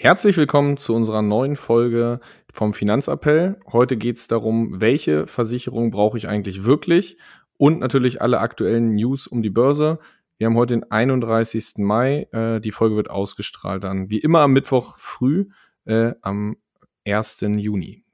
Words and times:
Herzlich 0.00 0.36
willkommen 0.36 0.76
zu 0.76 0.94
unserer 0.94 1.22
neuen 1.22 1.56
Folge 1.56 2.20
vom 2.52 2.72
Finanzappell. 2.72 3.58
Heute 3.72 3.96
geht 3.96 4.16
es 4.16 4.28
darum, 4.28 4.80
welche 4.80 5.26
Versicherung 5.26 5.90
brauche 5.90 6.16
ich 6.16 6.28
eigentlich 6.28 6.62
wirklich 6.62 7.18
und 7.58 7.80
natürlich 7.80 8.22
alle 8.22 8.38
aktuellen 8.38 8.94
News 8.94 9.26
um 9.26 9.42
die 9.42 9.50
Börse. 9.50 9.98
Wir 10.36 10.46
haben 10.46 10.54
heute 10.54 10.74
den 10.74 10.88
31. 10.88 11.78
Mai. 11.78 12.28
Äh, 12.30 12.60
die 12.60 12.70
Folge 12.70 12.94
wird 12.94 13.10
ausgestrahlt 13.10 13.82
dann 13.82 14.08
wie 14.08 14.18
immer 14.18 14.42
am 14.42 14.52
Mittwoch 14.52 14.96
früh 14.98 15.48
äh, 15.84 16.12
am 16.22 16.58
1. 17.04 17.40
Juni. 17.40 18.04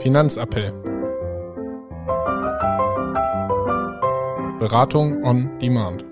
Finanzappell. 0.00 0.93
Beratung 4.64 5.22
on 5.24 5.58
Demand. 5.58 6.06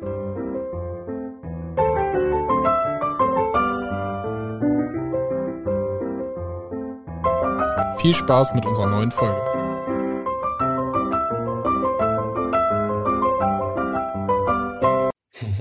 Viel 7.99 8.13
Spaß 8.13 8.53
mit 8.53 8.67
unserer 8.67 8.89
neuen 8.89 9.11
Folge. 9.11 9.41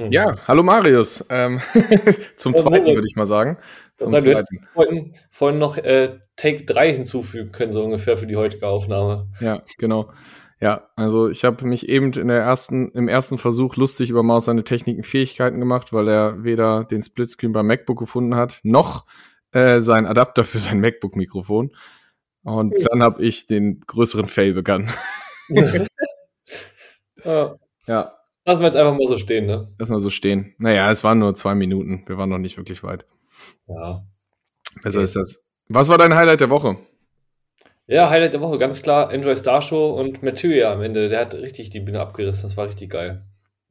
Ja, 0.09 0.35
hallo 0.45 0.61
Marius. 0.61 1.25
Ähm, 1.29 1.61
zum 2.35 2.53
zweiten 2.53 2.87
würde 2.87 3.07
ich 3.07 3.15
mal 3.15 3.25
sagen. 3.25 3.57
Zum 3.95 4.11
sagen, 4.11 4.25
zweiten. 4.25 4.67
Vorhin, 4.73 5.15
vorhin 5.29 5.59
noch 5.59 5.77
äh, 5.77 6.09
Take 6.35 6.65
3 6.65 6.91
hinzufügen 6.91 7.53
können, 7.53 7.71
so 7.71 7.83
ungefähr 7.83 8.17
für 8.17 8.27
die 8.27 8.35
heutige 8.35 8.67
Aufnahme. 8.67 9.29
Ja, 9.39 9.61
genau. 9.77 10.11
Ja, 10.61 10.89
also 10.95 11.27
ich 11.27 11.43
habe 11.43 11.65
mich 11.65 11.89
eben 11.89 12.13
in 12.13 12.27
der 12.27 12.41
ersten, 12.41 12.91
im 12.91 13.07
ersten 13.07 13.39
Versuch 13.39 13.77
lustig 13.77 14.11
über 14.11 14.21
Maus 14.21 14.45
seine 14.45 14.63
Techniken 14.63 15.01
Fähigkeiten 15.01 15.59
gemacht, 15.59 15.91
weil 15.91 16.07
er 16.07 16.43
weder 16.43 16.83
den 16.83 17.01
Splitscreen 17.01 17.51
beim 17.51 17.65
MacBook 17.65 17.97
gefunden 17.97 18.35
hat, 18.35 18.59
noch 18.61 19.07
äh, 19.53 19.81
seinen 19.81 20.05
Adapter 20.05 20.43
für 20.43 20.59
sein 20.59 20.79
MacBook-Mikrofon. 20.79 21.75
Und 22.43 22.79
ja. 22.79 22.87
dann 22.89 23.01
habe 23.01 23.23
ich 23.23 23.47
den 23.47 23.79
größeren 23.81 24.25
Fail 24.27 24.53
begangen. 24.53 24.91
ja. 27.25 27.55
ja. 27.87 28.13
Lassen 28.45 28.61
wir 28.61 28.67
jetzt 28.67 28.75
einfach 28.77 28.93
mal 28.97 29.07
so 29.07 29.17
stehen, 29.17 29.47
ne? 29.47 29.73
Lassen 29.79 29.93
wir 29.93 29.99
so 29.99 30.09
stehen. 30.11 30.53
Naja, 30.59 30.91
es 30.91 31.03
waren 31.03 31.19
nur 31.19 31.33
zwei 31.35 31.55
Minuten. 31.55 32.03
Wir 32.05 32.17
waren 32.17 32.29
noch 32.29 32.37
nicht 32.37 32.57
wirklich 32.57 32.83
weit. 32.83 33.05
Ja. 33.67 34.03
Besser 34.83 34.99
okay. 34.99 35.03
ist 35.05 35.15
das. 35.15 35.43
Was 35.69 35.89
war 35.89 35.97
dein 35.97 36.15
Highlight 36.15 36.41
der 36.41 36.49
Woche? 36.51 36.77
Ja, 37.87 38.09
Highlight 38.09 38.33
der 38.33 38.41
Woche, 38.41 38.57
ganz 38.57 38.81
klar. 38.81 39.11
Enjoy 39.11 39.35
Star 39.35 39.61
Show 39.61 39.91
und 39.91 40.23
Materia 40.23 40.71
am 40.71 40.81
Ende. 40.81 41.09
Der 41.09 41.19
hat 41.21 41.33
richtig 41.33 41.71
die 41.71 41.79
Bühne 41.79 41.99
abgerissen. 41.99 42.43
Das 42.43 42.57
war 42.57 42.67
richtig 42.67 42.91
geil. 42.91 43.25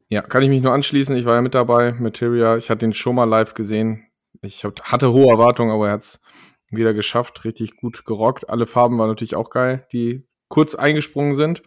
Ja, 0.09 0.23
kann 0.23 0.43
ich 0.43 0.49
mich 0.49 0.63
nur 0.63 0.73
anschließen. 0.73 1.17
Ich 1.17 1.25
war 1.25 1.37
ja 1.37 1.43
mit 1.43 1.55
dabei. 1.55 1.93
Materia, 1.93 2.57
ich 2.57 2.69
hatte 2.69 2.85
ihn 2.85 2.93
schon 2.93 3.15
mal 3.15 3.25
live 3.25 3.55
gesehen. 3.55 4.07
Ich 4.43 4.65
hatte 4.65 5.13
hohe 5.13 5.31
Erwartungen, 5.31 5.71
aber 5.71 5.87
er 5.87 5.93
hat 5.93 6.03
es 6.03 6.23
wieder 6.71 6.95
geschafft. 6.95 7.45
Richtig 7.45 7.77
gut 7.77 8.05
gerockt. 8.05 8.51
Alle 8.51 8.67
Farben 8.67 8.99
waren 8.99 9.09
natürlich 9.09 9.37
auch 9.37 9.51
geil, 9.51 9.87
die 9.93 10.27
kurz 10.49 10.75
eingesprungen 10.75 11.35
sind. 11.35 11.63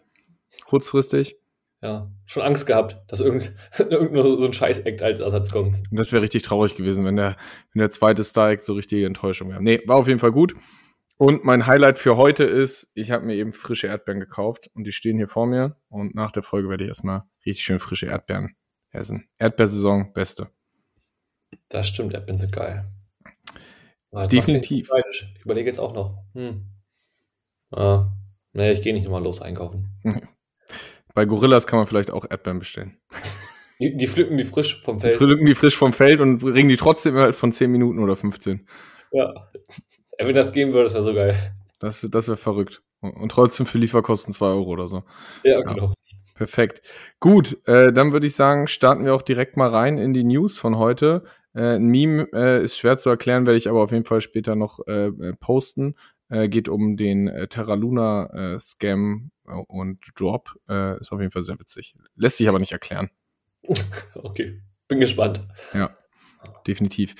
Kurzfristig. 0.65 1.37
Ja, 1.81 2.09
schon 2.25 2.43
Angst 2.43 2.65
gehabt, 2.65 2.97
dass 3.09 3.19
irgend, 3.19 3.55
irgend 3.77 4.39
so 4.39 4.45
ein 4.45 4.53
Scheiß-Act 4.53 5.03
als 5.03 5.19
Ersatz 5.19 5.51
kommt. 5.51 5.77
Das 5.91 6.11
wäre 6.13 6.23
richtig 6.23 6.43
traurig 6.43 6.75
gewesen, 6.75 7.03
wenn 7.03 7.17
der, 7.17 7.35
wenn 7.73 7.79
der 7.79 7.89
zweite 7.89 8.23
Star-Act 8.23 8.63
so 8.63 8.73
richtige 8.73 9.05
Enttäuschung 9.05 9.49
wäre. 9.49 9.61
Nee, 9.61 9.81
war 9.85 9.97
auf 9.97 10.07
jeden 10.07 10.19
Fall 10.19 10.31
gut. 10.31 10.55
Und 11.17 11.43
mein 11.45 11.67
Highlight 11.67 11.99
für 11.99 12.17
heute 12.17 12.43
ist, 12.43 12.91
ich 12.95 13.11
habe 13.11 13.25
mir 13.25 13.35
eben 13.35 13.53
frische 13.53 13.87
Erdbeeren 13.87 14.19
gekauft 14.19 14.69
und 14.73 14.85
die 14.85 14.91
stehen 14.91 15.17
hier 15.17 15.27
vor 15.27 15.45
mir. 15.45 15.77
Und 15.89 16.15
nach 16.15 16.31
der 16.31 16.43
Folge 16.43 16.69
werde 16.69 16.83
ich 16.83 16.89
erstmal 16.89 17.23
richtig 17.45 17.63
schön 17.63 17.79
frische 17.79 18.07
Erdbeeren 18.07 18.55
essen. 18.91 19.27
Erdbeersaison, 19.37 20.13
beste. 20.13 20.49
Das 21.69 21.87
stimmt, 21.87 22.13
Erdbeeren 22.13 22.39
sind 22.39 22.51
geil. 22.51 22.85
Ah, 24.11 24.27
Definitiv. 24.27 24.89
Ich 25.11 25.41
überlege 25.43 25.69
jetzt 25.69 25.79
auch 25.79 25.93
noch. 25.93 26.23
Hm. 26.33 26.65
Ah, 27.71 28.11
nee, 28.53 28.71
ich 28.71 28.81
gehe 28.81 28.93
nicht 28.93 29.05
nochmal 29.05 29.23
los 29.23 29.41
einkaufen. 29.41 29.89
Bei 31.15 31.25
Gorillas 31.25 31.67
kann 31.67 31.77
man 31.77 31.87
vielleicht 31.87 32.11
auch 32.11 32.25
Erdbeeren 32.29 32.59
bestellen. 32.59 32.97
Die, 33.79 33.97
die, 33.97 34.07
pflücken 34.07 34.37
die 34.37 34.45
frisch 34.45 34.81
vom 34.83 34.99
Feld. 34.99 35.13
Die 35.13 35.17
pflücken 35.17 35.45
die 35.45 35.55
frisch 35.55 35.75
vom 35.75 35.91
Feld 35.91 36.21
und 36.21 36.37
bringen 36.37 36.69
die 36.69 36.77
trotzdem 36.77 37.15
halt 37.15 37.35
von 37.35 37.51
10 37.51 37.71
Minuten 37.71 37.99
oder 37.99 38.15
15. 38.15 38.65
Ja. 39.11 39.51
Wenn 40.17 40.35
das 40.35 40.53
gehen 40.53 40.73
würde, 40.73 40.83
das 40.83 40.93
wäre 40.93 41.03
so 41.03 41.13
geil. 41.13 41.35
Das, 41.79 42.05
das 42.09 42.27
wäre 42.27 42.37
verrückt. 42.37 42.81
Und 43.01 43.29
trotzdem 43.29 43.65
für 43.65 43.77
Lieferkosten 43.77 44.33
2 44.33 44.45
Euro 44.45 44.69
oder 44.69 44.87
so. 44.87 45.03
Ja, 45.43 45.59
genau. 45.61 45.87
Ja. 45.87 45.93
Perfekt. 46.35 46.81
Gut, 47.19 47.57
äh, 47.67 47.93
dann 47.93 48.11
würde 48.11 48.27
ich 48.27 48.35
sagen, 48.35 48.67
starten 48.67 49.05
wir 49.05 49.13
auch 49.13 49.21
direkt 49.21 49.55
mal 49.55 49.69
rein 49.69 49.97
in 49.97 50.13
die 50.13 50.23
News 50.23 50.57
von 50.57 50.77
heute. 50.77 51.23
Äh, 51.53 51.75
ein 51.75 51.85
Meme 51.85 52.27
äh, 52.33 52.63
ist 52.63 52.77
schwer 52.77 52.97
zu 52.97 53.09
erklären, 53.09 53.45
werde 53.45 53.57
ich 53.57 53.69
aber 53.69 53.81
auf 53.81 53.91
jeden 53.91 54.05
Fall 54.05 54.21
später 54.21 54.55
noch 54.55 54.79
äh, 54.87 55.07
äh 55.07 55.33
posten. 55.39 55.95
Äh, 56.29 56.49
geht 56.49 56.69
um 56.69 56.97
den 56.97 57.31
Terra 57.49 57.75
Luna 57.75 58.57
Scam 58.57 59.31
und 59.43 59.99
Drop. 60.15 60.51
Ist 60.99 61.11
auf 61.11 61.19
jeden 61.19 61.31
Fall 61.31 61.43
sehr 61.43 61.59
witzig. 61.59 61.95
Lässt 62.15 62.37
sich 62.37 62.49
aber 62.49 62.59
nicht 62.59 62.71
erklären. 62.71 63.09
Okay, 64.15 64.61
bin 64.87 64.99
gespannt. 64.99 65.45
Ja, 65.73 65.95
definitiv. 66.65 67.15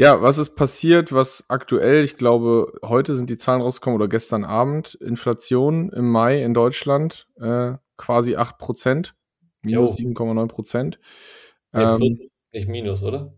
Ja, 0.00 0.22
was 0.22 0.38
ist 0.38 0.54
passiert, 0.54 1.12
was 1.12 1.50
aktuell, 1.50 2.04
ich 2.04 2.16
glaube, 2.16 2.72
heute 2.82 3.14
sind 3.14 3.28
die 3.28 3.36
Zahlen 3.36 3.60
rausgekommen 3.60 4.00
oder 4.00 4.08
gestern 4.08 4.46
Abend, 4.46 4.94
Inflation 4.94 5.90
im 5.90 6.08
Mai 6.08 6.42
in 6.42 6.54
Deutschland 6.54 7.28
äh, 7.38 7.74
quasi 7.98 8.34
8 8.34 8.56
Prozent, 8.56 9.14
minus 9.60 9.98
7,9 9.98 10.48
Prozent. 10.48 10.98
Ja, 11.74 11.96
ähm, 11.96 12.30
nicht 12.50 12.66
minus, 12.66 13.02
oder? 13.02 13.34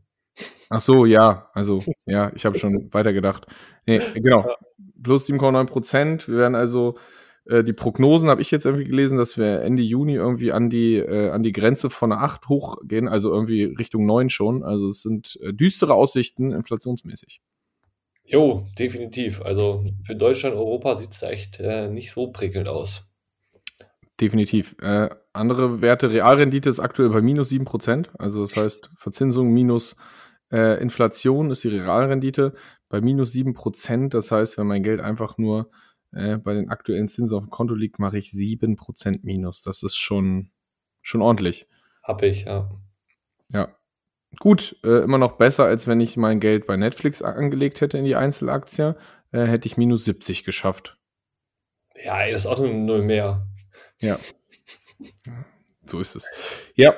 Ach 0.71 0.79
so, 0.79 1.05
ja, 1.05 1.51
also, 1.53 1.83
ja, 2.07 2.31
ich 2.37 2.45
habe 2.45 2.57
schon 2.57 2.89
weitergedacht. 2.95 3.45
Nee, 3.85 4.01
genau, 4.15 4.49
plus 5.03 5.27
7,9 5.27 5.67
Prozent. 5.67 6.29
Wir 6.29 6.37
werden 6.37 6.55
also 6.55 6.97
äh, 7.47 7.65
die 7.65 7.73
Prognosen 7.73 8.31
habe 8.31 8.43
ich 8.43 8.51
jetzt 8.51 8.67
irgendwie 8.67 8.85
gelesen, 8.85 9.19
dass 9.19 9.37
wir 9.37 9.63
Ende 9.63 9.83
Juni 9.83 10.15
irgendwie 10.15 10.53
an 10.53 10.71
die, 10.71 10.97
äh, 10.97 11.31
an 11.31 11.43
die 11.43 11.53
Grenze 11.53 11.91
von 11.91 12.13
einer 12.13 12.23
8 12.23 12.49
hochgehen, 12.49 13.09
also 13.09 13.33
irgendwie 13.33 13.65
Richtung 13.65 14.07
9 14.07 14.31
schon. 14.31 14.63
Also 14.63 14.89
es 14.89 15.03
sind 15.03 15.39
äh, 15.43 15.53
düstere 15.53 15.95
Aussichten 15.95 16.53
inflationsmäßig. 16.53 17.41
Jo, 18.25 18.65
definitiv. 18.79 19.43
Also 19.43 19.85
für 20.05 20.15
Deutschland, 20.15 20.57
Europa 20.57 20.97
sieht 20.97 21.11
es 21.11 21.21
da 21.21 21.31
echt 21.31 21.59
äh, 21.59 21.89
nicht 21.89 22.13
so 22.13 22.29
prickelnd 22.29 22.69
aus. 22.69 23.05
Definitiv. 24.21 24.77
Äh, 24.81 25.11
andere 25.33 25.81
Werte, 25.81 26.11
Realrendite 26.11 26.69
ist 26.69 26.79
aktuell 26.79 27.09
bei 27.09 27.21
minus 27.21 27.49
7 27.49 27.65
Prozent. 27.65 28.11
Also 28.19 28.43
das 28.43 28.57
heißt, 28.57 28.91
Verzinsung 28.97 29.53
minus 29.53 29.97
Inflation 30.55 31.51
ist 31.51 31.65
die 31.65 31.69
Realrendite 31.69 32.53
bei 32.91 33.01
minus 33.01 33.33
7 33.33 33.55
Prozent. 33.55 34.13
Das 34.13 34.31
heißt, 34.31 34.59
wenn 34.59 34.67
mein 34.67 34.83
Geld 34.83 35.01
einfach 35.01 35.39
nur 35.39 35.71
äh, 36.13 36.37
bei 36.37 36.55
den 36.55 36.71
aktuellen 36.71 37.09
Zinsen 37.09 37.37
auf 37.37 37.45
dem 37.45 37.51
Konto 37.51 37.75
liegt, 37.75 37.99
mache 37.99 38.19
ich 38.19 38.31
7% 38.31 39.21
minus. 39.23 39.63
Das 39.63 39.83
ist 39.83 39.97
schon, 39.97 40.51
schon 41.01 41.23
ordentlich. 41.23 41.67
Hab 42.03 42.23
ich, 42.23 42.45
ja. 42.45 42.71
Ja. 43.53 43.75
Gut, 44.39 44.77
äh, 44.85 45.03
immer 45.03 45.19
noch 45.19 45.33
besser, 45.33 45.65
als 45.65 45.87
wenn 45.87 46.01
ich 46.01 46.17
mein 46.17 46.41
Geld 46.41 46.67
bei 46.67 46.77
Netflix 46.77 47.23
angelegt 47.23 47.81
hätte 47.81 47.99
in 47.99 48.05
die 48.05 48.17
Einzelaktie. 48.17 48.97
Äh, 49.31 49.45
hätte 49.45 49.67
ich 49.67 49.77
minus 49.77 50.05
70 50.05 50.45
geschafft. 50.45 50.99
Ja, 52.03 52.29
das 52.29 52.41
ist 52.41 52.47
auch 52.47 52.59
nur 52.59 52.73
null 52.73 53.03
mehr. 53.03 53.47
Ja. 54.01 54.19
So 55.85 55.99
ist 55.99 56.15
es. 56.15 56.31
Ja. 56.77 56.95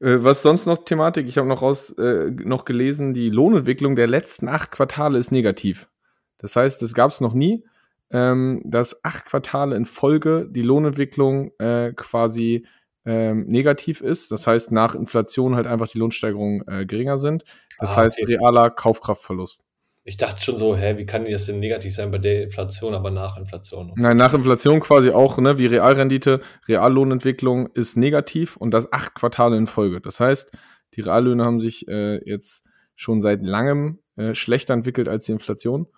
Äh, 0.00 0.22
was 0.22 0.42
sonst 0.42 0.66
noch 0.66 0.84
Thematik? 0.84 1.26
Ich 1.26 1.38
habe 1.38 1.48
noch 1.48 1.62
raus 1.62 1.90
äh, 1.98 2.30
noch 2.30 2.66
gelesen, 2.66 3.14
die 3.14 3.30
Lohnentwicklung 3.30 3.96
der 3.96 4.06
letzten 4.06 4.48
acht 4.48 4.70
Quartale 4.70 5.18
ist 5.18 5.32
negativ. 5.32 5.88
Das 6.36 6.54
heißt, 6.54 6.82
das 6.82 6.92
gab 6.92 7.10
es 7.10 7.22
noch 7.22 7.32
nie 7.32 7.64
ähm, 8.10 8.62
dass 8.64 9.04
acht 9.04 9.26
Quartale 9.26 9.76
in 9.76 9.84
Folge 9.84 10.46
die 10.50 10.62
Lohnentwicklung 10.62 11.52
äh, 11.58 11.92
quasi 11.94 12.66
ähm, 13.04 13.46
negativ 13.46 14.00
ist. 14.00 14.30
Das 14.30 14.46
heißt, 14.46 14.72
nach 14.72 14.94
Inflation 14.94 15.56
halt 15.56 15.66
einfach 15.66 15.88
die 15.88 15.98
Lohnsteigerungen 15.98 16.66
äh, 16.68 16.86
geringer 16.86 17.18
sind. 17.18 17.44
Das 17.78 17.92
ah, 17.92 18.02
heißt, 18.02 18.26
realer 18.26 18.70
Kaufkraftverlust. 18.70 19.64
Ich 20.04 20.16
dachte 20.16 20.42
schon 20.42 20.56
so, 20.56 20.74
hä, 20.74 20.96
wie 20.96 21.04
kann 21.04 21.26
das 21.30 21.46
denn 21.46 21.60
negativ 21.60 21.94
sein 21.94 22.10
bei 22.10 22.16
der 22.16 22.44
Inflation, 22.44 22.94
aber 22.94 23.10
nach 23.10 23.36
Inflation? 23.36 23.92
Nein, 23.96 24.16
nach 24.16 24.32
Inflation 24.32 24.80
quasi 24.80 25.10
auch, 25.10 25.36
ne, 25.36 25.58
wie 25.58 25.66
Realrendite, 25.66 26.40
Reallohnentwicklung 26.66 27.68
ist 27.74 27.96
negativ 27.96 28.56
und 28.56 28.72
das 28.72 28.90
acht 28.90 29.14
Quartale 29.14 29.58
in 29.58 29.66
Folge. 29.66 30.00
Das 30.00 30.18
heißt, 30.18 30.50
die 30.94 31.02
Reallöhne 31.02 31.44
haben 31.44 31.60
sich 31.60 31.86
äh, 31.88 32.24
jetzt 32.24 32.66
schon 32.96 33.20
seit 33.20 33.42
langem 33.42 33.98
äh, 34.16 34.34
schlechter 34.34 34.72
entwickelt 34.72 35.08
als 35.08 35.26
die 35.26 35.32
Inflation. 35.32 35.88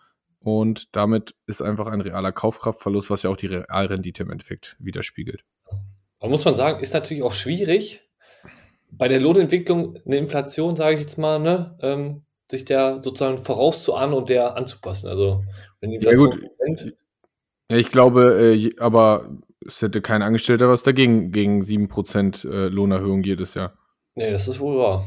Und 0.42 0.96
damit 0.96 1.34
ist 1.46 1.60
einfach 1.60 1.87
ein 1.87 2.00
realer 2.00 2.32
Kaufkraftverlust, 2.32 3.10
was 3.10 3.22
ja 3.22 3.31
auch 3.31 3.37
die 3.37 3.46
Realrendite 3.46 4.22
im 4.22 4.31
Endeffekt 4.31 4.76
widerspiegelt. 4.78 5.44
Aber 6.19 6.31
muss 6.31 6.44
man 6.44 6.54
sagen, 6.54 6.81
ist 6.81 6.94
natürlich 6.94 7.22
auch 7.22 7.32
schwierig, 7.32 8.08
bei 8.90 9.08
der 9.08 9.20
Lohnentwicklung 9.20 9.98
eine 10.04 10.16
Inflation, 10.16 10.76
sage 10.76 10.96
ich 10.96 11.02
jetzt 11.02 11.19
mal, 11.19 11.38
ne, 11.38 11.76
ähm, 11.81 12.22
sich 12.50 12.64
der 12.64 13.00
sozusagen 13.00 13.38
vorauszuahnen 13.38 14.14
und 14.14 14.28
der 14.28 14.56
anzupassen. 14.56 15.08
Also 15.08 15.44
wenn 15.81 15.90
die 15.90 15.96
Inflation 15.96 16.31
ja, 16.31 16.37
gut. 16.37 16.58
Brennt, 16.58 16.94
ja, 17.70 17.76
ich 17.76 17.90
glaube, 17.90 18.54
äh, 18.54 18.75
aber 18.81 19.31
es 19.64 19.81
hätte 19.81 20.02
kein 20.02 20.22
Angestellter 20.22 20.69
was 20.69 20.82
dagegen, 20.82 21.31
gegen 21.31 21.60
7% 21.60 22.48
äh, 22.48 22.69
Lohnerhöhung 22.69 23.22
jedes 23.22 23.54
Jahr. 23.54 23.75
Nee, 24.16 24.32
das 24.32 24.48
ist 24.48 24.58
wohl 24.58 24.78
wahr. 24.78 25.06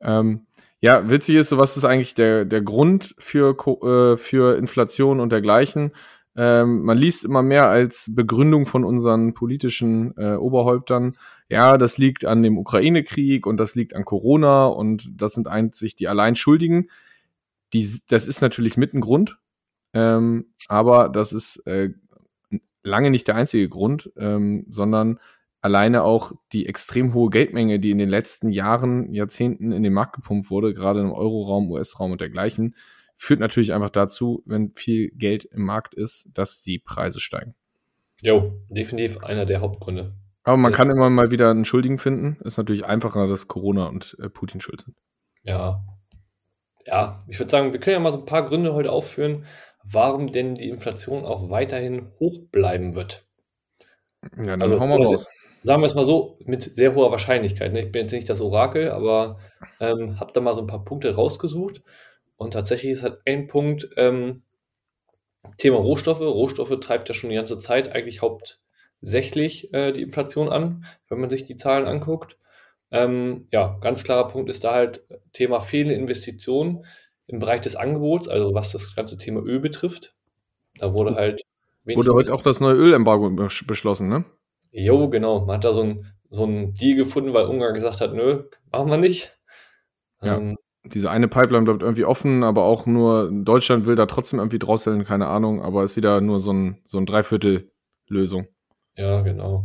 Ähm, 0.00 0.46
ja, 0.80 1.08
witzig 1.08 1.36
ist, 1.36 1.48
so 1.48 1.58
was 1.58 1.76
ist 1.76 1.84
eigentlich 1.84 2.14
der, 2.14 2.44
der 2.44 2.62
Grund 2.62 3.14
für, 3.18 3.56
äh, 3.82 4.16
für 4.16 4.56
Inflation 4.58 5.20
und 5.20 5.30
dergleichen. 5.32 5.92
Ähm, 6.36 6.82
man 6.82 6.98
liest 6.98 7.24
immer 7.24 7.42
mehr 7.42 7.68
als 7.68 8.12
Begründung 8.14 8.66
von 8.66 8.84
unseren 8.84 9.34
politischen 9.34 10.16
äh, 10.16 10.34
Oberhäuptern, 10.34 11.16
ja, 11.48 11.78
das 11.78 11.98
liegt 11.98 12.24
an 12.24 12.42
dem 12.42 12.58
Ukraine-Krieg 12.58 13.46
und 13.46 13.58
das 13.58 13.74
liegt 13.74 13.94
an 13.94 14.04
Corona 14.04 14.66
und 14.66 15.08
das 15.14 15.34
sind 15.34 15.46
einzig 15.46 15.94
die 15.94 16.08
Alleinschuldigen. 16.08 16.90
Die, 17.72 18.00
das 18.08 18.26
ist 18.26 18.40
natürlich 18.40 18.76
mit 18.76 18.94
ein 18.94 19.00
Grund, 19.00 19.38
ähm, 19.92 20.46
aber 20.68 21.08
das 21.08 21.32
ist 21.32 21.66
äh, 21.66 21.90
lange 22.82 23.10
nicht 23.10 23.28
der 23.28 23.36
einzige 23.36 23.68
Grund, 23.68 24.10
ähm, 24.16 24.66
sondern 24.68 25.20
alleine 25.64 26.02
auch 26.02 26.32
die 26.52 26.66
extrem 26.66 27.14
hohe 27.14 27.30
Geldmenge, 27.30 27.80
die 27.80 27.90
in 27.90 27.96
den 27.96 28.10
letzten 28.10 28.50
Jahren, 28.50 29.10
Jahrzehnten 29.14 29.72
in 29.72 29.82
den 29.82 29.94
Markt 29.94 30.14
gepumpt 30.14 30.50
wurde, 30.50 30.74
gerade 30.74 31.00
im 31.00 31.10
Euroraum, 31.10 31.70
US-Raum 31.70 32.12
und 32.12 32.20
dergleichen, 32.20 32.76
führt 33.16 33.40
natürlich 33.40 33.72
einfach 33.72 33.88
dazu, 33.88 34.42
wenn 34.44 34.74
viel 34.74 35.10
Geld 35.12 35.46
im 35.46 35.64
Markt 35.64 35.94
ist, 35.94 36.30
dass 36.34 36.60
die 36.62 36.78
Preise 36.78 37.18
steigen. 37.18 37.54
Jo, 38.20 38.52
definitiv 38.68 39.24
einer 39.24 39.46
der 39.46 39.62
Hauptgründe. 39.62 40.14
Aber 40.42 40.58
man 40.58 40.72
ja. 40.72 40.76
kann 40.76 40.90
immer 40.90 41.08
mal 41.08 41.30
wieder 41.30 41.50
einen 41.50 41.64
Schuldigen 41.64 41.96
finden. 41.96 42.36
Ist 42.44 42.58
natürlich 42.58 42.84
einfacher, 42.84 43.26
dass 43.26 43.48
Corona 43.48 43.86
und 43.86 44.18
äh, 44.20 44.28
Putin 44.28 44.60
schuld 44.60 44.82
sind. 44.82 44.96
Ja. 45.44 45.82
Ja, 46.86 47.24
ich 47.26 47.40
würde 47.40 47.50
sagen, 47.50 47.72
wir 47.72 47.80
können 47.80 47.94
ja 47.94 48.00
mal 48.00 48.12
so 48.12 48.18
ein 48.18 48.26
paar 48.26 48.44
Gründe 48.44 48.74
heute 48.74 48.92
aufführen, 48.92 49.46
warum 49.82 50.30
denn 50.30 50.56
die 50.56 50.68
Inflation 50.68 51.24
auch 51.24 51.48
weiterhin 51.48 52.12
hoch 52.20 52.38
bleiben 52.52 52.94
wird. 52.94 53.26
Ja, 54.36 54.58
dann 54.58 54.62
also, 54.62 54.78
hauen 54.78 54.90
wir 54.90 55.06
raus. 55.06 55.26
Sagen 55.64 55.80
wir 55.80 55.86
es 55.86 55.94
mal 55.94 56.04
so, 56.04 56.38
mit 56.44 56.62
sehr 56.62 56.94
hoher 56.94 57.10
Wahrscheinlichkeit. 57.10 57.72
Ne? 57.72 57.80
Ich 57.80 57.90
bin 57.90 58.02
jetzt 58.02 58.12
nicht 58.12 58.28
das 58.28 58.42
Orakel, 58.42 58.90
aber 58.90 59.38
ähm, 59.80 60.20
habe 60.20 60.30
da 60.32 60.42
mal 60.42 60.52
so 60.52 60.60
ein 60.60 60.66
paar 60.66 60.84
Punkte 60.84 61.14
rausgesucht. 61.14 61.82
Und 62.36 62.52
tatsächlich 62.52 62.92
ist 62.92 63.02
halt 63.02 63.20
ein 63.24 63.46
Punkt, 63.46 63.88
ähm, 63.96 64.42
Thema 65.56 65.78
Rohstoffe. 65.78 66.20
Rohstoffe 66.20 66.78
treibt 66.80 67.08
ja 67.08 67.14
schon 67.14 67.30
die 67.30 67.36
ganze 67.36 67.56
Zeit 67.56 67.94
eigentlich 67.94 68.20
hauptsächlich 68.20 69.72
äh, 69.72 69.92
die 69.92 70.02
Inflation 70.02 70.50
an, 70.50 70.84
wenn 71.08 71.20
man 71.20 71.30
sich 71.30 71.46
die 71.46 71.56
Zahlen 71.56 71.86
anguckt. 71.86 72.36
Ähm, 72.90 73.48
ja, 73.50 73.78
ganz 73.80 74.04
klarer 74.04 74.28
Punkt 74.28 74.50
ist 74.50 74.64
da 74.64 74.74
halt 74.74 75.06
Thema 75.32 75.60
fehlende 75.60 75.94
Investitionen 75.94 76.84
im 77.26 77.38
Bereich 77.38 77.62
des 77.62 77.74
Angebots, 77.74 78.28
also 78.28 78.52
was 78.52 78.72
das 78.72 78.94
ganze 78.94 79.16
Thema 79.16 79.40
Öl 79.40 79.60
betrifft. 79.60 80.14
Da 80.78 80.92
wurde 80.92 81.14
halt. 81.14 81.42
Wurde 81.86 82.12
heute 82.12 82.34
auch 82.34 82.42
das 82.42 82.60
neue 82.60 82.74
Ölembargo 82.74 83.30
beschlossen, 83.30 84.08
ne? 84.08 84.26
Jo, 84.74 85.08
genau. 85.08 85.44
Man 85.46 85.56
hat 85.56 85.64
da 85.64 85.72
so 85.72 85.82
ein, 85.82 86.06
so 86.30 86.44
ein 86.44 86.74
Deal 86.74 86.96
gefunden, 86.96 87.32
weil 87.32 87.46
Ungarn 87.46 87.74
gesagt 87.74 88.00
hat, 88.00 88.12
nö, 88.12 88.42
machen 88.72 88.90
wir 88.90 88.96
nicht. 88.96 89.38
Ja. 90.20 90.36
Ähm, 90.36 90.56
diese 90.84 91.10
eine 91.10 91.28
Pipeline 91.28 91.64
bleibt 91.64 91.82
irgendwie 91.82 92.04
offen, 92.04 92.42
aber 92.42 92.64
auch 92.64 92.84
nur 92.84 93.30
Deutschland 93.32 93.86
will 93.86 93.94
da 93.94 94.06
trotzdem 94.06 94.40
irgendwie 94.40 94.58
drosseln, 94.58 95.04
keine 95.04 95.28
Ahnung, 95.28 95.62
aber 95.62 95.84
ist 95.84 95.96
wieder 95.96 96.20
nur 96.20 96.40
so 96.40 96.52
ein, 96.52 96.82
so 96.84 96.98
ein 96.98 97.06
Dreiviertel-Lösung. 97.06 98.48
Ja, 98.96 99.22
genau. 99.22 99.64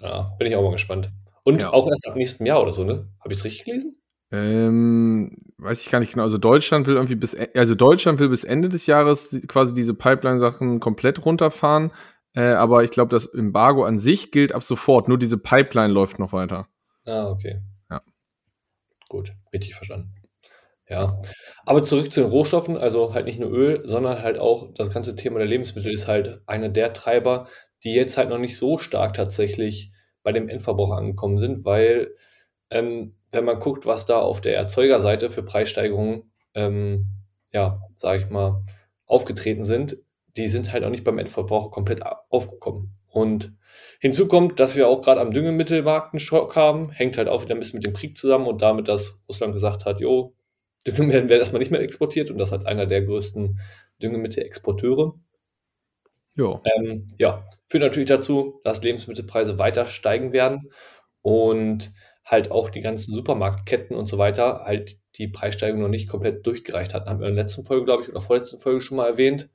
Ja, 0.00 0.34
bin 0.38 0.48
ich 0.48 0.56
auch 0.56 0.62
mal 0.62 0.72
gespannt. 0.72 1.10
Und 1.44 1.62
ja. 1.62 1.72
auch 1.72 1.88
erst 1.88 2.08
ab 2.08 2.16
nächstem 2.16 2.44
Jahr 2.44 2.60
oder 2.60 2.72
so, 2.72 2.84
ne? 2.84 3.08
Habe 3.20 3.32
ich 3.32 3.38
es 3.38 3.44
richtig 3.44 3.64
gelesen? 3.64 3.96
Ähm, 4.30 5.30
weiß 5.56 5.82
ich 5.82 5.90
gar 5.90 6.00
nicht 6.00 6.12
genau. 6.12 6.24
Also 6.24 6.38
Deutschland 6.38 6.86
will 6.86 6.96
irgendwie 6.96 7.14
bis, 7.14 7.36
also 7.54 7.74
Deutschland 7.74 8.18
will 8.18 8.28
bis 8.28 8.44
Ende 8.44 8.68
des 8.68 8.86
Jahres 8.86 9.40
quasi 9.46 9.72
diese 9.72 9.94
Pipeline-Sachen 9.94 10.80
komplett 10.80 11.24
runterfahren. 11.24 11.92
Äh, 12.34 12.52
aber 12.52 12.84
ich 12.84 12.90
glaube, 12.90 13.10
das 13.10 13.26
Embargo 13.26 13.84
an 13.84 13.98
sich 13.98 14.30
gilt 14.30 14.54
ab 14.54 14.62
sofort. 14.62 15.08
Nur 15.08 15.18
diese 15.18 15.38
Pipeline 15.38 15.92
läuft 15.92 16.18
noch 16.18 16.32
weiter. 16.32 16.68
Ah, 17.06 17.30
okay. 17.30 17.60
Ja. 17.90 18.02
Gut, 19.08 19.32
richtig 19.52 19.74
verstanden. 19.74 20.14
Ja, 20.88 21.20
aber 21.66 21.82
zurück 21.82 22.10
zu 22.10 22.22
den 22.22 22.30
Rohstoffen, 22.30 22.78
also 22.78 23.12
halt 23.12 23.26
nicht 23.26 23.38
nur 23.38 23.50
Öl, 23.50 23.82
sondern 23.84 24.22
halt 24.22 24.38
auch 24.38 24.72
das 24.74 24.90
ganze 24.90 25.16
Thema 25.16 25.38
der 25.38 25.46
Lebensmittel 25.46 25.92
ist 25.92 26.08
halt 26.08 26.40
einer 26.46 26.70
der 26.70 26.94
Treiber, 26.94 27.46
die 27.84 27.92
jetzt 27.92 28.16
halt 28.16 28.30
noch 28.30 28.38
nicht 28.38 28.56
so 28.56 28.78
stark 28.78 29.12
tatsächlich 29.14 29.92
bei 30.22 30.32
dem 30.32 30.48
Endverbraucher 30.48 30.96
angekommen 30.96 31.38
sind, 31.38 31.64
weil 31.66 32.14
ähm, 32.70 33.14
wenn 33.30 33.44
man 33.44 33.60
guckt, 33.60 33.84
was 33.84 34.06
da 34.06 34.20
auf 34.20 34.40
der 34.40 34.56
Erzeugerseite 34.56 35.28
für 35.28 35.42
Preissteigerungen, 35.42 36.30
ähm, 36.54 37.06
ja, 37.52 37.80
sage 37.96 38.22
ich 38.24 38.30
mal, 38.30 38.62
aufgetreten 39.06 39.64
sind, 39.64 39.98
die 40.36 40.48
sind 40.48 40.72
halt 40.72 40.84
auch 40.84 40.90
nicht 40.90 41.04
beim 41.04 41.18
Endverbraucher 41.18 41.70
komplett 41.70 42.02
aufgekommen. 42.28 42.94
Und 43.06 43.52
hinzu 44.00 44.28
kommt, 44.28 44.60
dass 44.60 44.76
wir 44.76 44.88
auch 44.88 45.02
gerade 45.02 45.20
am 45.20 45.32
Düngemittelmarkt 45.32 46.12
einen 46.12 46.20
Schock 46.20 46.56
haben, 46.56 46.90
hängt 46.90 47.16
halt 47.16 47.28
auch 47.28 47.42
wieder 47.42 47.54
ein 47.54 47.58
bisschen 47.58 47.78
mit 47.78 47.86
dem 47.86 47.94
Krieg 47.94 48.16
zusammen 48.16 48.46
und 48.46 48.62
damit, 48.62 48.88
dass 48.88 49.18
Russland 49.28 49.54
gesagt 49.54 49.84
hat, 49.84 50.00
jo, 50.00 50.34
Düngemittel 50.86 51.28
werden 51.28 51.40
erstmal 51.40 51.60
nicht 51.60 51.70
mehr 51.70 51.80
exportiert 51.80 52.30
und 52.30 52.38
das 52.38 52.52
als 52.52 52.66
einer 52.66 52.86
der 52.86 53.02
größten 53.02 53.58
Düngemittelexporteure. 54.02 55.14
Jo. 56.36 56.62
Ähm, 56.76 57.06
ja, 57.18 57.44
führt 57.66 57.82
natürlich 57.82 58.08
dazu, 58.08 58.60
dass 58.62 58.82
Lebensmittelpreise 58.82 59.58
weiter 59.58 59.86
steigen 59.86 60.32
werden 60.32 60.70
und 61.22 61.92
halt 62.24 62.50
auch 62.50 62.68
die 62.68 62.80
ganzen 62.80 63.12
Supermarktketten 63.12 63.96
und 63.96 64.06
so 64.06 64.18
weiter 64.18 64.62
halt 64.64 64.98
die 65.16 65.28
Preissteigerung 65.28 65.82
noch 65.82 65.88
nicht 65.88 66.08
komplett 66.08 66.46
durchgereicht 66.46 66.94
hatten. 66.94 67.08
Haben 67.08 67.20
wir 67.20 67.28
in 67.28 67.34
der 67.34 67.44
letzten 67.44 67.64
Folge, 67.64 67.84
glaube 67.84 68.04
ich, 68.04 68.08
oder 68.08 68.20
vorletzten 68.20 68.60
Folge 68.60 68.80
schon 68.80 68.98
mal 68.98 69.08
erwähnt, 69.08 69.50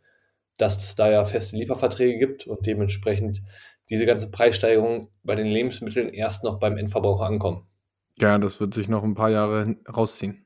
dass 0.57 0.77
es 0.77 0.95
da 0.95 1.11
ja 1.11 1.25
feste 1.25 1.57
Lieferverträge 1.57 2.19
gibt 2.19 2.47
und 2.47 2.65
dementsprechend 2.65 3.41
diese 3.89 4.05
ganze 4.05 4.29
Preissteigerung 4.29 5.09
bei 5.23 5.35
den 5.35 5.47
Lebensmitteln 5.47 6.09
erst 6.09 6.43
noch 6.43 6.59
beim 6.59 6.77
Endverbraucher 6.77 7.25
ankommen. 7.25 7.67
Ja, 8.17 8.37
das 8.37 8.59
wird 8.59 8.73
sich 8.73 8.87
noch 8.87 9.03
ein 9.03 9.15
paar 9.15 9.31
Jahre 9.31 9.75
rausziehen. 9.91 10.45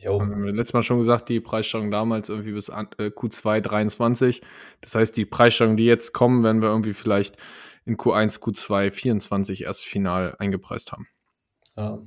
Jo. 0.00 0.20
Haben 0.20 0.44
wir 0.44 0.52
letztes 0.52 0.74
Mal 0.74 0.82
schon 0.82 0.98
gesagt, 0.98 1.28
die 1.28 1.40
Preissteigerung 1.40 1.90
damals 1.90 2.28
irgendwie 2.28 2.52
bis 2.52 2.70
Q2 2.70 3.60
23. 3.60 4.42
Das 4.80 4.94
heißt, 4.94 5.16
die 5.16 5.24
Preissteigerungen, 5.24 5.76
die 5.76 5.86
jetzt 5.86 6.12
kommen, 6.12 6.44
werden 6.44 6.62
wir 6.62 6.68
irgendwie 6.68 6.94
vielleicht 6.94 7.36
in 7.84 7.96
Q1, 7.96 8.40
Q2 8.40 8.92
24 8.92 9.64
erst 9.64 9.84
final 9.84 10.36
eingepreist 10.38 10.92
haben. 10.92 11.08
Ja. 11.76 11.98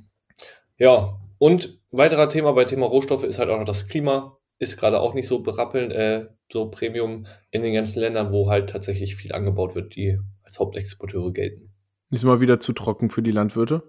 ja, 0.78 1.18
und 1.38 1.80
weiterer 1.90 2.28
Thema 2.28 2.52
bei 2.52 2.64
Thema 2.64 2.86
Rohstoffe 2.86 3.24
ist 3.24 3.38
halt 3.38 3.50
auch 3.50 3.58
noch 3.58 3.64
das 3.64 3.88
Klima. 3.88 4.38
Ist 4.62 4.76
gerade 4.76 5.00
auch 5.00 5.12
nicht 5.12 5.26
so 5.26 5.40
berappelnd, 5.40 5.92
äh, 5.92 6.28
so 6.52 6.70
Premium 6.70 7.26
in 7.50 7.62
den 7.62 7.74
ganzen 7.74 7.98
Ländern, 7.98 8.30
wo 8.30 8.48
halt 8.48 8.70
tatsächlich 8.70 9.16
viel 9.16 9.32
angebaut 9.32 9.74
wird, 9.74 9.96
die 9.96 10.20
als 10.44 10.60
Hauptexporteure 10.60 11.32
gelten. 11.32 11.72
Ist 12.12 12.22
mal 12.22 12.40
wieder 12.40 12.60
zu 12.60 12.72
trocken 12.72 13.10
für 13.10 13.22
die 13.22 13.32
Landwirte? 13.32 13.82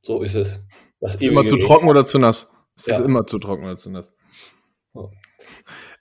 So 0.00 0.22
ist 0.22 0.36
es. 0.36 0.64
Das 1.00 1.16
ist 1.16 1.22
immer 1.22 1.44
zu 1.44 1.58
trocken 1.58 1.88
oder 1.88 2.06
zu 2.06 2.18
nass? 2.18 2.56
Es 2.74 2.86
ja. 2.86 2.94
ist 2.94 3.04
immer 3.04 3.26
zu 3.26 3.38
trocken 3.38 3.64
oder 3.66 3.76
zu 3.76 3.90
nass. 3.90 4.14
Oh. 4.94 5.10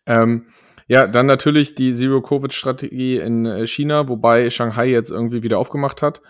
Ähm, 0.06 0.48
ja, 0.88 1.06
dann 1.06 1.26
natürlich 1.26 1.76
die 1.76 1.92
Zero-Covid-Strategie 1.92 3.18
in 3.18 3.46
äh, 3.46 3.68
China, 3.68 4.08
wobei 4.08 4.50
Shanghai 4.50 4.88
jetzt 4.88 5.12
irgendwie 5.12 5.44
wieder 5.44 5.60
aufgemacht 5.60 6.02
hat. 6.02 6.22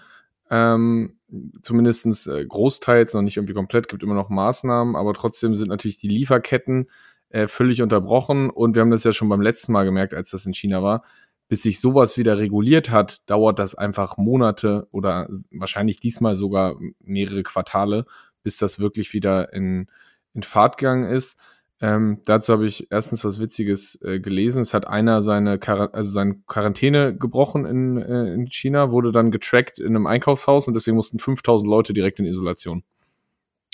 Ähm, 0.50 1.20
Zumindest 1.62 2.28
äh, 2.28 2.46
großteils, 2.46 3.14
noch 3.14 3.24
nicht 3.24 3.38
irgendwie 3.38 3.56
komplett, 3.56 3.88
gibt 3.88 4.04
immer 4.04 4.14
noch 4.14 4.30
Maßnahmen, 4.30 4.96
aber 4.96 5.14
trotzdem 5.14 5.56
sind 5.56 5.70
natürlich 5.70 5.98
die 5.98 6.08
Lieferketten 6.08 6.90
äh, 7.34 7.48
völlig 7.48 7.82
unterbrochen. 7.82 8.50
Und 8.50 8.76
wir 8.76 8.82
haben 8.82 8.92
das 8.92 9.04
ja 9.04 9.12
schon 9.12 9.28
beim 9.28 9.42
letzten 9.42 9.74
Mal 9.74 9.84
gemerkt, 9.84 10.14
als 10.14 10.30
das 10.30 10.46
in 10.46 10.54
China 10.54 10.84
war. 10.84 11.04
Bis 11.50 11.64
sich 11.64 11.82
sowas 11.82 12.16
wieder 12.18 12.38
reguliert 12.38 12.90
hat, 12.90 13.22
dauert 13.30 13.60
das 13.60 13.76
einfach 13.76 14.18
Monate 14.18 14.88
oder 14.92 15.28
wahrscheinlich 15.52 16.00
diesmal 16.00 16.36
sogar 16.36 16.76
mehrere 17.00 17.44
Quartale, 17.44 18.06
bis 18.44 18.58
das 18.58 18.80
wirklich 18.80 19.14
wieder 19.14 19.52
in, 19.52 19.88
in 20.34 20.44
Fahrt 20.44 20.78
gegangen 20.78 21.10
ist. 21.10 21.38
Ähm, 21.82 22.22
dazu 22.26 22.54
habe 22.54 22.66
ich 22.68 22.88
erstens 22.92 23.26
was 23.26 23.42
Witziges 23.42 24.02
äh, 24.04 24.20
gelesen. 24.20 24.62
Es 24.62 24.74
hat 24.74 24.88
einer 24.88 25.22
seine, 25.22 25.60
Quar 25.60 25.94
also 25.94 26.12
seine 26.12 26.36
Quarantäne 26.48 27.18
gebrochen 27.18 27.66
in, 27.66 27.98
äh, 27.98 28.34
in 28.34 28.48
China, 28.48 28.92
wurde 28.92 29.12
dann 29.12 29.32
getrackt 29.32 29.80
in 29.80 29.88
einem 29.88 30.08
Einkaufshaus 30.08 30.68
und 30.68 30.76
deswegen 30.76 30.96
mussten 30.96 31.20
5000 31.20 31.70
Leute 31.70 31.94
direkt 31.94 32.20
in 32.20 32.26
Isolation. 32.26 32.84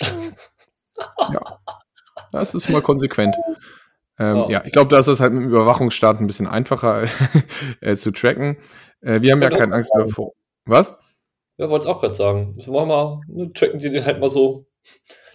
ja. 0.00 1.40
Das 2.32 2.54
ist 2.54 2.68
mal 2.68 2.82
konsequent. 2.82 3.36
Ähm, 4.18 4.36
oh. 4.36 4.50
Ja, 4.50 4.62
ich 4.64 4.72
glaube, 4.72 4.90
da 4.90 4.98
ist 4.98 5.06
es 5.06 5.20
halt 5.20 5.32
mit 5.32 5.42
dem 5.42 5.48
Überwachungsstaat 5.48 6.20
ein 6.20 6.26
bisschen 6.26 6.46
einfacher 6.46 7.08
äh, 7.80 7.96
zu 7.96 8.10
tracken. 8.10 8.58
Äh, 9.00 9.22
wir 9.22 9.32
haben 9.32 9.42
ja 9.42 9.50
keine 9.50 9.74
Angst 9.74 9.94
mehr 9.94 10.08
vor. 10.08 10.32
Was? 10.66 10.98
Ja, 11.56 11.68
wollte 11.70 11.84
es 11.84 11.90
auch 11.90 12.00
gerade 12.00 12.14
sagen. 12.14 12.54
Das 12.56 12.66
machen 12.66 12.76
wir 12.76 12.86
mal, 12.86 13.20
ne, 13.28 13.52
tracken 13.52 13.78
die 13.78 13.90
den 13.90 14.04
halt 14.04 14.20
mal 14.20 14.28
so, 14.28 14.66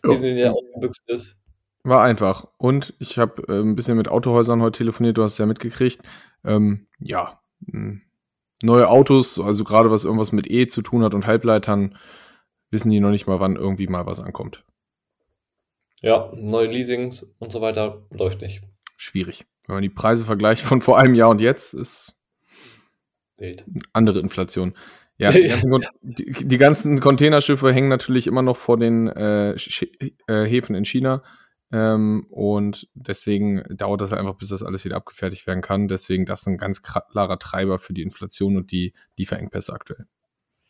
den, 0.06 0.22
den 0.22 0.38
der 0.38 0.54
ausgebüxt 0.54 1.02
ist. 1.10 1.38
War 1.84 2.04
einfach. 2.04 2.48
Und 2.58 2.94
ich 3.00 3.18
habe 3.18 3.44
äh, 3.48 3.60
ein 3.60 3.76
bisschen 3.76 3.98
mit 3.98 4.08
Autohäusern 4.08 4.62
heute 4.62 4.80
telefoniert, 4.80 5.18
du 5.18 5.24
hast 5.24 5.34
es 5.34 5.38
ja 5.40 5.46
mitgekriegt. 5.46 6.02
Ähm, 6.44 6.88
ja, 7.00 7.40
hm, 7.68 8.02
neue 8.62 8.90
Autos, 8.90 9.40
also 9.40 9.64
gerade 9.64 9.92
was 9.92 10.06
irgendwas 10.06 10.32
mit 10.32 10.50
E 10.50 10.68
zu 10.68 10.82
tun 10.82 11.04
hat 11.04 11.14
und 11.14 11.28
Halbleitern, 11.28 11.98
wissen 12.72 12.92
die 12.92 13.00
noch 13.00 13.12
nicht 13.12 13.28
mal, 13.28 13.40
wann 13.40 13.56
irgendwie 13.56 13.88
mal 13.88 14.06
was 14.06 14.20
ankommt. 14.20 14.64
Ja, 16.06 16.32
neue 16.36 16.68
Leasings 16.68 17.36
und 17.40 17.52
so 17.52 17.62
weiter 17.62 18.06
läuft 18.12 18.42
nicht. 18.42 18.62
Schwierig. 18.96 19.44
Wenn 19.66 19.78
man 19.78 19.82
die 19.82 19.90
Preise 19.90 20.24
vergleicht 20.24 20.62
von 20.62 20.80
vor 20.82 21.00
einem 21.00 21.16
Jahr 21.16 21.32
und 21.32 21.42
jetzt, 21.42 21.74
ist 21.74 22.16
Wild. 23.38 23.66
Andere 23.92 24.20
Inflation. 24.20 24.76
Ja, 25.18 25.32
die 25.32 25.48
ganzen, 25.48 25.84
die, 26.04 26.32
die 26.32 26.58
ganzen, 26.60 27.00
Containerschiffe 27.00 27.74
hängen 27.74 27.90
natürlich 27.90 28.28
immer 28.28 28.44
noch 28.44 28.56
vor 28.56 28.78
den 28.78 29.08
äh, 29.08 29.54
äh, 29.54 30.46
Häfen 30.46 30.76
in 30.76 30.86
China. 30.86 31.24
Ähm, 31.72 32.28
und 32.30 32.88
deswegen 32.94 33.64
dauert 33.76 34.02
das 34.02 34.14
einfach, 34.14 34.36
bis 34.36 34.50
das 34.50 34.62
alles 34.62 34.86
wieder 34.86 34.98
abgefertigt 34.98 35.48
werden 35.48 35.64
kann. 35.64 35.88
Deswegen 35.88 36.26
das 36.28 36.42
ist 36.42 36.48
ein 36.48 36.60
ganz 36.60 36.84
klarer 36.84 37.40
Treiber 37.40 37.80
für 37.80 37.94
die 37.94 38.04
Inflation 38.04 38.58
und 38.58 38.72
die 38.72 38.94
Lieferengpässe 39.18 39.74
aktuell. 39.74 40.06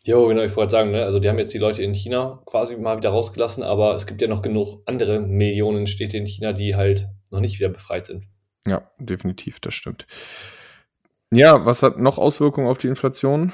Jo, 0.05 0.27
genau, 0.27 0.43
ich 0.43 0.55
wollte 0.55 0.71
sagen, 0.71 0.91
ne? 0.91 1.03
also 1.03 1.19
die 1.19 1.27
haben 1.27 1.39
jetzt 1.39 1.53
die 1.55 1.57
Leute 1.57 1.81
in 1.81 1.95
China 1.95 2.39
quasi 2.45 2.77
mal 2.77 2.97
wieder 2.97 3.09
rausgelassen, 3.09 3.63
aber 3.63 3.95
es 3.95 4.05
gibt 4.05 4.21
ja 4.21 4.27
noch 4.27 4.43
genug 4.43 4.83
andere 4.85 5.19
Millionen 5.19 5.87
Städte 5.87 6.17
in 6.17 6.27
China, 6.27 6.53
die 6.53 6.75
halt 6.75 7.07
noch 7.31 7.39
nicht 7.39 7.57
wieder 7.57 7.69
befreit 7.69 8.05
sind. 8.05 8.25
Ja, 8.67 8.91
definitiv, 8.99 9.59
das 9.59 9.73
stimmt. 9.73 10.05
Ja, 11.31 11.65
was 11.65 11.81
hat 11.81 11.97
noch 11.99 12.19
Auswirkungen 12.19 12.67
auf 12.67 12.77
die 12.77 12.87
Inflation? 12.87 13.51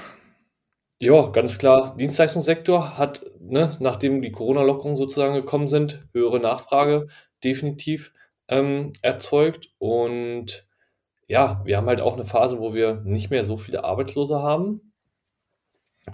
Ja, 1.00 1.28
ganz 1.28 1.58
klar. 1.58 1.96
Dienstleistungssektor 1.98 2.98
hat, 2.98 3.26
ne, 3.40 3.78
nachdem 3.80 4.22
die 4.22 4.34
Corona-Lockerungen 4.34 4.98
sozusagen 4.98 5.34
gekommen 5.34 5.70
sind, 5.70 6.06
höhere 6.14 6.42
Nachfrage 6.42 7.08
definitiv 7.46 8.14
ähm, 8.50 8.92
erzeugt. 9.02 9.70
Und 9.78 10.68
ja, 11.28 11.62
wir 11.64 11.78
haben 11.78 11.88
halt 11.88 12.02
auch 12.02 12.14
eine 12.14 12.26
Phase, 12.26 12.60
wo 12.60 12.74
wir 12.74 12.96
nicht 13.06 13.30
mehr 13.30 13.46
so 13.46 13.56
viele 13.56 13.86
Arbeitslose 13.86 14.44
haben. 14.44 14.91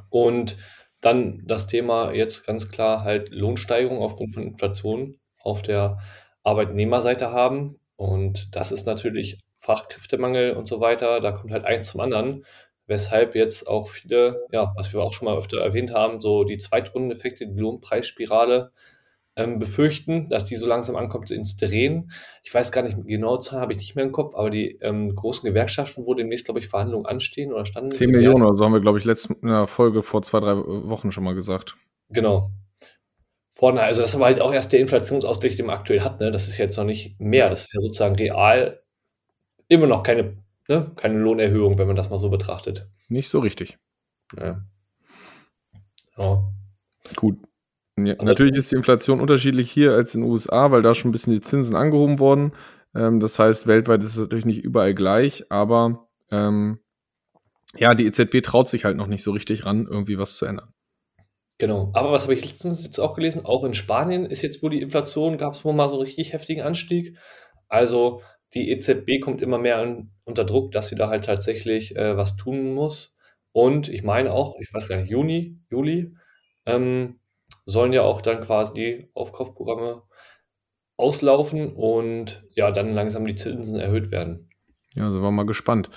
Und 0.10 0.58
dann 1.02 1.44
das 1.46 1.68
Thema 1.68 2.12
jetzt 2.12 2.46
ganz 2.46 2.70
klar 2.70 3.04
halt 3.04 3.30
Lohnsteigerung 3.30 4.00
aufgrund 4.00 4.34
von 4.34 4.44
Inflation 4.44 5.20
auf 5.42 5.62
der 5.62 6.00
Arbeitnehmerseite 6.44 7.32
haben. 7.32 7.80
Und 7.96 8.56
das 8.56 8.72
ist 8.72 8.86
natürlich 8.86 9.38
Fachkräftemangel 9.60 10.54
und 10.56 10.68
so 10.68 10.80
weiter. 10.80 11.20
Da 11.22 11.32
kommt 11.32 11.52
halt 11.52 11.66
eins 11.66 11.90
zum 11.90 12.02
anderen 12.02 12.44
weshalb 12.88 13.36
jetzt 13.36 13.68
auch 13.68 13.90
viele, 13.90 14.46
ja, 14.52 14.74
was 14.76 14.92
wir 14.94 15.02
auch 15.02 15.14
schon 15.14 15.28
mal 15.28 15.38
öfter 15.38 15.60
erwähnt 15.60 15.94
haben, 15.94 16.20
so 16.22 16.44
die 16.46 16.58
Zweitrundeneffekte, 16.58 17.46
die 17.46 17.60
Lohnpreisspirale 17.60 18.72
ähm, 19.38 19.60
befürchten, 19.60 20.28
dass 20.28 20.46
die 20.46 20.58
so 20.58 20.68
langsam 20.68 20.98
ankommt 20.98 21.32
ins 21.32 21.56
Drehen. 21.56 22.12
Ich 22.44 22.54
weiß 22.54 22.72
gar 22.72 22.82
nicht, 22.82 22.98
genau 23.06 23.38
Zahlen 23.38 23.62
habe 23.62 23.72
ich 23.72 23.78
nicht 23.78 23.96
mehr 23.96 24.04
im 24.04 24.12
Kopf, 24.12 24.36
aber 24.36 24.50
die 24.50 24.78
ähm, 24.82 25.16
großen 25.16 25.48
Gewerkschaften, 25.48 26.06
wo 26.06 26.14
demnächst, 26.14 26.46
glaube 26.46 26.60
ich, 26.60 26.68
Verhandlungen 26.68 27.06
anstehen 27.06 27.54
oder 27.54 27.66
standen. 27.66 27.92
10 27.92 28.12
Millionen 28.12 28.44
oder 28.44 28.58
so 28.58 28.66
haben 28.66 28.74
wir, 28.74 28.82
glaube 28.82 28.98
ich, 28.98 29.06
letzte 29.06 29.36
Folge 29.68 30.02
vor 30.02 30.22
zwei, 30.24 30.42
drei 30.42 30.58
Wochen 30.58 31.12
schon 31.12 31.24
mal 31.24 31.36
gesagt. 31.36 31.78
Genau. 32.10 32.52
Vorne, 33.52 33.82
also 33.82 34.02
das 34.02 34.16
aber 34.16 34.26
halt 34.26 34.42
auch 34.42 34.54
erst 34.54 34.74
der 34.74 34.80
Inflationsausgleich, 34.82 35.56
den 35.56 35.68
man 35.68 35.78
aktuell 35.78 36.02
hat. 36.02 36.20
Ne? 36.20 36.32
Das 36.32 36.48
ist 36.48 36.58
jetzt 36.58 36.78
noch 36.78 36.84
nicht 36.84 37.20
mehr. 37.20 37.50
Das 37.50 37.66
ist 37.66 37.74
ja 37.74 37.82
sozusagen 37.82 38.16
real 38.16 38.82
immer 39.68 39.88
noch 39.88 40.04
keine 40.04 40.38
ne, 40.68 40.92
keine 40.96 41.18
Lohnerhöhung, 41.20 41.78
wenn 41.78 41.88
man 41.88 41.96
das 41.96 42.10
mal 42.10 42.20
so 42.20 42.30
betrachtet. 42.30 42.90
Nicht 43.08 43.30
so 43.30 43.40
richtig. 43.40 43.78
Ja. 44.38 44.62
ja. 46.18 46.44
Gut. 47.16 47.47
Ja, 47.98 48.16
natürlich 48.22 48.56
ist 48.56 48.72
die 48.72 48.76
Inflation 48.76 49.20
unterschiedlich 49.20 49.72
hier 49.72 49.94
als 49.94 50.14
in 50.14 50.22
den 50.22 50.30
USA, 50.30 50.72
weil 50.72 50.84
da 50.84 50.94
schon 50.94 51.10
ein 51.10 51.12
bisschen 51.12 51.34
die 51.34 51.42
Zinsen 51.42 51.76
angehoben 51.76 52.20
wurden. 52.20 52.54
Ähm, 52.94 53.20
das 53.20 53.40
heißt, 53.40 53.66
weltweit 53.66 54.04
ist 54.04 54.16
es 54.16 54.20
natürlich 54.20 54.46
nicht 54.46 54.64
überall 54.64 54.94
gleich, 54.94 55.52
aber 55.52 56.08
ähm, 56.32 56.80
ja, 57.76 57.96
die 57.96 58.06
EZB 58.06 58.44
traut 58.44 58.70
sich 58.70 58.86
halt 58.86 58.98
noch 58.98 59.08
nicht 59.08 59.24
so 59.24 59.32
richtig 59.32 59.66
ran, 59.66 59.88
irgendwie 59.90 60.18
was 60.18 60.36
zu 60.36 60.46
ändern. 60.46 60.74
Genau. 61.58 61.92
Aber 61.94 62.12
was 62.12 62.24
habe 62.24 62.36
ich 62.36 62.46
letztens 62.46 62.84
jetzt 62.84 63.00
auch 63.00 63.16
gelesen? 63.16 63.46
Auch 63.46 63.64
in 63.64 63.74
Spanien 63.74 64.26
ist 64.26 64.44
jetzt 64.44 64.62
wohl 64.62 64.70
die 64.70 64.82
Inflation, 64.82 65.38
gab 65.38 65.54
es 65.54 65.66
wohl 65.66 65.74
mal 65.74 65.90
so 65.90 65.96
einen 65.96 66.04
richtig 66.04 66.34
heftigen 66.34 66.62
Anstieg. 66.62 67.18
Also 67.68 68.22
die 68.54 68.70
EZB 68.72 69.20
kommt 69.22 69.42
immer 69.42 69.58
mehr 69.58 69.80
an, 69.80 70.12
unter 70.24 70.46
Druck, 70.46 70.72
dass 70.72 70.90
sie 70.90 70.96
da 70.96 71.10
halt 71.10 71.26
tatsächlich 71.26 71.96
äh, 71.96 72.16
was 72.16 72.38
tun 72.38 72.74
muss. 72.74 73.16
Und 73.52 73.90
ich 73.90 74.04
meine 74.04 74.32
auch, 74.32 74.56
ich 74.60 74.72
weiß 74.72 74.88
gar 74.88 74.98
nicht, 74.98 75.10
Juni, 75.10 75.60
Juli, 75.72 76.16
ähm, 76.68 77.20
sollen 77.68 77.94
ja 77.94 78.02
auch 78.02 78.22
dann 78.22 78.42
quasi 78.42 78.74
die 78.74 79.12
Aufkaufprogramme 79.14 80.02
auslaufen 80.96 81.74
und 81.74 82.44
ja, 82.52 82.72
dann 82.72 82.90
langsam 82.90 83.26
die 83.26 83.36
Zinsen 83.36 83.80
erhöht 83.80 84.10
werden. 84.10 84.50
Ja, 84.96 85.12
sind 85.12 85.22
wir 85.22 85.32
mal 85.32 85.46
gespannt. 85.46 85.90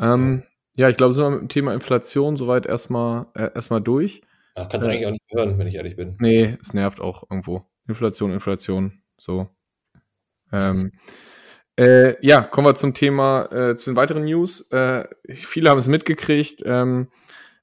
Ähm, 0.00 0.44
ja, 0.76 0.88
ich 0.88 0.96
glaube, 0.96 1.14
sind 1.14 1.24
wir 1.24 1.30
mit 1.30 1.40
dem 1.40 1.48
Thema 1.48 1.74
Inflation 1.74 2.36
soweit 2.36 2.66
erstmal 2.66 3.26
äh, 3.34 3.50
erstmal 3.52 3.80
durch. 3.80 4.22
Ja, 4.56 4.66
kannst 4.66 4.86
du 4.86 4.90
äh, 4.90 4.94
eigentlich 4.94 5.06
auch 5.06 5.12
nicht 5.12 5.24
hören, 5.32 5.58
wenn 5.58 5.66
ich 5.66 5.74
ehrlich 5.74 5.96
bin. 5.96 6.16
Nee, 6.20 6.56
es 6.60 6.74
nervt 6.74 7.00
auch 7.00 7.24
irgendwo. 7.28 7.64
Inflation, 7.88 8.30
Inflation, 8.30 9.02
so. 9.16 9.48
Ähm, 10.52 10.92
äh, 11.76 12.14
ja, 12.24 12.42
kommen 12.42 12.66
wir 12.66 12.74
zum 12.74 12.92
Thema, 12.92 13.50
äh, 13.50 13.76
zu 13.76 13.90
den 13.90 13.96
weiteren 13.96 14.24
News. 14.24 14.70
Äh, 14.70 15.08
viele 15.28 15.70
haben 15.70 15.78
es 15.78 15.88
mitgekriegt. 15.88 16.62
Ähm, 16.64 17.08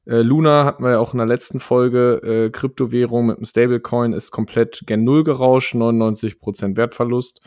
äh, 0.06 0.22
Luna 0.22 0.66
hatten 0.66 0.84
wir 0.84 0.92
ja 0.92 1.00
auch 1.00 1.14
in 1.14 1.18
der 1.18 1.28
letzten 1.28 1.60
Folge. 1.60 2.22
Äh, 2.24 2.50
Kryptowährung 2.50 3.28
mit 3.28 3.38
dem 3.38 3.46
Stablecoin 3.46 4.14
ist 4.14 4.32
komplett 4.32 4.84
gen 4.86 5.04
Null 5.04 5.24
gerauscht, 5.24 5.76
99% 5.76 6.78
Wertverlust. 6.78 7.42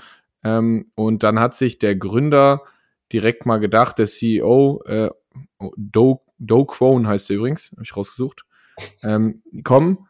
Ähm, 0.45 0.87
und 0.95 1.23
dann 1.23 1.41
hat 1.41 1.55
sich 1.55 1.79
der 1.79 1.97
Gründer 1.97 2.63
direkt 3.13 3.47
mal 3.47 3.59
gedacht, 3.59 3.99
der 3.99 4.07
CEO, 4.07 4.83
äh, 4.87 5.11
Do, 5.77 6.23
Do 6.39 6.65
Crone 6.65 7.09
heißt 7.09 7.31
er 7.31 7.37
übrigens, 7.37 7.71
habe 7.73 7.83
ich 7.83 7.97
rausgesucht. 7.97 8.45
Ähm, 9.03 9.43
komm, 9.65 10.07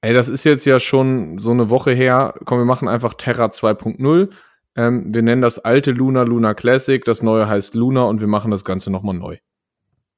ey, 0.00 0.12
das 0.12 0.28
ist 0.28 0.44
jetzt 0.44 0.66
ja 0.66 0.80
schon 0.80 1.38
so 1.38 1.50
eine 1.50 1.70
Woche 1.70 1.92
her. 1.92 2.34
Komm, 2.44 2.58
wir 2.58 2.64
machen 2.64 2.88
einfach 2.88 3.14
Terra 3.14 3.46
2.0 3.46 4.30
ähm, 4.76 5.12
wir 5.12 5.22
nennen 5.22 5.42
das 5.42 5.58
alte 5.58 5.90
Luna 5.90 6.22
Luna 6.22 6.54
Classic, 6.54 7.02
das 7.04 7.22
neue 7.22 7.48
heißt 7.48 7.74
Luna 7.74 8.04
und 8.04 8.20
wir 8.20 8.26
machen 8.26 8.50
das 8.50 8.64
Ganze 8.64 8.90
nochmal 8.90 9.14
neu. 9.14 9.38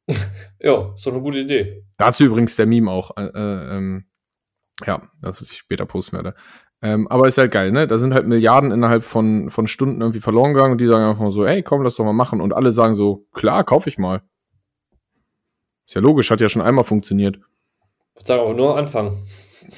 ja, 0.60 0.92
ist 0.94 1.06
doch 1.06 1.12
eine 1.12 1.22
gute 1.22 1.40
Idee. 1.40 1.84
Dazu 1.98 2.24
übrigens 2.24 2.56
der 2.56 2.66
Meme 2.66 2.90
auch. 2.90 3.16
Äh, 3.16 3.26
äh, 3.26 3.76
ähm, 3.76 4.04
ja, 4.86 5.02
das 5.20 5.40
ich 5.40 5.58
später 5.58 5.86
posten 5.86 6.16
werde. 6.16 6.34
Ähm, 6.80 7.08
aber 7.08 7.26
ist 7.26 7.38
halt 7.38 7.50
geil, 7.50 7.72
ne? 7.72 7.88
Da 7.88 7.98
sind 7.98 8.14
halt 8.14 8.26
Milliarden 8.26 8.70
innerhalb 8.70 9.02
von, 9.02 9.50
von 9.50 9.66
Stunden 9.66 10.00
irgendwie 10.00 10.20
verloren 10.20 10.54
gegangen 10.54 10.72
und 10.72 10.80
die 10.80 10.86
sagen 10.86 11.04
einfach 11.04 11.22
mal 11.22 11.32
so, 11.32 11.44
ey, 11.44 11.62
komm, 11.62 11.82
lass 11.82 11.96
doch 11.96 12.04
mal 12.04 12.12
machen. 12.12 12.40
Und 12.40 12.52
alle 12.52 12.70
sagen 12.70 12.94
so, 12.94 13.26
klar, 13.32 13.64
kauf 13.64 13.86
ich 13.86 13.98
mal. 13.98 14.22
Ist 15.86 15.94
ja 15.94 16.00
logisch, 16.00 16.30
hat 16.30 16.40
ja 16.40 16.48
schon 16.48 16.62
einmal 16.62 16.84
funktioniert. 16.84 17.36
Ich 17.36 18.20
würde 18.20 18.26
sagen, 18.26 18.42
aber 18.42 18.54
nur 18.54 18.76
Anfang. 18.76 19.24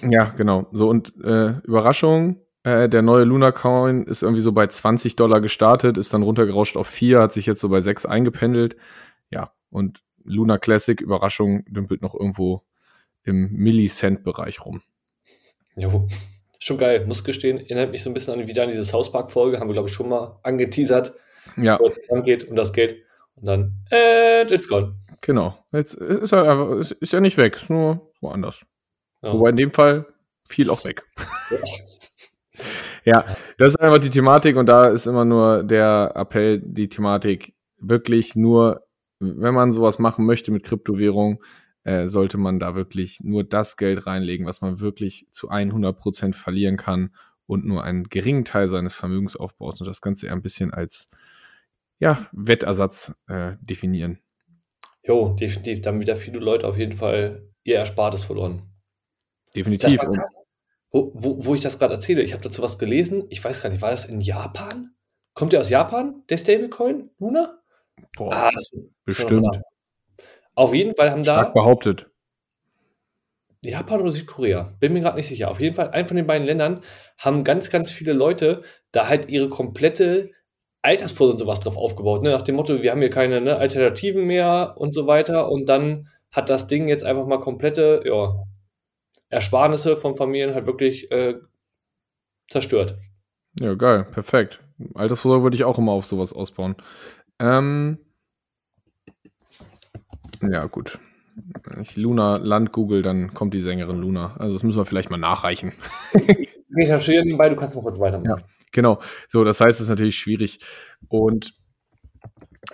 Ja, 0.02 0.24
genau. 0.36 0.66
So, 0.72 0.88
und 0.88 1.14
äh, 1.24 1.58
Überraschung, 1.62 2.42
äh, 2.64 2.88
der 2.88 3.02
neue 3.02 3.24
Luna 3.24 3.52
Coin 3.52 4.04
ist 4.04 4.22
irgendwie 4.22 4.42
so 4.42 4.52
bei 4.52 4.66
20 4.66 5.16
Dollar 5.16 5.40
gestartet, 5.40 5.96
ist 5.96 6.12
dann 6.12 6.22
runtergerauscht 6.22 6.76
auf 6.76 6.86
4, 6.86 7.20
hat 7.20 7.32
sich 7.32 7.46
jetzt 7.46 7.60
so 7.60 7.70
bei 7.70 7.80
6 7.80 8.04
eingependelt. 8.06 8.76
Ja, 9.30 9.52
und 9.70 10.02
Luna 10.24 10.58
Classic, 10.58 11.00
Überraschung, 11.00 11.64
dümpelt 11.66 12.02
noch 12.02 12.14
irgendwo 12.14 12.62
im 13.24 13.52
Millicent-Bereich 13.52 14.64
rum. 14.64 14.82
Jo, 15.76 16.08
schon 16.58 16.78
geil, 16.78 17.06
muss 17.06 17.24
gestehen. 17.24 17.58
Erinnert 17.58 17.90
mich 17.90 18.02
so 18.02 18.10
ein 18.10 18.14
bisschen 18.14 18.34
an 18.34 18.46
wieder 18.46 18.62
an 18.62 18.70
diese 18.70 18.84
South 18.84 19.12
Park-Folge, 19.12 19.60
haben 19.60 19.68
wir, 19.68 19.74
glaube 19.74 19.88
ich, 19.88 19.94
schon 19.94 20.08
mal 20.08 20.38
angeteasert. 20.42 21.14
Ja. 21.56 21.78
Wo 21.78 21.88
es 21.88 22.00
geht 22.24 22.48
um 22.48 22.56
das 22.56 22.72
Geld. 22.72 22.96
Und 23.36 23.46
dann, 23.46 23.74
and 23.90 24.50
it's 24.50 24.68
gone. 24.68 24.96
Genau. 25.22 25.56
Jetzt 25.72 25.94
ist 25.94 26.32
er 26.32 26.50
einfach, 26.50 26.70
ist, 26.78 26.92
ist 26.92 27.12
ja 27.12 27.20
nicht 27.20 27.36
weg, 27.36 27.54
ist 27.54 27.70
nur 27.70 28.12
woanders. 28.20 28.64
Ja. 29.22 29.32
Wobei 29.32 29.50
in 29.50 29.56
dem 29.56 29.72
Fall 29.72 30.06
viel 30.46 30.70
auch 30.70 30.84
weg. 30.84 31.02
Ja. 31.50 31.58
Ja, 33.04 33.24
das 33.58 33.72
ist 33.72 33.80
einfach 33.80 33.98
die 33.98 34.10
Thematik 34.10 34.56
und 34.56 34.66
da 34.66 34.86
ist 34.88 35.06
immer 35.06 35.24
nur 35.24 35.62
der 35.62 36.12
Appell, 36.14 36.60
die 36.62 36.88
Thematik 36.88 37.54
wirklich 37.78 38.36
nur, 38.36 38.82
wenn 39.20 39.54
man 39.54 39.72
sowas 39.72 39.98
machen 39.98 40.26
möchte 40.26 40.50
mit 40.50 40.64
Kryptowährung, 40.64 41.42
äh, 41.84 42.08
sollte 42.08 42.38
man 42.38 42.58
da 42.58 42.74
wirklich 42.74 43.20
nur 43.20 43.44
das 43.44 43.76
Geld 43.76 44.06
reinlegen, 44.06 44.46
was 44.46 44.60
man 44.60 44.80
wirklich 44.80 45.26
zu 45.30 45.48
100 45.48 45.98
Prozent 45.98 46.36
verlieren 46.36 46.76
kann 46.76 47.14
und 47.46 47.64
nur 47.64 47.84
einen 47.84 48.04
geringen 48.04 48.44
Teil 48.44 48.68
seines 48.68 48.94
Vermögens 48.94 49.36
aufbaut 49.36 49.80
und 49.80 49.86
das 49.86 50.00
Ganze 50.00 50.26
eher 50.26 50.32
ein 50.32 50.42
bisschen 50.42 50.72
als 50.72 51.10
ja, 51.98 52.28
Wettersatz 52.32 53.14
äh, 53.28 53.52
definieren. 53.60 54.18
Jo, 55.02 55.34
definitiv. 55.38 55.82
Da 55.82 55.90
haben 55.90 56.00
wieder 56.00 56.16
viele 56.16 56.38
Leute 56.38 56.66
auf 56.66 56.78
jeden 56.78 56.96
Fall 56.96 57.48
ihr 57.62 57.76
Erspartes 57.76 58.24
verloren. 58.24 58.62
Definitiv. 59.54 60.00
Wo, 60.90 61.12
wo, 61.14 61.44
wo 61.44 61.54
ich 61.54 61.60
das 61.60 61.78
gerade 61.78 61.94
erzähle, 61.94 62.22
ich 62.22 62.32
habe 62.32 62.42
dazu 62.42 62.62
was 62.62 62.78
gelesen. 62.78 63.24
Ich 63.28 63.42
weiß 63.42 63.62
gar 63.62 63.70
nicht, 63.70 63.82
war 63.82 63.90
das 63.90 64.06
in 64.06 64.20
Japan? 64.20 64.94
Kommt 65.34 65.52
der 65.52 65.60
aus 65.60 65.70
Japan, 65.70 66.22
der 66.28 66.36
Stablecoin, 66.36 67.10
Luna? 67.18 67.59
Boah, 68.16 68.32
ah, 68.32 68.50
bestimmt. 69.04 69.60
Auf 70.54 70.74
jeden 70.74 70.94
Fall 70.94 71.10
haben 71.10 71.22
Stark 71.22 71.54
da. 71.54 71.60
behauptet. 71.60 72.10
Japan 73.62 74.00
oder 74.00 74.12
Südkorea? 74.12 74.74
Bin 74.80 74.92
mir 74.92 75.00
gerade 75.00 75.16
nicht 75.16 75.28
sicher. 75.28 75.50
Auf 75.50 75.60
jeden 75.60 75.74
Fall, 75.74 75.90
ein 75.90 76.06
von 76.06 76.16
den 76.16 76.26
beiden 76.26 76.46
Ländern 76.46 76.82
haben 77.18 77.44
ganz, 77.44 77.70
ganz 77.70 77.90
viele 77.90 78.12
Leute 78.12 78.62
da 78.92 79.08
halt 79.08 79.28
ihre 79.28 79.50
komplette 79.50 80.30
Altersvorsorge 80.82 81.32
und 81.34 81.38
sowas 81.38 81.60
drauf 81.60 81.76
aufgebaut. 81.76 82.22
Ne? 82.22 82.30
Nach 82.30 82.42
dem 82.42 82.56
Motto, 82.56 82.82
wir 82.82 82.90
haben 82.90 83.00
hier 83.00 83.10
keine 83.10 83.40
ne, 83.40 83.56
Alternativen 83.56 84.26
mehr 84.26 84.74
und 84.78 84.94
so 84.94 85.06
weiter. 85.06 85.50
Und 85.50 85.68
dann 85.68 86.08
hat 86.32 86.48
das 86.48 86.68
Ding 86.68 86.88
jetzt 86.88 87.04
einfach 87.04 87.26
mal 87.26 87.40
komplette, 87.40 88.02
ja, 88.06 88.44
Ersparnisse 89.28 89.96
von 89.96 90.16
Familien 90.16 90.54
halt 90.54 90.66
wirklich 90.66 91.10
äh, 91.12 91.34
zerstört. 92.48 92.98
Ja, 93.58 93.74
geil, 93.74 94.06
perfekt. 94.10 94.60
Altersvorsorge 94.94 95.42
würde 95.44 95.56
ich 95.56 95.64
auch 95.64 95.78
immer 95.78 95.92
auf 95.92 96.06
sowas 96.06 96.32
ausbauen. 96.32 96.76
Ähm, 97.40 97.98
Ja, 100.42 100.66
gut. 100.66 100.98
Wenn 101.64 101.82
ich 101.82 101.96
Luna 101.96 102.36
Land 102.36 102.72
google, 102.72 103.02
dann 103.02 103.34
kommt 103.34 103.54
die 103.54 103.60
Sängerin 103.60 104.00
Luna. 104.00 104.34
Also 104.38 104.54
das 104.54 104.62
müssen 104.62 104.78
wir 104.78 104.84
vielleicht 104.84 105.10
mal 105.10 105.16
nachreichen. 105.16 105.72
Ich 106.72 106.86
recherchiere 106.86 107.24
nebenbei, 107.24 107.48
du 107.48 107.56
kannst 107.56 107.74
noch 107.74 107.82
kurz 107.82 107.98
weitermachen. 107.98 108.38
Ja, 108.38 108.46
genau. 108.70 109.00
So, 109.28 109.42
das 109.42 109.60
heißt, 109.60 109.80
es 109.80 109.86
ist 109.86 109.88
natürlich 109.88 110.14
schwierig. 110.16 110.60
Und 111.08 111.52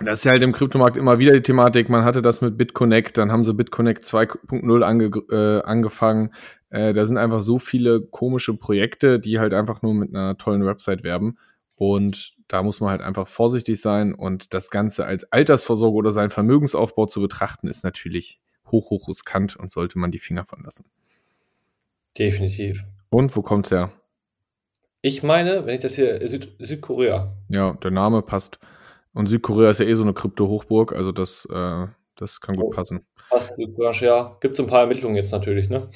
das 0.01 0.19
ist 0.19 0.27
halt 0.27 0.43
im 0.43 0.53
Kryptomarkt 0.53 0.99
immer 0.99 1.19
wieder 1.19 1.33
die 1.33 1.41
Thematik. 1.41 1.89
Man 1.89 2.05
hatte 2.05 2.21
das 2.21 2.43
mit 2.43 2.59
BitConnect, 2.59 3.17
dann 3.17 3.33
haben 3.33 3.43
sie 3.43 3.55
BitConnect 3.55 4.05
2.0 4.05 4.83
ange, 4.83 5.05
äh, 5.31 5.63
angefangen. 5.63 6.35
Äh, 6.69 6.93
da 6.93 7.07
sind 7.07 7.17
einfach 7.17 7.41
so 7.41 7.59
viele 7.59 8.03
komische 8.03 8.55
Projekte, 8.55 9.19
die 9.19 9.39
halt 9.39 9.55
einfach 9.55 9.81
nur 9.81 9.95
mit 9.95 10.15
einer 10.15 10.37
tollen 10.37 10.67
Website 10.67 11.03
werben. 11.03 11.39
Und 11.77 12.36
da 12.49 12.63
muss 12.63 12.81
man 12.81 12.91
halt 12.91 13.01
einfach 13.01 13.29
vorsichtig 13.29 13.81
sein. 13.81 14.15
Und 14.15 14.55
das 14.55 14.71
Ganze 14.71 15.05
als 15.07 15.31
Altersvorsorge 15.33 15.97
oder 15.97 16.13
seinen 16.13 16.31
Vermögensaufbau 16.31 17.07
zu 17.07 17.21
betrachten, 17.21 17.69
ist 17.69 17.85
natürlich 17.85 18.41
hoch, 18.71 18.91
hoch 18.91 19.09
riskant 19.09 19.57
und 19.57 19.71
sollte 19.71 19.99
man 19.99 20.11
die 20.11 20.19
Finger 20.19 20.45
von 20.45 20.63
lassen. 20.65 20.85
Definitiv. 22.19 22.85
Und 23.11 23.37
wo 23.37 23.43
kommt's 23.43 23.71
her? 23.71 23.93
Ich 25.03 25.23
meine, 25.23 25.67
wenn 25.67 25.75
ich 25.75 25.81
das 25.81 25.95
hier 25.95 26.27
Süd 26.27 26.53
Südkorea. 26.59 27.33
Ja, 27.49 27.75
der 27.75 27.91
Name 27.91 28.23
passt. 28.23 28.59
Und 29.13 29.29
Südkorea 29.29 29.71
ist 29.71 29.81
ja 29.81 29.87
eh 29.87 29.95
so 29.95 30.03
eine 30.03 30.13
Krypto-Hochburg, 30.15 30.93
also 30.93 31.13
das, 31.13 31.47
äh, 31.51 31.87
das 32.17 32.41
kann 32.41 32.57
gut 32.57 32.67
Oh. 32.67 32.71
passen. 32.71 33.07
Passt, 33.31 33.59
ja. 34.01 34.37
Gibt 34.41 34.55
es 34.55 34.61
ein 34.61 34.67
paar 34.67 34.81
Ermittlungen 34.81 35.17
jetzt 35.17 35.33
natürlich, 35.33 35.69
ne? 35.69 35.89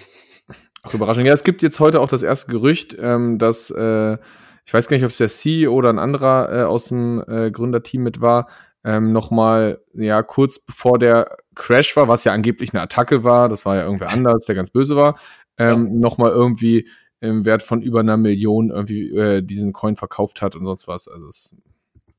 Ach, 0.82 0.94
Überraschung. 0.94 1.26
Ja, 1.26 1.32
es 1.32 1.44
gibt 1.44 1.62
jetzt 1.62 1.80
heute 1.80 2.00
auch 2.00 2.08
das 2.08 2.22
erste 2.22 2.50
Gerücht, 2.50 2.96
ähm, 2.98 3.38
dass, 3.38 3.70
äh, 3.70 4.16
ich 4.64 4.74
weiß 4.74 4.88
gar 4.88 4.96
nicht, 4.96 5.04
ob 5.04 5.10
es 5.10 5.18
der 5.18 5.28
CEO 5.28 5.72
oder 5.72 5.90
ein 5.90 5.98
anderer 5.98 6.52
äh, 6.52 6.62
aus 6.64 6.88
dem 6.88 7.22
äh, 7.26 7.50
Gründerteam 7.50 8.02
mit 8.02 8.20
war, 8.20 8.48
ähm, 8.84 9.12
nochmal, 9.12 9.82
ja, 9.92 10.22
kurz 10.22 10.58
bevor 10.58 10.98
der 10.98 11.36
Crash 11.54 11.96
war, 11.96 12.08
was 12.08 12.24
ja 12.24 12.32
angeblich 12.32 12.72
eine 12.72 12.82
Attacke 12.82 13.24
war, 13.24 13.48
das 13.48 13.66
war 13.66 13.76
ja 13.76 13.84
irgendwer 13.84 14.08
anders, 14.10 14.46
der 14.46 14.54
ganz 14.54 14.70
böse 14.70 14.96
war, 14.96 15.18
ähm, 15.58 16.00
nochmal 16.00 16.30
irgendwie 16.30 16.88
im 17.20 17.44
Wert 17.44 17.62
von 17.62 17.82
über 17.82 18.00
einer 18.00 18.16
Million 18.16 18.70
irgendwie 18.70 19.10
äh, 19.10 19.42
diesen 19.42 19.72
Coin 19.72 19.96
verkauft 19.96 20.40
hat 20.40 20.56
und 20.56 20.64
sonst 20.64 20.88
was. 20.88 21.06
Also 21.06 21.28
es, 21.28 21.54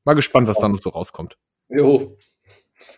mal 0.04 0.14
gespannt, 0.14 0.46
was 0.46 0.58
da 0.58 0.68
noch 0.68 0.78
so 0.78 0.90
rauskommt. 0.90 1.36
Jo. 1.68 2.16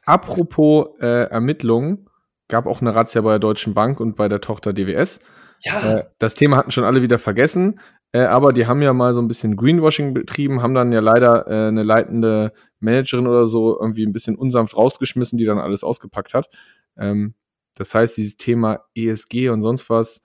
Apropos 0.04 0.88
äh, 1.00 1.30
Ermittlungen, 1.30 2.10
gab 2.48 2.66
auch 2.66 2.82
eine 2.82 2.94
Razzia 2.94 3.22
bei 3.22 3.30
der 3.30 3.38
Deutschen 3.38 3.72
Bank 3.72 4.00
und 4.00 4.16
bei 4.16 4.28
der 4.28 4.40
Tochter 4.40 4.74
DWS. 4.74 5.24
Ja, 5.60 5.98
Äh, 5.98 6.04
das 6.18 6.34
Thema 6.34 6.58
hatten 6.58 6.72
schon 6.72 6.84
alle 6.84 7.00
wieder 7.00 7.18
vergessen, 7.18 7.80
äh, 8.14 8.20
aber 8.26 8.52
die 8.52 8.68
haben 8.68 8.80
ja 8.80 8.92
mal 8.92 9.12
so 9.12 9.20
ein 9.20 9.26
bisschen 9.26 9.56
Greenwashing 9.56 10.14
betrieben, 10.14 10.62
haben 10.62 10.74
dann 10.74 10.92
ja 10.92 11.00
leider 11.00 11.48
äh, 11.48 11.66
eine 11.68 11.82
leitende 11.82 12.52
Managerin 12.78 13.26
oder 13.26 13.44
so 13.44 13.76
irgendwie 13.80 14.06
ein 14.06 14.12
bisschen 14.12 14.36
unsanft 14.36 14.76
rausgeschmissen, 14.76 15.36
die 15.36 15.44
dann 15.44 15.58
alles 15.58 15.82
ausgepackt 15.82 16.32
hat. 16.32 16.48
Ähm, 16.96 17.34
das 17.74 17.92
heißt, 17.92 18.16
dieses 18.16 18.36
Thema 18.36 18.84
ESG 18.94 19.48
und 19.48 19.62
sonst 19.62 19.90
was, 19.90 20.24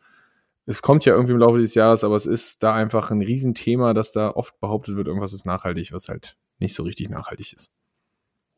es 0.68 0.84
kommt 0.84 1.04
ja 1.06 1.14
irgendwie 1.14 1.34
im 1.34 1.40
Laufe 1.40 1.58
des 1.58 1.74
Jahres, 1.74 2.04
aber 2.04 2.16
es 2.16 2.28
ist 2.28 2.62
da 2.62 2.76
einfach 2.76 3.10
ein 3.10 3.24
Riesenthema, 3.24 3.96
dass 3.96 4.12
da 4.12 4.30
oft 4.30 4.60
behauptet 4.60 4.96
wird, 4.96 5.08
irgendwas 5.08 5.34
ist 5.34 5.48
nachhaltig, 5.48 5.92
was 5.92 6.10
halt 6.10 6.38
nicht 6.60 6.76
so 6.76 6.84
richtig 6.84 7.10
nachhaltig 7.10 7.54
ist. 7.54 7.72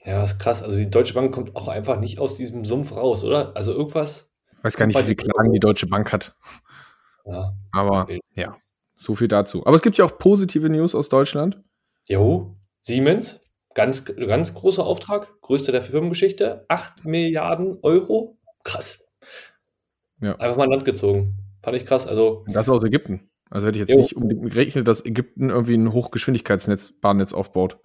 ja, 0.04 0.22
ist 0.22 0.40
krass. 0.40 0.62
Also 0.62 0.78
die 0.78 0.90
Deutsche 0.90 1.14
Bank 1.14 1.34
kommt 1.34 1.56
auch 1.56 1.70
einfach 1.70 2.02
nicht 2.02 2.20
aus 2.20 2.36
diesem 2.36 2.66
Sumpf 2.66 2.92
raus, 2.92 3.24
oder? 3.24 3.56
Also 3.56 3.72
irgendwas. 3.72 4.30
Ich 4.58 4.64
weiß 4.66 4.76
gar 4.76 4.88
nicht, 4.88 4.98
wie 5.00 5.04
viele 5.04 5.16
Klagen 5.16 5.54
die 5.54 5.60
Deutsche 5.62 5.88
Bank 5.88 6.12
hat. 6.12 6.36
Ja. 7.26 7.54
Aber 7.72 8.02
Okay. 8.02 8.20
ja, 8.34 8.58
so 9.02 9.16
viel 9.16 9.28
dazu. 9.28 9.66
Aber 9.66 9.76
es 9.76 9.82
gibt 9.82 9.98
ja 9.98 10.06
auch 10.06 10.18
positive 10.18 10.70
News 10.70 10.96
aus 10.96 11.10
Deutschland. 11.10 11.60
Jo, 12.08 12.56
Siemens, 12.82 13.42
ganz, 13.74 14.06
ganz 14.06 14.54
großer 14.54 14.84
Auftrag, 14.86 15.42
größter 15.42 15.72
der 15.72 15.82
Firmengeschichte, 15.82 16.66
8 16.68 17.06
Milliarden 17.06 17.78
Euro. 17.82 18.38
Krass. 18.64 19.08
Ja. 20.20 20.36
Einfach 20.38 20.58
mal 20.58 20.66
an 20.66 20.72
Land 20.72 20.86
gezogen. 20.86 21.38
Fand 21.64 21.78
ich 21.78 21.86
krass. 21.86 22.08
Also, 22.08 22.46
Das 22.48 22.70
aus 22.70 22.84
Ägypten. 22.84 23.30
Also 23.50 23.68
hätte 23.68 23.78
ich 23.78 23.82
jetzt 23.88 23.94
Jo. 23.96 24.02
nicht 24.02 24.16
unbedingt 24.16 24.50
gerechnet, 24.52 24.88
dass 24.88 25.04
Ägypten 25.06 25.50
irgendwie 25.50 25.76
ein 25.76 25.92
Hochgeschwindigkeitsnetz, 25.94 26.94
Bahnnetz 27.02 27.34
aufbaut. 27.34 27.80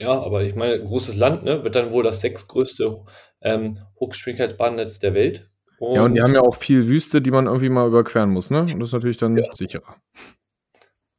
ja, 0.00 0.10
aber 0.10 0.42
ich 0.42 0.54
meine, 0.56 0.82
großes 0.82 1.16
Land, 1.16 1.44
ne? 1.44 1.62
Wird 1.62 1.76
dann 1.76 1.92
wohl 1.92 2.02
das 2.02 2.20
sechstgrößte 2.20 2.98
ähm, 3.42 3.78
Hochgeschwindigkeitsbahnnetz 4.00 4.98
der 4.98 5.14
Welt. 5.14 5.50
Ja, 5.80 6.02
und 6.04 6.14
die 6.14 6.22
haben 6.22 6.32
ja 6.34 6.40
auch 6.40 6.56
viel 6.56 6.88
Wüste, 6.88 7.20
die 7.22 7.30
man 7.30 7.46
irgendwie 7.46 7.68
mal 7.68 7.86
überqueren 7.86 8.30
muss, 8.30 8.50
ne? 8.50 8.60
Und 8.62 8.80
das 8.80 8.88
ist 8.88 8.92
natürlich 8.92 9.18
dann 9.18 9.36
Ja. 9.36 9.54
sicherer. 9.54 9.96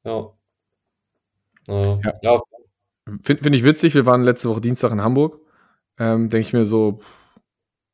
Ja. 0.05 0.31
Ja. 1.67 1.99
Ja. 2.21 2.41
Finde 3.21 3.43
find 3.43 3.55
ich 3.55 3.63
witzig, 3.63 3.93
wir 3.95 4.05
waren 4.05 4.23
letzte 4.23 4.49
Woche 4.49 4.61
Dienstag 4.61 4.91
in 4.91 5.01
Hamburg. 5.01 5.39
Ähm, 5.99 6.29
Denke 6.29 6.47
ich 6.47 6.53
mir 6.53 6.65
so, 6.65 6.99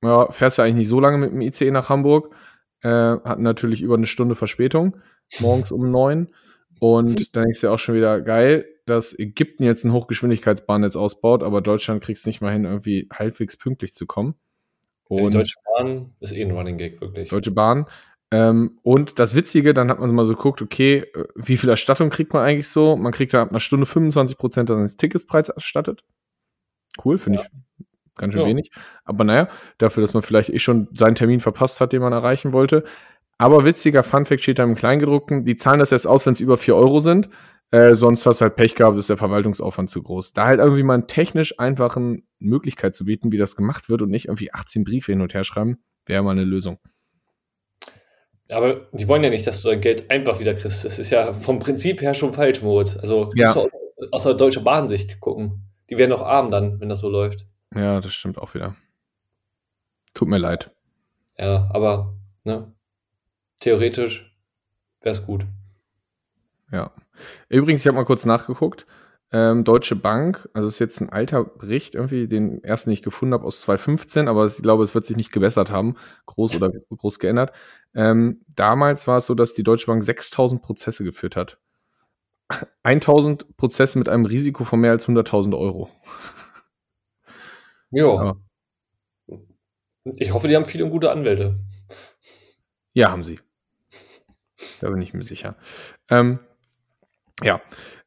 ja, 0.04 0.32
fährst 0.32 0.58
ja 0.58 0.64
eigentlich 0.64 0.76
nicht 0.76 0.88
so 0.88 1.00
lange 1.00 1.18
mit 1.18 1.32
dem 1.32 1.42
ICE 1.42 1.72
nach 1.72 1.90
Hamburg. 1.90 2.34
Äh, 2.82 2.90
hatten 2.90 3.44
natürlich 3.44 3.82
über 3.82 3.96
eine 3.96 4.08
Stunde 4.08 4.36
Verspätung, 4.36 4.98
morgens 5.40 5.72
um 5.72 5.92
neun. 5.92 6.34
Und 6.80 7.36
dann 7.36 7.44
denkst 7.44 7.62
du 7.62 7.68
ja 7.68 7.74
auch 7.74 7.80
schon 7.80 7.96
wieder, 7.96 8.22
geil, 8.22 8.66
dass 8.88 9.18
Ägypten 9.18 9.64
jetzt 9.64 9.84
ein 9.84 9.94
Hochgeschwindigkeitsbahnnetz 9.94 10.96
ausbaut, 10.96 11.44
aber 11.44 11.62
Deutschland 11.62 12.02
kriegst 12.02 12.26
nicht 12.26 12.42
mal 12.42 12.52
hin, 12.52 12.66
irgendwie 12.66 13.08
halbwegs 13.14 13.56
pünktlich 13.56 13.94
zu 13.94 14.08
kommen. 14.08 14.34
Ja, 15.10 15.18
die 15.18 15.24
Und 15.24 15.36
Deutsche 15.36 15.58
Bahn 15.64 16.16
ist 16.20 16.34
eh 16.34 16.44
ein 16.44 16.52
Running 16.52 16.78
Gag, 16.78 17.00
wirklich. 17.00 17.30
Deutsche 17.30 17.52
Bahn. 17.52 17.86
Ähm, 18.32 18.80
und 18.82 19.20
das 19.20 19.36
Witzige, 19.36 19.74
dann 19.74 19.90
hat 19.90 20.00
man 20.00 20.08
so 20.08 20.16
mal 20.16 20.26
so 20.26 20.36
geguckt, 20.36 20.62
okay, 20.62 21.00
äh, 21.14 21.26
wie 21.36 21.58
viel 21.58 21.70
Erstattung 21.70 22.10
kriegt 22.10 22.34
man 22.34 22.44
eigentlich 22.44 22.70
so? 22.70 22.96
Man 22.96 23.12
kriegt 23.12 23.34
da 23.34 23.42
ab 23.42 23.50
einer 23.50 23.60
Stunde 23.60 23.86
25 23.86 24.38
Prozent 24.38 24.70
seines 24.70 24.96
Ticketspreises 24.96 25.54
erstattet. 25.54 26.04
Cool, 27.04 27.18
finde 27.18 27.40
ich 27.42 27.48
ganz 28.22 28.34
schön 28.34 28.44
Ja. 28.44 28.48
wenig. 28.48 28.72
Aber 29.04 29.24
naja, 29.24 29.50
dafür, 29.78 30.02
dass 30.02 30.14
man 30.14 30.24
vielleicht 30.24 30.50
eh 30.50 30.60
schon 30.60 30.88
seinen 30.94 31.16
Termin 31.16 31.40
verpasst 31.40 31.82
hat, 31.82 31.92
den 31.92 32.02
man 32.02 32.14
erreichen 32.14 32.54
wollte. 32.54 32.84
Aber 33.38 33.66
witziger 33.66 34.04
Funfact 34.04 34.42
steht 34.42 34.60
da 34.60 34.64
im 34.64 34.76
Kleingedruckten, 34.76 35.44
die 35.46 35.56
zahlen 35.56 35.80
das 35.80 35.92
erst 35.92 36.08
aus, 36.08 36.26
wenn 36.26 36.34
es 36.34 36.42
über 36.42 36.58
4 36.58 36.76
Euro 36.76 37.00
sind. 37.00 37.30
Äh, 37.72 37.96
sonst 37.96 38.26
hast 38.26 38.42
du 38.42 38.44
halt 38.44 38.56
Pech 38.56 38.76
gehabt, 38.76 38.98
ist 38.98 39.10
der 39.10 39.18
Verwaltungsaufwand 39.18 39.90
zu 39.90 40.04
groß. 40.04 40.34
Da 40.34 40.46
halt 40.46 40.60
irgendwie 40.60 40.84
mal 40.84 40.96
eine 40.96 41.08
technisch 41.08 41.58
einfachen 41.58 42.28
Möglichkeit 42.38 42.96
zu 42.96 43.06
bieten, 43.06 43.32
wie 43.32 43.38
das 43.38 43.56
gemacht 43.56 43.90
wird 43.90 44.02
und 44.02 44.10
nicht 44.10 44.26
irgendwie 44.26 44.54
18 44.54 44.84
Briefe 44.84 45.12
hin 45.14 45.22
und 45.22 45.34
her 45.34 45.44
schreiben, 45.44 45.78
wäre 46.06 46.22
mal 46.22 46.32
eine 46.32 46.44
Lösung. 46.44 46.80
Aber 48.52 48.88
die 48.92 49.08
wollen 49.08 49.24
ja 49.24 49.30
nicht, 49.30 49.48
dass 49.48 49.62
du 49.62 49.70
dein 49.70 49.82
Geld 49.82 50.10
einfach 50.12 50.40
wieder 50.40 50.54
kriegst. 50.54 50.84
Das 50.86 51.00
ist 51.00 51.10
ja 51.10 51.32
vom 51.34 51.60
Prinzip 51.60 52.02
her 52.02 52.14
schon 52.14 52.34
falsch, 52.34 52.62
Moritz. 52.62 52.98
Also 52.98 53.32
Ja. 53.36 53.54
aus, 53.56 53.72
aus 54.12 54.24
der 54.24 54.34
Deutschen 54.34 54.64
Bahn-Sicht 54.64 55.20
gucken. 55.20 55.64
Die 55.90 55.98
werden 55.98 56.12
doch 56.12 56.22
arm 56.22 56.52
dann, 56.52 56.80
wenn 56.80 56.90
das 56.90 57.00
so 57.00 57.10
läuft. 57.10 57.46
Ja, 57.74 58.00
das 58.02 58.14
stimmt 58.14 58.38
auch 58.38 58.54
wieder. 58.54 58.76
Tut 60.14 60.28
mir 60.28 60.38
leid. 60.38 60.72
Ja, 61.38 61.70
aber 61.74 62.14
ne, 62.44 62.72
theoretisch 63.62 64.36
wäre 65.02 65.16
es 65.16 65.26
gut. 65.26 65.46
Ja. 66.72 66.92
Übrigens, 67.50 67.82
ich 67.82 67.88
habe 67.88 67.98
mal 67.98 68.06
kurz 68.06 68.26
nachgeguckt. 68.26 68.86
Ähm, 69.34 69.64
Deutsche 69.64 69.96
Bank, 69.96 70.50
also 70.54 70.68
ist 70.68 70.80
jetzt 70.80 71.00
ein 71.00 71.10
alter 71.10 71.46
Bericht, 71.46 71.96
irgendwie, 71.96 72.28
den 72.28 72.64
ersten 72.64 72.90
nicht 72.90 73.04
gefunden 73.04 73.34
habe 73.34 73.46
aus 73.46 73.62
2015, 73.62 74.28
aber 74.28 74.46
ich 74.46 74.58
glaube, 74.58 74.84
es 74.84 74.94
wird 74.94 75.06
sich 75.06 75.16
nicht 75.16 75.32
gebessert 75.32 75.72
haben, 75.72 75.96
groß 76.26 76.58
oder 76.58 76.70
groß 76.90 77.20
geändert. 77.20 77.54
Ähm, 77.96 78.42
damals 78.56 79.08
war 79.08 79.18
es 79.18 79.26
so, 79.28 79.34
dass 79.36 79.54
die 79.54 79.64
Deutsche 79.64 79.88
Bank 79.88 80.04
6000 80.04 80.62
Prozesse 80.62 81.06
geführt 81.06 81.38
hat. 81.38 81.60
1000 82.84 83.56
Prozesse 83.56 83.98
mit 83.98 84.10
einem 84.10 84.26
Risiko 84.26 84.66
von 84.66 84.82
mehr 84.82 84.92
als 84.92 85.08
100.000 85.08 85.58
Euro. 85.58 85.90
Ja. 87.92 88.36
Ich 90.16 90.34
hoffe, 90.34 90.48
die 90.48 90.56
haben 90.56 90.66
viele 90.66 90.86
und 90.86 90.92
gute 90.92 91.12
Anwälte. 91.12 91.60
Ja, 92.94 93.12
haben 93.12 93.24
sie. 93.24 93.40
Da 94.82 94.90
bin 94.90 95.02
ich 95.02 95.14
mir 95.14 95.24
sicher. 95.24 95.56
Ähm, 96.10 96.40
ja. 97.44 97.62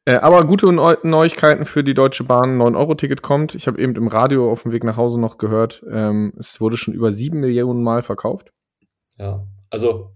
Äh, 0.05 0.17
aber 0.17 0.45
gute 0.45 0.71
Neu 0.71 0.95
Neuigkeiten 1.03 1.65
für 1.65 1.83
die 1.83 1.95
Deutsche 1.95 2.23
Bahn. 2.23 2.59
9-Euro-Ticket 2.61 3.21
kommt. 3.23 3.55
Ich 3.55 3.67
habe 3.67 3.81
eben 3.81 3.95
im 3.95 4.07
Radio 4.07 4.51
auf 4.51 4.63
dem 4.63 4.71
Weg 4.71 4.83
nach 4.83 4.97
Hause 4.97 5.19
noch 5.19 5.37
gehört, 5.39 5.83
ähm, 5.91 6.33
es 6.37 6.61
wurde 6.61 6.77
schon 6.77 6.93
über 6.93 7.11
sieben 7.11 7.39
Millionen 7.39 7.81
Mal 7.83 8.03
verkauft. 8.03 8.51
Ja. 9.17 9.45
Also, 9.71 10.11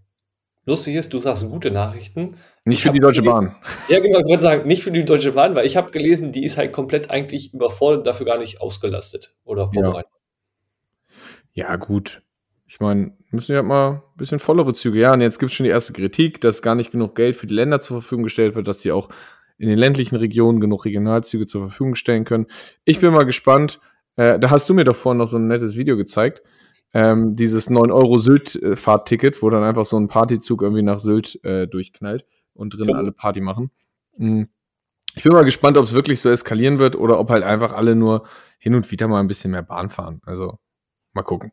lustig 0.65 0.95
ist, 0.95 1.11
du 1.13 1.19
sagst 1.19 1.49
gute 1.49 1.71
Nachrichten. 1.71 2.35
Nicht 2.65 2.79
Ich 2.79 2.83
für 2.83 2.91
die 2.91 2.99
Deutsche 2.99 3.23
Bahn. 3.23 3.55
Ja, 3.87 3.99
genau, 3.99 4.19
ich 4.19 4.27
wollte 4.27 4.43
sagen, 4.43 4.67
nicht 4.67 4.83
für 4.83 4.91
die 4.91 5.05
Deutsche 5.05 5.31
Bahn, 5.31 5.55
weil 5.55 5.65
ich 5.65 5.75
habe 5.75 5.89
gelesen, 5.89 6.31
die 6.31 6.43
ist 6.45 6.57
halt 6.57 6.71
komplett 6.71 7.09
eigentlich 7.09 7.53
überfordert, 7.53 8.05
dafür 8.05 8.27
gar 8.27 8.37
nicht 8.37 8.61
ausgelastet 8.61 9.33
oder 9.43 9.63
Ja. 9.73 9.81
vorbereitet. 9.81 10.11
Ja, 11.53 11.75
gut. 11.77 12.21
Ich 12.67 12.79
meine, 12.79 13.17
müssen 13.31 13.53
ja 13.53 13.63
mal 13.63 13.89
ein 13.89 14.01
bisschen 14.17 14.37
vollere 14.37 14.73
Züge. 14.75 14.99
Ja, 14.99 15.13
und 15.13 15.21
jetzt 15.21 15.39
gibt 15.39 15.51
es 15.51 15.55
schon 15.57 15.63
die 15.63 15.71
erste 15.71 15.93
Kritik, 15.93 16.39
dass 16.41 16.61
gar 16.61 16.75
nicht 16.75 16.91
genug 16.91 17.15
Geld 17.15 17.35
für 17.35 17.47
die 17.47 17.55
Länder 17.55 17.81
zur 17.81 18.01
Verfügung 18.01 18.23
gestellt 18.25 18.53
wird, 18.53 18.67
dass 18.67 18.81
sie 18.83 18.91
auch 18.91 19.09
in 19.59 19.69
den 19.69 19.77
ländlichen 19.77 20.15
Regionen 20.15 20.59
genug 20.59 20.85
Regionalzüge 20.85 21.45
zur 21.45 21.61
Verfügung 21.67 21.95
stellen 21.95 22.23
können. 22.25 22.47
Ich 22.85 22.99
bin 22.99 23.13
mal 23.13 23.25
gespannt. 23.25 23.79
Äh, 24.15 24.39
da 24.39 24.49
hast 24.49 24.67
du 24.69 24.73
mir 24.73 24.85
doch 24.85 24.95
vorhin 24.95 25.17
noch 25.19 25.27
so 25.27 25.37
ein 25.37 25.47
nettes 25.47 25.77
Video 25.77 25.95
gezeigt. 25.97 26.41
Ähm, 26.93 27.35
dieses 27.35 27.69
9-Euro-Sylt-Fahrtticket, 27.69 29.41
wo 29.43 29.49
dann 29.49 29.63
einfach 29.63 29.85
so 29.85 29.97
ein 29.99 30.07
Partyzug 30.07 30.61
irgendwie 30.61 30.81
nach 30.81 30.99
Sylt 30.99 31.43
äh, 31.43 31.67
durchknallt 31.67 32.25
und 32.53 32.73
drin 32.73 32.89
Ja. 32.89 32.95
alle 32.97 33.11
Party 33.11 33.41
machen. 33.41 33.69
Mhm. 34.17 34.49
Ich 35.15 35.23
bin 35.23 35.33
mal 35.33 35.43
gespannt, 35.45 35.77
ob 35.77 35.85
es 35.85 35.93
wirklich 35.93 36.19
so 36.21 36.29
eskalieren 36.29 36.79
wird 36.79 36.95
oder 36.95 37.19
ob 37.19 37.29
halt 37.29 37.43
einfach 37.43 37.73
alle 37.73 37.95
nur 37.95 38.25
hin 38.57 38.75
und 38.75 38.89
wieder 38.91 39.07
mal 39.07 39.19
ein 39.19 39.27
bisschen 39.27 39.51
mehr 39.51 39.61
Bahn 39.63 39.89
fahren. 39.89 40.21
Also 40.25 40.57
mal 41.13 41.23
gucken. 41.23 41.51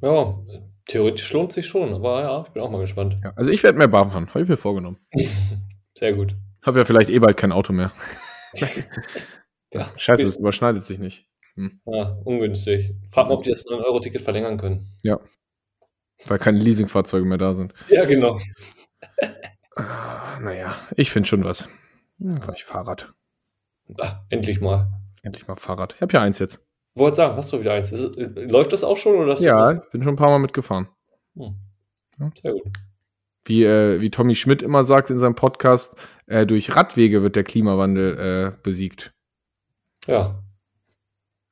Ja, 0.00 0.38
theoretisch 0.86 1.32
lohnt 1.32 1.52
sich 1.52 1.66
schon, 1.66 1.92
aber 1.92 2.20
ja, 2.22 2.44
ich 2.46 2.52
bin 2.52 2.62
auch 2.62 2.70
mal 2.70 2.80
gespannt. 2.80 3.16
Ja, 3.24 3.32
also 3.34 3.50
ich 3.50 3.62
werde 3.62 3.78
mehr 3.78 3.88
Bar 3.88 4.10
fahren, 4.10 4.28
habe 4.28 4.42
ich 4.42 4.48
mir 4.48 4.56
vorgenommen. 4.56 4.98
Sehr 5.98 6.12
gut. 6.12 6.36
Habe 6.64 6.78
ja 6.80 6.84
vielleicht 6.84 7.10
eh 7.10 7.18
bald 7.18 7.36
kein 7.36 7.52
Auto 7.52 7.72
mehr. 7.72 7.92
Ja, 9.70 9.84
Scheiße, 9.98 10.26
es 10.26 10.38
überschneidet 10.38 10.82
sich 10.82 10.98
nicht. 10.98 11.28
Ja, 11.84 12.16
ungünstig. 12.24 12.94
Frag 13.10 13.28
mal, 13.28 13.34
ob 13.34 13.42
die 13.42 13.50
das 13.50 13.66
9-Euro-Ticket 13.66 14.22
verlängern 14.22 14.56
können. 14.56 14.96
Weil 16.26 16.38
keine 16.38 16.58
Leasingfahrzeuge 16.58 17.26
mehr 17.26 17.36
da 17.36 17.52
sind. 17.52 17.74
Ja, 17.90 18.06
genau. 18.06 18.40
Ah, 19.76 20.40
naja, 20.40 20.74
ich 20.96 21.10
finde 21.10 21.28
schon 21.28 21.44
was. 21.44 21.68
Hm, 22.18 22.40
Fahr 22.40 22.54
ich 22.54 22.64
Fahrrad. 22.64 23.12
Ah, 24.00 24.24
endlich 24.30 24.62
mal. 24.62 24.88
Endlich 25.22 25.46
mal 25.46 25.56
Fahrrad. 25.56 25.94
Ich 25.96 26.00
habe 26.00 26.14
ja 26.14 26.22
eins 26.22 26.38
jetzt. 26.38 26.66
Wollte 26.94 27.16
sagen, 27.16 27.36
hast 27.36 27.52
du 27.52 27.60
wieder 27.60 27.74
eins? 27.74 27.92
Ist, 27.92 28.16
es- 28.16 28.50
läuft 28.50 28.72
das 28.72 28.84
auch 28.84 28.96
schon? 28.96 29.16
Oder 29.16 29.38
Ja, 29.38 29.72
ich 29.72 29.90
bin 29.90 30.02
schon 30.02 30.14
ein 30.14 30.16
paar 30.16 30.30
Mal 30.30 30.38
mitgefahren. 30.38 30.88
Hm. 31.36 31.56
Ja. 32.18 32.30
Sehr 32.42 32.52
gut. 32.52 32.62
Wie, 33.48 33.64
äh, 33.64 34.00
wie 34.02 34.10
Tommy 34.10 34.34
Schmidt 34.34 34.62
immer 34.62 34.84
sagt 34.84 35.08
in 35.08 35.18
seinem 35.18 35.34
Podcast, 35.34 35.96
äh, 36.26 36.44
durch 36.44 36.76
Radwege 36.76 37.22
wird 37.22 37.34
der 37.34 37.44
Klimawandel 37.44 38.54
äh, 38.54 38.62
besiegt. 38.62 39.12
Ja. 40.06 40.42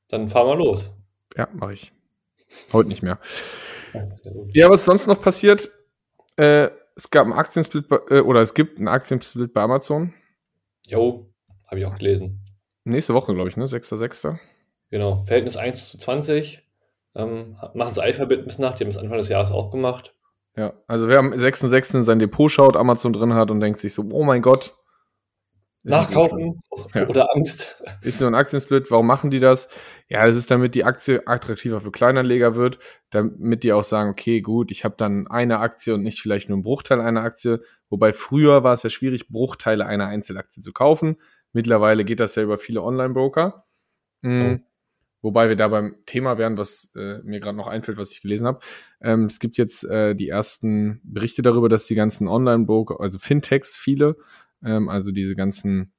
Dann 0.08 0.28
fahren 0.28 0.46
wir 0.46 0.56
los. 0.56 0.94
Ja, 1.36 1.48
mache 1.54 1.72
ich. 1.72 1.92
Heute 2.72 2.88
nicht 2.88 3.02
mehr. 3.02 3.18
Ja, 4.52 4.68
was 4.68 4.80
ist 4.80 4.86
sonst 4.86 5.06
noch 5.06 5.20
passiert? 5.20 5.70
Äh, 6.36 6.68
es 6.94 7.10
gab 7.10 7.24
einen 7.24 7.32
Aktiensplit 7.32 7.88
bei, 7.88 7.98
äh, 8.10 8.20
oder 8.20 8.42
es 8.42 8.52
gibt 8.52 8.78
einen 8.78 8.88
Aktiensplit 8.88 9.54
bei 9.54 9.62
Amazon. 9.62 10.12
Jo, 10.86 11.32
habe 11.66 11.80
ich 11.80 11.86
auch 11.86 11.96
gelesen. 11.96 12.42
Nächste 12.84 13.14
Woche, 13.14 13.34
glaube 13.34 13.48
ich, 13.48 13.56
ne? 13.56 13.64
6.6. 13.64 14.38
Genau. 14.90 15.24
Verhältnis 15.24 15.56
1 15.56 15.90
zu 15.90 15.98
20. 15.98 16.62
Ähm, 17.14 17.56
machen 17.72 17.94
sie 17.94 18.02
Alphabet 18.02 18.44
bis 18.44 18.58
nach, 18.58 18.74
die 18.74 18.84
haben 18.84 18.90
es 18.90 18.98
Anfang 18.98 19.16
des 19.16 19.30
Jahres 19.30 19.50
auch 19.50 19.70
gemacht. 19.70 20.14
Ja, 20.56 20.72
also 20.86 21.08
wer 21.08 21.18
am 21.18 21.32
6.6. 21.32 21.96
in 21.98 22.04
sein 22.04 22.18
Depot 22.18 22.50
schaut, 22.50 22.76
Amazon 22.76 23.12
drin 23.12 23.34
hat 23.34 23.50
und 23.50 23.60
denkt 23.60 23.78
sich 23.80 23.92
so, 23.92 24.06
oh 24.10 24.24
mein 24.24 24.40
Gott. 24.42 24.74
so 25.84 25.90
schlimm. 25.90 26.00
Nachkaufen 26.00 26.62
Ja. 26.94 27.08
oder 27.08 27.28
Angst. 27.34 27.82
Ist 28.00 28.20
nur 28.20 28.30
ein 28.30 28.34
Aktiensplit. 28.34 28.90
Warum 28.90 29.06
machen 29.06 29.30
die 29.30 29.40
das? 29.40 29.68
Ja, 30.08 30.26
das 30.26 30.36
ist 30.36 30.50
damit 30.50 30.74
die 30.74 30.84
Aktie 30.84 31.26
attraktiver 31.26 31.80
für 31.80 31.90
Kleinanleger 31.90 32.54
wird, 32.56 32.78
damit 33.10 33.64
die 33.64 33.72
auch 33.72 33.84
sagen, 33.84 34.10
okay, 34.10 34.40
gut, 34.40 34.70
ich 34.70 34.84
habe 34.84 34.94
dann 34.96 35.26
eine 35.26 35.58
Aktie 35.58 35.92
und 35.94 36.02
nicht 36.02 36.20
vielleicht 36.20 36.48
nur 36.48 36.56
einen 36.56 36.62
Bruchteil 36.64 37.00
einer 37.00 37.22
Aktie. 37.22 37.60
Wobei 37.90 38.12
früher 38.12 38.64
war 38.64 38.72
es 38.72 38.82
ja 38.82 38.90
schwierig, 38.90 39.28
Bruchteile 39.28 39.84
einer 39.86 40.06
Einzelaktie 40.06 40.62
zu 40.62 40.72
kaufen. 40.72 41.16
Mittlerweile 41.52 42.04
geht 42.04 42.20
das 42.20 42.34
ja 42.36 42.42
über 42.42 42.58
viele 42.58 42.82
Online-Broker. 42.82 43.64
Mhm. 44.22 44.64
Wobei 45.26 45.48
wir 45.48 45.56
da 45.56 45.66
beim 45.66 45.96
Thema 46.06 46.38
wären, 46.38 46.56
was 46.56 46.92
äh, 46.94 47.18
mir 47.24 47.40
gerade 47.40 47.56
noch 47.56 47.66
einfällt, 47.66 47.98
was 47.98 48.12
ich 48.12 48.22
gelesen 48.22 48.46
habe. 48.46 48.60
Ähm, 49.00 49.24
es 49.24 49.40
gibt 49.40 49.56
jetzt 49.56 49.82
äh, 49.82 50.14
die 50.14 50.28
ersten 50.28 51.00
Berichte 51.02 51.42
darüber, 51.42 51.68
dass 51.68 51.88
die 51.88 51.96
ganzen 51.96 52.28
Online-Broker, 52.28 53.00
also 53.00 53.18
Fintechs, 53.18 53.76
viele, 53.76 54.14
ähm, 54.64 54.88
also 54.88 55.10
diese 55.10 55.34
ganzen 55.34 55.90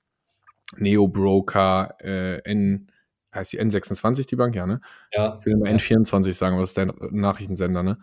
Neo-Broker, 0.78 1.98
äh, 2.00 2.38
N, 2.50 2.90
heißt 3.36 3.52
die 3.52 3.60
N26 3.60 4.28
die 4.28 4.38
Bank, 4.38 4.56
ja, 4.56 4.66
ne? 4.66 4.80
Ja. 5.12 5.40
Ich 5.42 5.46
will 5.46 5.56
immer 5.56 5.70
Ja. 5.70 5.76
N24 5.76 6.32
sagen, 6.32 6.58
was 6.58 6.70
ist 6.70 6.78
der 6.78 6.94
Nachrichtensender, 7.12 7.84
ne? 7.84 7.98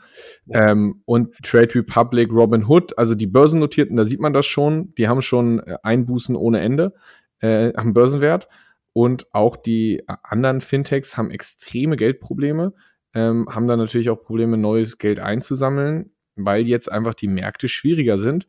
Ähm, 0.50 1.00
und 1.06 1.34
Trade 1.42 1.74
Republic, 1.74 2.30
Robinhood, 2.30 2.98
also 2.98 3.14
die 3.14 3.26
Börsennotierten, 3.26 3.96
da 3.96 4.04
sieht 4.04 4.20
man 4.20 4.34
das 4.34 4.44
schon, 4.44 4.94
die 4.96 5.08
haben 5.08 5.22
schon 5.22 5.60
äh, 5.60 5.78
Einbußen 5.82 6.36
ohne 6.36 6.60
Ende 6.60 6.92
äh, 7.40 7.72
am 7.76 7.94
Börsenwert. 7.94 8.46
Und 8.94 9.26
auch 9.34 9.56
die 9.56 9.98
äh, 9.98 10.16
anderen 10.22 10.62
Fintechs 10.62 11.18
haben 11.18 11.30
extreme 11.30 11.96
Geldprobleme, 11.96 12.72
ähm, 13.12 13.48
haben 13.50 13.66
dann 13.66 13.80
natürlich 13.80 14.08
auch 14.08 14.22
Probleme, 14.22 14.56
neues 14.56 14.98
Geld 14.98 15.18
einzusammeln, 15.18 16.12
weil 16.36 16.66
jetzt 16.66 16.90
einfach 16.90 17.14
die 17.14 17.28
Märkte 17.28 17.68
schwieriger 17.68 18.16
sind. 18.16 18.46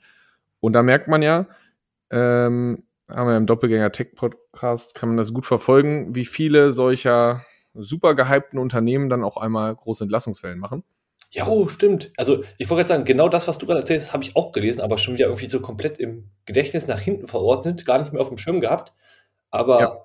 Und 0.60 0.74
da 0.74 0.84
merkt 0.84 1.08
man 1.08 1.24
ja, 1.24 1.48
ähm, 2.12 2.84
haben 3.10 3.28
wir 3.28 3.38
im 3.38 3.48
Doppelgänger 3.48 3.92
Tech 3.92 4.16
Podcast, 4.16 4.96
kann 4.96 5.10
man 5.10 5.18
das 5.18 5.34
gut 5.34 5.46
verfolgen, 5.48 6.16
wie 6.16 6.26
viele 6.26 6.72
solcher 6.72 7.44
super 7.74 8.16
gehypten 8.16 8.60
Unternehmen 8.60 9.10
dann 9.10 9.24
auch 9.24 9.38
einmal 9.38 9.76
große 9.76 10.04
Entlassungswellen 10.04 10.60
machen. 10.60 10.84
Ja, 11.32 11.48
oh, 11.48 11.68
stimmt. 11.68 12.14
Also, 12.18 12.44
ich 12.58 12.70
wollte 12.70 12.82
gerade 12.82 12.88
sagen, 12.88 13.06
genau 13.06 13.30
das, 13.30 13.48
was 13.48 13.58
du 13.58 13.66
gerade 13.66 13.80
erzählt 13.80 14.02
hast, 14.02 14.14
habe 14.14 14.24
ich 14.24 14.36
auch 14.36 14.52
gelesen, 14.52 14.82
aber 14.82 14.98
schon 14.98 15.16
wieder 15.16 15.26
irgendwie 15.26 15.50
so 15.50 15.60
komplett 15.60 15.98
im 15.98 16.30
Gedächtnis 16.46 16.88
nach 16.88 17.00
hinten 17.00 17.28
verordnet, 17.28 17.86
gar 17.86 17.98
nicht 17.98 18.14
mehr 18.14 18.22
auf 18.22 18.30
dem 18.30 18.38
Schirm 18.38 18.62
gehabt. 18.62 18.94
Aber 19.50 19.80
Ja. 19.82 20.05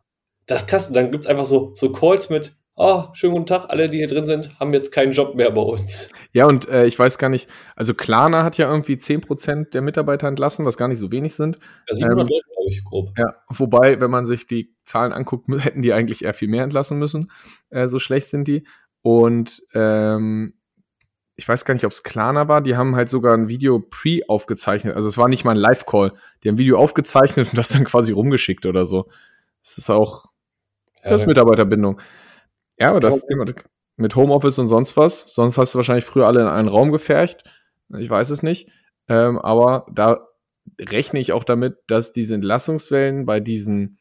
Das 0.51 0.63
ist 0.63 0.69
krass. 0.69 0.89
Und 0.89 0.95
dann 0.95 1.11
gibt 1.13 1.25
es 1.25 1.31
einfach 1.31 1.47
so, 1.47 1.73
so 1.75 1.93
Calls 1.93 2.29
mit, 2.29 2.57
oh, 2.75 3.05
schönen 3.13 3.35
guten 3.35 3.47
Tag, 3.47 3.67
alle, 3.69 3.89
die 3.89 3.99
hier 3.99 4.09
drin 4.09 4.27
sind, 4.27 4.59
haben 4.59 4.75
jetzt 4.75 4.91
keinen 4.91 5.13
Job 5.13 5.37
mehr 5.37 5.51
bei 5.53 5.61
uns. 5.61 6.11
Ja, 6.33 6.47
und 6.47 6.69
äh, 6.69 6.87
ich 6.87 6.99
weiß 6.99 7.19
gar 7.19 7.29
nicht, 7.29 7.49
also 7.77 7.95
Klarna 7.95 8.43
hat 8.43 8.57
ja 8.57 8.69
irgendwie 8.69 8.95
10% 8.95 9.71
der 9.71 9.81
Mitarbeiter 9.81 10.27
entlassen, 10.27 10.67
was 10.67 10.77
gar 10.77 10.89
nicht 10.89 10.99
so 10.99 11.13
wenig 11.13 11.35
sind. 11.35 11.59
Ja, 11.89 11.95
700 11.95 12.21
Ähm, 12.21 12.29
Leute, 12.29 12.47
glaube 12.53 12.71
ich, 12.71 12.85
grob. 12.85 13.11
Ja, 13.17 13.35
wobei, 13.49 14.01
wenn 14.01 14.11
man 14.11 14.27
sich 14.27 14.49
die 14.49 14.75
Zahlen 14.85 15.13
anguckt, 15.13 15.47
hätten 15.65 15.83
die 15.83 15.93
eigentlich 15.93 16.25
eher 16.25 16.35
viel 16.35 16.49
mehr 16.49 16.65
entlassen 16.65 16.99
müssen. 16.99 17.31
Äh, 17.71 17.87
so 17.87 18.01
schlecht 18.01 18.29
sind 18.29 18.49
die. 18.49 18.67
Und 19.03 19.63
ähm, 19.73 20.55
ich 21.37 21.49
weiß 21.49 21.65
gar 21.65 21.75
nicht, 21.75 21.87
ob 21.87 21.93
es 21.93 22.03
Klarna 22.03 22.49
war. 22.49 22.61
Die 22.61 22.77
haben 22.77 22.97
halt 22.97 23.09
sogar 23.09 23.35
ein 23.35 23.49
Video 23.49 23.79
pre 23.79 24.21
aufgezeichnet. 24.27 24.97
Also 24.97 25.09
es 25.09 25.17
war 25.17 25.29
nicht 25.29 25.45
mal 25.45 25.53
ein 25.53 25.57
Live-Call. 25.57 26.13
Die 26.43 26.49
haben 26.49 26.57
ein 26.57 26.59
Video 26.59 26.79
aufgezeichnet 26.79 27.49
und 27.51 27.57
das 27.57 27.69
dann 27.69 27.85
quasi 27.85 28.13
rumgeschickt 28.13 28.67
oder 28.67 28.85
so. 28.85 29.07
Das 29.63 29.79
ist 29.79 29.91
auch 29.91 30.30
Ja, 31.05 31.11
das 31.11 31.23
ist 31.23 31.27
Mitarbeiterbindung. 31.27 32.01
Ja, 32.79 32.91
aber 32.91 33.01
das 33.01 33.25
Thema 33.27 33.45
mit 33.97 34.17
Homeoffice 34.17 34.59
und 34.59 34.69
sonst 34.69 34.97
was. 34.97 35.27
Sonst 35.29 35.59
hast 35.59 35.75
du 35.75 35.79
wahrscheinlich 35.79 36.05
früher 36.05 36.27
alle 36.27 36.41
in 36.41 36.47
einen 36.47 36.69
Raum 36.69 36.91
gefercht. 36.91 37.45
Ich 37.99 38.09
weiß 38.09 38.31
es 38.31 38.43
nicht. 38.43 38.71
Ähm, 39.09 39.39
aber 39.39 39.87
da 39.93 40.27
rechne 40.81 41.21
ich 41.21 41.33
auch 41.33 41.45
damit, 41.45 41.79
dass 41.87 42.13
diese 42.13 42.35
Entlassungswellen 42.35 43.27
bei 43.27 43.41
diesen, 43.41 43.99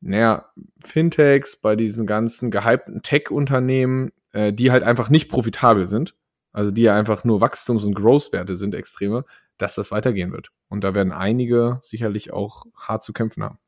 naja, 0.00 0.50
Fintechs, 0.82 1.60
bei 1.60 1.76
diesen 1.76 2.06
ganzen 2.06 2.50
gehypten 2.50 3.02
Tech-Unternehmen, 3.02 4.12
äh, 4.32 4.52
die 4.52 4.70
halt 4.70 4.82
einfach 4.82 5.10
nicht 5.10 5.28
profitabel 5.28 5.86
sind, 5.86 6.14
also 6.52 6.70
die 6.70 6.82
ja 6.82 6.94
einfach 6.94 7.24
nur 7.24 7.40
Wachstums- 7.40 7.84
und 7.84 7.94
Growth-Werte 7.94 8.54
sind, 8.54 8.74
extreme, 8.74 9.24
dass 9.58 9.74
das 9.74 9.90
weitergehen 9.90 10.32
wird. 10.32 10.50
Und 10.68 10.84
da 10.84 10.94
werden 10.94 11.12
einige 11.12 11.80
sicherlich 11.82 12.32
auch 12.32 12.64
hart 12.76 13.02
zu 13.02 13.12
kämpfen 13.12 13.42
haben. 13.42 13.58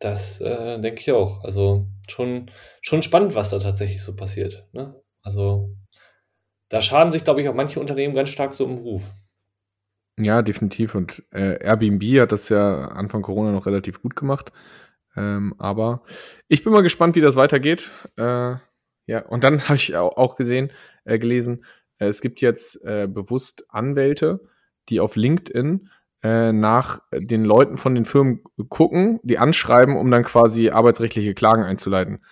Das 0.00 0.40
äh, 0.40 0.80
denke 0.80 1.00
ich 1.00 1.12
auch. 1.12 1.44
Also 1.44 1.86
schon, 2.08 2.50
schon 2.82 3.02
spannend, 3.02 3.34
was 3.34 3.50
da 3.50 3.58
tatsächlich 3.58 4.02
so 4.02 4.14
passiert. 4.14 4.66
Ne? 4.72 4.94
Also 5.22 5.76
da 6.68 6.82
schaden 6.82 7.12
sich, 7.12 7.24
glaube 7.24 7.42
ich, 7.42 7.48
auch 7.48 7.54
manche 7.54 7.80
Unternehmen 7.80 8.14
ganz 8.14 8.30
stark 8.30 8.54
so 8.54 8.64
im 8.64 8.78
Ruf. 8.78 9.14
Ja, 10.18 10.42
definitiv. 10.42 10.94
Und 10.94 11.22
äh, 11.30 11.58
Airbnb 11.62 12.02
hat 12.20 12.32
das 12.32 12.48
ja 12.48 12.88
Anfang 12.88 13.22
Corona 13.22 13.52
noch 13.52 13.66
relativ 13.66 14.02
gut 14.02 14.16
gemacht. 14.16 14.52
Ähm, 15.16 15.54
aber 15.58 16.02
ich 16.48 16.64
bin 16.64 16.72
mal 16.72 16.82
gespannt, 16.82 17.16
wie 17.16 17.20
das 17.20 17.36
weitergeht. 17.36 17.90
Äh, 18.16 18.56
ja, 19.06 19.26
und 19.28 19.44
dann 19.44 19.62
habe 19.68 19.76
ich 19.76 19.96
au- 19.96 20.08
auch 20.10 20.36
gesehen, 20.36 20.72
äh, 21.04 21.18
gelesen, 21.18 21.64
äh, 21.98 22.06
es 22.06 22.20
gibt 22.20 22.40
jetzt 22.40 22.84
äh, 22.84 23.06
bewusst 23.08 23.66
Anwälte, 23.70 24.40
die 24.88 25.00
auf 25.00 25.16
LinkedIn 25.16 25.88
äh, 26.22 26.52
nach 26.52 27.00
den 27.12 27.44
Leuten 27.44 27.76
von 27.76 27.94
den 27.94 28.04
Firmen 28.04 28.42
gucken, 28.68 29.20
die 29.22 29.38
anschreiben, 29.38 29.96
um 29.96 30.10
dann 30.10 30.24
quasi 30.24 30.70
arbeitsrechtliche 30.70 31.34
Klagen 31.34 31.62
einzuleiten. 31.62 32.24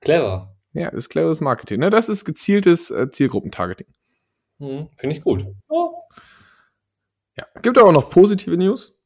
Clever. 0.00 0.56
Ja, 0.72 0.90
das 0.90 1.04
ist 1.04 1.08
cleveres 1.10 1.40
Marketing. 1.40 1.80
Ne? 1.80 1.90
Das 1.90 2.08
ist 2.08 2.24
gezieltes 2.24 2.90
äh, 2.90 3.10
Zielgruppentargeting. 3.10 3.88
Hm, 4.58 4.88
Finde 4.98 5.16
ich 5.16 5.22
gut. 5.22 5.46
Oh, 5.68 5.90
Ja. 7.36 7.46
Gibt 7.60 7.76
aber 7.78 7.88
auch 7.88 7.92
noch 7.92 8.10
positive 8.10 8.56
News. 8.56 8.98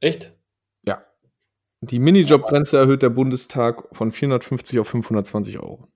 echt? 0.00 0.32
Die 1.80 1.98
Minijobgrenze 1.98 2.78
erhöht 2.78 3.02
der 3.02 3.10
Bundestag 3.10 3.84
von 3.92 4.10
450 4.10 4.80
auf 4.80 4.88
520 4.88 5.58
Euro. 5.58 5.86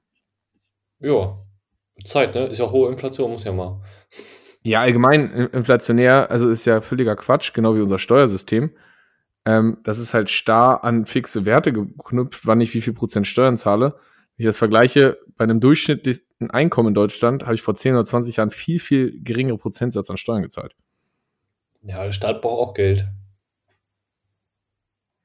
Ja. 0.98 1.38
Zeit, 2.04 2.34
ne? 2.34 2.46
Ist 2.46 2.58
ja 2.58 2.70
hohe 2.70 2.90
Inflation, 2.90 3.30
muss 3.30 3.44
ja 3.44 3.52
mal. 3.52 3.80
Ja, 4.62 4.80
allgemein 4.80 5.32
äh, 5.32 5.44
inflationär, 5.52 6.30
also 6.30 6.50
ist 6.50 6.66
ja 6.66 6.80
völliger 6.80 7.16
Quatsch, 7.16 7.52
genau 7.54 7.74
wie 7.74 7.80
unser 7.80 7.98
Steuersystem. 7.98 8.70
Ähm, 9.46 9.78
das 9.84 9.98
ist 9.98 10.12
halt 10.12 10.28
starr 10.28 10.84
an 10.84 11.06
fixe 11.06 11.46
Werte 11.46 11.72
geknüpft, 11.72 12.46
wann 12.46 12.60
ich 12.60 12.74
wie 12.74 12.82
viel 12.82 12.92
Prozent 12.92 13.26
Steuern 13.26 13.56
zahle. 13.56 13.94
Wenn 14.36 14.44
ich 14.44 14.46
das 14.46 14.58
vergleiche, 14.58 15.18
bei 15.36 15.44
einem 15.44 15.60
durchschnittlichen 15.60 16.50
Einkommen 16.50 16.88
in 16.88 16.94
Deutschland 16.94 17.44
habe 17.44 17.54
ich 17.54 17.62
vor 17.62 17.74
10 17.74 17.94
oder 17.94 18.04
20 18.04 18.36
Jahren 18.36 18.50
viel, 18.50 18.78
viel 18.80 19.22
geringere 19.22 19.56
Prozentsatz 19.56 20.10
an 20.10 20.18
Steuern 20.18 20.42
gezahlt. 20.42 20.74
Ja, 21.82 22.04
der 22.04 22.12
Staat 22.12 22.42
braucht 22.42 22.68
auch 22.68 22.74
Geld. 22.74 23.06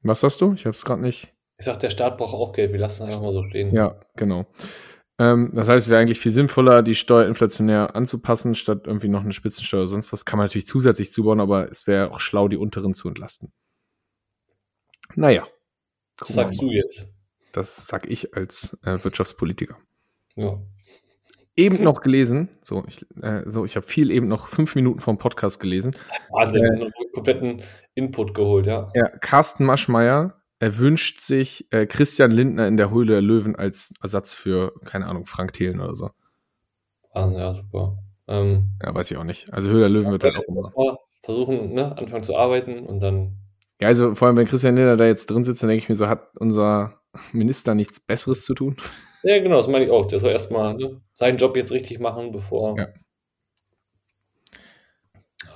Was 0.02 0.20
sagst 0.20 0.40
du? 0.40 0.54
Ich 0.54 0.64
habe 0.64 0.74
es 0.74 0.84
gerade 0.84 1.02
nicht. 1.02 1.34
Ich 1.58 1.64
sag, 1.64 1.78
der 1.80 1.90
Staat 1.90 2.16
braucht 2.16 2.34
auch 2.34 2.52
Geld. 2.52 2.72
Wir 2.72 2.78
lassen 2.78 3.02
es 3.02 3.08
einfach 3.08 3.22
mal 3.22 3.32
so 3.32 3.42
stehen. 3.42 3.74
Ja, 3.74 4.00
genau. 4.16 4.46
Ähm, 5.18 5.50
das 5.54 5.68
heißt, 5.68 5.86
es 5.86 5.90
wäre 5.90 6.00
eigentlich 6.00 6.20
viel 6.20 6.32
sinnvoller, 6.32 6.82
die 6.82 6.94
Steuer 6.94 7.26
inflationär 7.26 7.96
anzupassen, 7.96 8.54
statt 8.54 8.82
irgendwie 8.86 9.08
noch 9.08 9.22
eine 9.22 9.32
Spitzensteuer 9.32 9.80
oder 9.80 9.88
sonst 9.88 10.12
was. 10.12 10.24
Kann 10.24 10.38
man 10.38 10.46
natürlich 10.46 10.66
zusätzlich 10.66 11.12
zubauen, 11.12 11.40
aber 11.40 11.70
es 11.70 11.86
wäre 11.86 12.10
auch 12.10 12.20
schlau, 12.20 12.48
die 12.48 12.56
unteren 12.56 12.94
zu 12.94 13.08
entlasten. 13.08 13.52
Naja. 15.14 15.44
Wir 16.26 16.34
sagst 16.34 16.60
du 16.60 16.70
jetzt? 16.70 17.06
Das 17.52 17.86
sag 17.86 18.06
ich 18.06 18.36
als 18.36 18.78
äh, 18.84 19.02
Wirtschaftspolitiker. 19.02 19.78
Ja. 20.34 20.60
eben 21.56 21.82
noch 21.82 22.02
gelesen, 22.02 22.50
so 22.62 22.84
ich, 22.86 23.06
äh, 23.22 23.42
so, 23.46 23.64
ich 23.64 23.76
habe 23.76 23.86
viel 23.86 24.10
eben 24.10 24.28
noch 24.28 24.48
fünf 24.48 24.74
Minuten 24.74 25.00
vom 25.00 25.16
Podcast 25.16 25.60
gelesen. 25.60 25.96
Wahnsinn, 26.30 26.64
äh, 26.82 26.90
kompletten 27.14 27.62
Input 27.94 28.34
geholt, 28.34 28.66
ja. 28.66 28.92
Ja, 28.94 29.08
Carsten 29.08 29.64
Maschmeyer 29.64 30.35
er 30.58 30.78
wünscht 30.78 31.20
sich 31.20 31.66
äh, 31.70 31.86
Christian 31.86 32.30
Lindner 32.30 32.66
in 32.66 32.76
der 32.76 32.90
Höhle 32.90 33.12
der 33.14 33.22
Löwen 33.22 33.56
als 33.56 33.92
Ersatz 34.02 34.32
für, 34.32 34.72
keine 34.84 35.06
Ahnung, 35.06 35.26
Frank 35.26 35.52
Thelen 35.52 35.80
oder 35.80 35.94
so. 35.94 36.10
Ah, 37.12 37.30
ja, 37.30 37.54
super. 37.54 37.98
Ähm, 38.28 38.70
ja, 38.82 38.94
weiß 38.94 39.10
ich 39.10 39.16
auch 39.16 39.24
nicht. 39.24 39.52
Also 39.52 39.68
Höhle 39.68 39.80
der 39.80 39.88
Löwen 39.88 40.06
ja, 40.06 40.12
wird 40.12 40.24
halt 40.24 40.36
auch 40.36 40.48
immer. 40.48 40.98
Versuchen, 41.22 41.74
ne, 41.74 41.96
anfangen 41.98 42.22
zu 42.22 42.36
arbeiten 42.36 42.86
und 42.86 43.00
dann. 43.00 43.36
Ja, 43.80 43.88
also 43.88 44.14
vor 44.14 44.28
allem, 44.28 44.36
wenn 44.36 44.46
Christian 44.46 44.76
Lindner 44.76 44.96
da 44.96 45.06
jetzt 45.06 45.26
drin 45.26 45.44
sitzt, 45.44 45.62
dann 45.62 45.68
denke 45.68 45.82
ich 45.82 45.88
mir 45.88 45.96
so, 45.96 46.08
hat 46.08 46.36
unser 46.36 47.00
Minister 47.32 47.74
nichts 47.74 48.00
Besseres 48.00 48.44
zu 48.44 48.54
tun? 48.54 48.76
Ja, 49.22 49.42
genau, 49.42 49.56
das 49.56 49.66
meine 49.68 49.84
ich 49.84 49.90
auch. 49.90 50.06
Der 50.06 50.20
soll 50.20 50.30
erstmal 50.30 50.74
ne, 50.74 51.00
seinen 51.14 51.36
Job 51.36 51.56
jetzt 51.56 51.72
richtig 51.72 51.98
machen, 51.98 52.30
bevor. 52.30 52.78
Ja. 52.78 52.88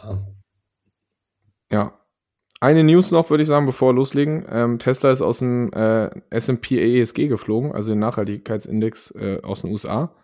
Ja. 0.03 0.27
ja. 1.71 2.00
Eine 2.62 2.85
News 2.85 3.11
noch, 3.11 3.31
würde 3.31 3.42
ich 3.42 3.49
sagen, 3.49 3.64
bevor 3.64 3.88
wir 3.88 3.94
loslegen. 3.94 4.46
Ähm, 4.51 4.79
Tesla 4.79 5.11
ist 5.11 5.23
aus 5.23 5.38
dem 5.38 5.73
äh, 5.73 6.11
S&P 6.29 7.01
ESG 7.01 7.29
geflogen, 7.29 7.73
also 7.73 7.90
den 7.90 8.01
Nachhaltigkeitsindex 8.01 9.12
äh, 9.12 9.40
aus 9.42 9.62
den 9.62 9.70
USA. 9.70 10.14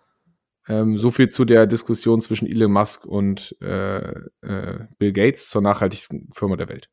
Ähm, 0.69 0.99
so 0.99 1.11
viel 1.11 1.29
zu 1.29 1.47
der 1.47 1.67
Diskussion 1.67 2.21
zwischen 2.21 2.47
Elon 2.47 2.73
Musk 2.73 3.07
und 3.07 3.57
äh, 3.63 3.99
äh, 4.43 4.87
Bill 4.99 5.13
Gates 5.13 5.49
zur 5.49 5.63
nachhaltigsten 5.63 6.29
Firma 6.35 6.57
der 6.57 6.69
Welt. 6.69 6.91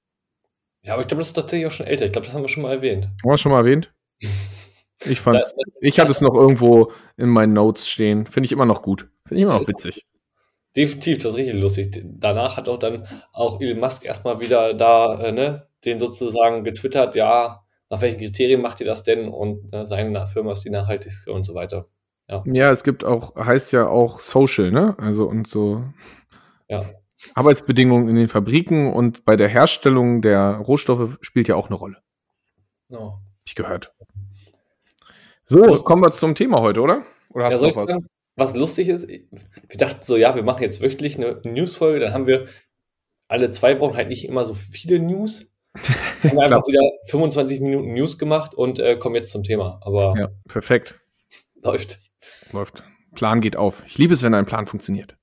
Ja, 0.82 0.93
aber 0.93 1.01
ich 1.01 1.08
glaube, 1.10 1.19
das 1.19 1.27
ist 1.29 1.34
tatsächlich 1.34 1.67
auch 1.67 1.71
schon 1.71 1.88
älter. 1.88 2.06
Ich 2.06 2.13
glaube, 2.13 2.27
das 2.27 2.36
haben 2.36 2.43
wir 2.43 2.49
schon 2.49 2.63
mal 2.63 2.71
erwähnt. 2.71 3.06
Haben 3.06 3.29
wir 3.29 3.38
schon 3.38 3.51
mal 3.51 3.60
erwähnt? 3.60 3.93
Ich 5.06 5.19
fand's, 5.19 5.53
ich 5.82 5.99
hatte 5.99 6.12
es 6.12 6.21
noch 6.21 6.34
irgendwo 6.34 6.93
in 7.17 7.27
meinen 7.27 7.51
Notes 7.51 7.89
stehen. 7.89 8.25
Finde 8.25 8.45
ich 8.45 8.53
immer 8.53 8.65
noch 8.65 8.82
gut. 8.82 9.10
Finde 9.27 9.39
ich 9.39 9.43
immer 9.43 9.60
noch 9.60 9.67
witzig. 9.67 10.06
Definitiv, 10.75 11.19
das 11.19 11.33
ist 11.33 11.39
richtig 11.39 11.62
lustig. 11.62 12.03
Danach 12.03 12.57
hat 12.57 12.67
auch 12.67 12.79
dann 12.79 13.07
auch 13.31 13.62
Elon 13.62 13.79
Musk 13.79 14.05
erstmal 14.05 14.39
wieder 14.39 14.73
da, 14.73 15.19
äh, 15.19 15.31
ne, 15.31 15.67
den 15.86 15.99
sozusagen 15.99 16.63
getwittert, 16.63 17.15
ja, 17.15 17.63
nach 17.89 18.01
welchen 18.01 18.19
Kriterien 18.19 18.62
macht 18.62 18.79
ihr 18.79 18.88
das 18.88 19.03
denn? 19.03 19.29
Und 19.29 19.71
ne, 19.71 19.86
seine 19.86 20.25
Firma 20.27 20.51
ist 20.51 20.62
die 20.62 20.71
nachhaltigste 20.71 21.31
und 21.31 21.43
so 21.43 21.53
weiter. 21.53 21.88
Ja. 22.27 22.41
ja, 22.45 22.71
es 22.71 22.83
gibt 22.83 23.03
auch, 23.03 23.36
heißt 23.36 23.73
ja 23.73 23.88
auch 23.88 24.19
Social, 24.19 24.71
ne? 24.71 24.95
Also 24.97 25.27
und 25.27 25.47
so. 25.47 25.83
Ja. 26.69 26.81
Arbeitsbedingungen 27.36 28.09
in 28.09 28.15
den 28.15 28.27
Fabriken 28.27 28.93
und 28.93 29.25
bei 29.25 29.36
der 29.36 29.47
Herstellung 29.47 30.21
der 30.21 30.57
Rohstoffe 30.57 31.17
spielt 31.21 31.47
ja 31.47 31.55
auch 31.55 31.67
eine 31.67 31.75
Rolle. 31.75 31.97
Oh. 32.89 33.13
Ich 33.45 33.55
gehört. 33.55 33.93
So, 35.45 35.63
also, 35.63 35.83
kommen 35.83 36.01
wir 36.01 36.12
zum 36.12 36.36
Thema 36.36 36.62
heute, 36.62 36.81
oder? 36.81 37.03
Oder 37.29 37.45
hast 37.45 37.55
ja, 37.55 37.59
du 37.59 37.67
noch 37.67 37.75
was? 37.75 37.89
Sagen, 37.89 38.07
was 38.36 38.56
lustig 38.56 38.89
ist, 38.89 39.08
wir 39.08 39.78
dachten 39.78 40.04
so, 40.04 40.17
ja, 40.17 40.36
wir 40.36 40.43
machen 40.43 40.63
jetzt 40.63 40.82
wöchentlich 40.82 41.17
eine 41.17 41.41
Newsfolge, 41.43 42.00
dann 42.00 42.13
haben 42.13 42.28
wir 42.28 42.48
alle 43.28 43.52
zwei 43.52 43.80
Wochen 43.80 43.96
halt 43.96 44.10
nicht 44.10 44.26
immer 44.26 44.46
so 44.46 44.54
viele 44.54 45.00
News. 45.00 45.50
haben 46.24 46.38
wir 46.38 46.43
einfach 46.43 46.67
wieder 46.67 46.82
25 47.10 47.62
Minuten 47.62 47.93
News 47.93 48.19
gemacht 48.19 48.54
und 48.54 48.78
äh, 48.80 48.96
kommen 48.96 49.15
jetzt 49.15 49.32
zum 49.32 49.43
Thema. 49.43 49.80
Aber 49.84 50.13
ja, 50.17 50.30
perfekt. 50.48 51.00
Läuft. 51.63 52.00
Läuft. 52.52 52.84
Plan 53.15 53.41
geht 53.41 53.56
auf. 53.56 53.84
Ich 53.88 53.98
liebe 53.98 54.13
es, 54.13 54.22
wenn 54.22 54.34
ein 54.34 54.46
Plan 54.46 54.67
funktioniert. 54.67 55.17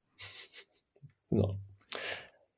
Genau. 1.31 1.57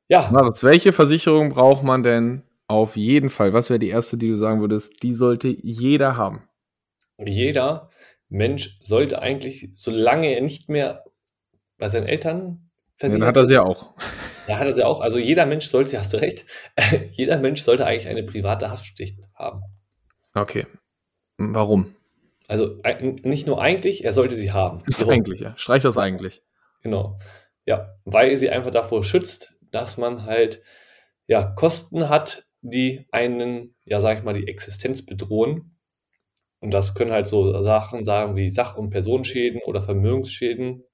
Ja. 0.08 0.30
Marius, 0.30 0.64
welche 0.64 0.92
Versicherung 0.92 1.50
braucht 1.50 1.82
man 1.82 2.02
denn 2.02 2.42
auf 2.66 2.96
jeden 2.96 3.28
Fall? 3.28 3.52
Was 3.52 3.70
wäre 3.70 3.78
die 3.78 3.88
erste, 3.88 4.16
die 4.16 4.28
du 4.28 4.36
sagen 4.36 4.60
würdest, 4.60 5.02
die 5.02 5.14
sollte 5.14 5.48
jeder 5.48 6.16
haben? 6.16 6.48
Jeder 7.18 7.90
Mensch 8.32 8.78
sollte 8.82 9.20
eigentlich, 9.20 9.68
solange 9.74 10.34
er 10.34 10.40
nicht 10.40 10.70
mehr 10.70 11.04
bei 11.76 11.88
seinen 11.88 12.06
Eltern 12.06 12.70
versichert 12.96 13.20
Dann 13.20 13.28
hat 13.28 13.36
er 13.36 13.48
sie 13.48 13.58
auch. 13.58 13.94
Ja, 14.48 14.58
hat 14.58 14.66
er 14.66 14.72
sie 14.72 14.82
auch. 14.82 15.00
Also 15.00 15.20
jeder 15.20 15.46
Mensch 15.46 15.68
sollte, 15.68 15.96
hast 16.00 16.12
du 16.12 16.16
recht, 16.16 16.46
jeder 17.12 17.38
Mensch 17.38 17.62
sollte 17.62 17.86
eigentlich 17.86 18.08
eine 18.08 18.24
private 18.24 18.70
Haftpflicht 18.70 19.20
haben. 19.36 19.62
Okay. 20.34 20.66
Warum? 21.38 21.94
Also 22.48 22.80
nicht 23.22 23.46
nur 23.46 23.62
eigentlich, 23.62 24.04
er 24.04 24.12
sollte 24.12 24.34
sie 24.34 24.50
haben. 24.50 24.80
So. 24.86 25.08
Eigentlich, 25.08 25.40
ja. 25.40 25.54
Streich 25.56 25.84
das 25.84 25.96
eigentlich. 25.96 26.42
Genau. 26.82 27.18
Ja, 27.66 27.94
weil 28.04 28.36
sie 28.36 28.50
einfach 28.50 28.72
davor 28.72 29.04
schützt, 29.04 29.54
dass 29.70 29.96
man 29.96 30.24
halt 30.24 30.62
ja 31.28 31.44
Kosten 31.44 32.08
hat, 32.08 32.46
die 32.62 33.06
einen, 33.12 33.76
ja, 33.84 34.00
sag 34.00 34.18
ich 34.18 34.24
mal, 34.24 34.34
die 34.34 34.48
Existenz 34.48 35.06
bedrohen 35.06 35.76
und 36.62 36.70
das 36.70 36.94
können 36.94 37.12
halt 37.12 37.26
so 37.26 37.60
Sachen 37.62 38.04
sagen 38.04 38.36
wie 38.36 38.50
Sach- 38.50 38.76
und 38.76 38.90
Personenschäden 38.90 39.60
oder 39.66 39.82
Vermögensschäden, 39.82 40.84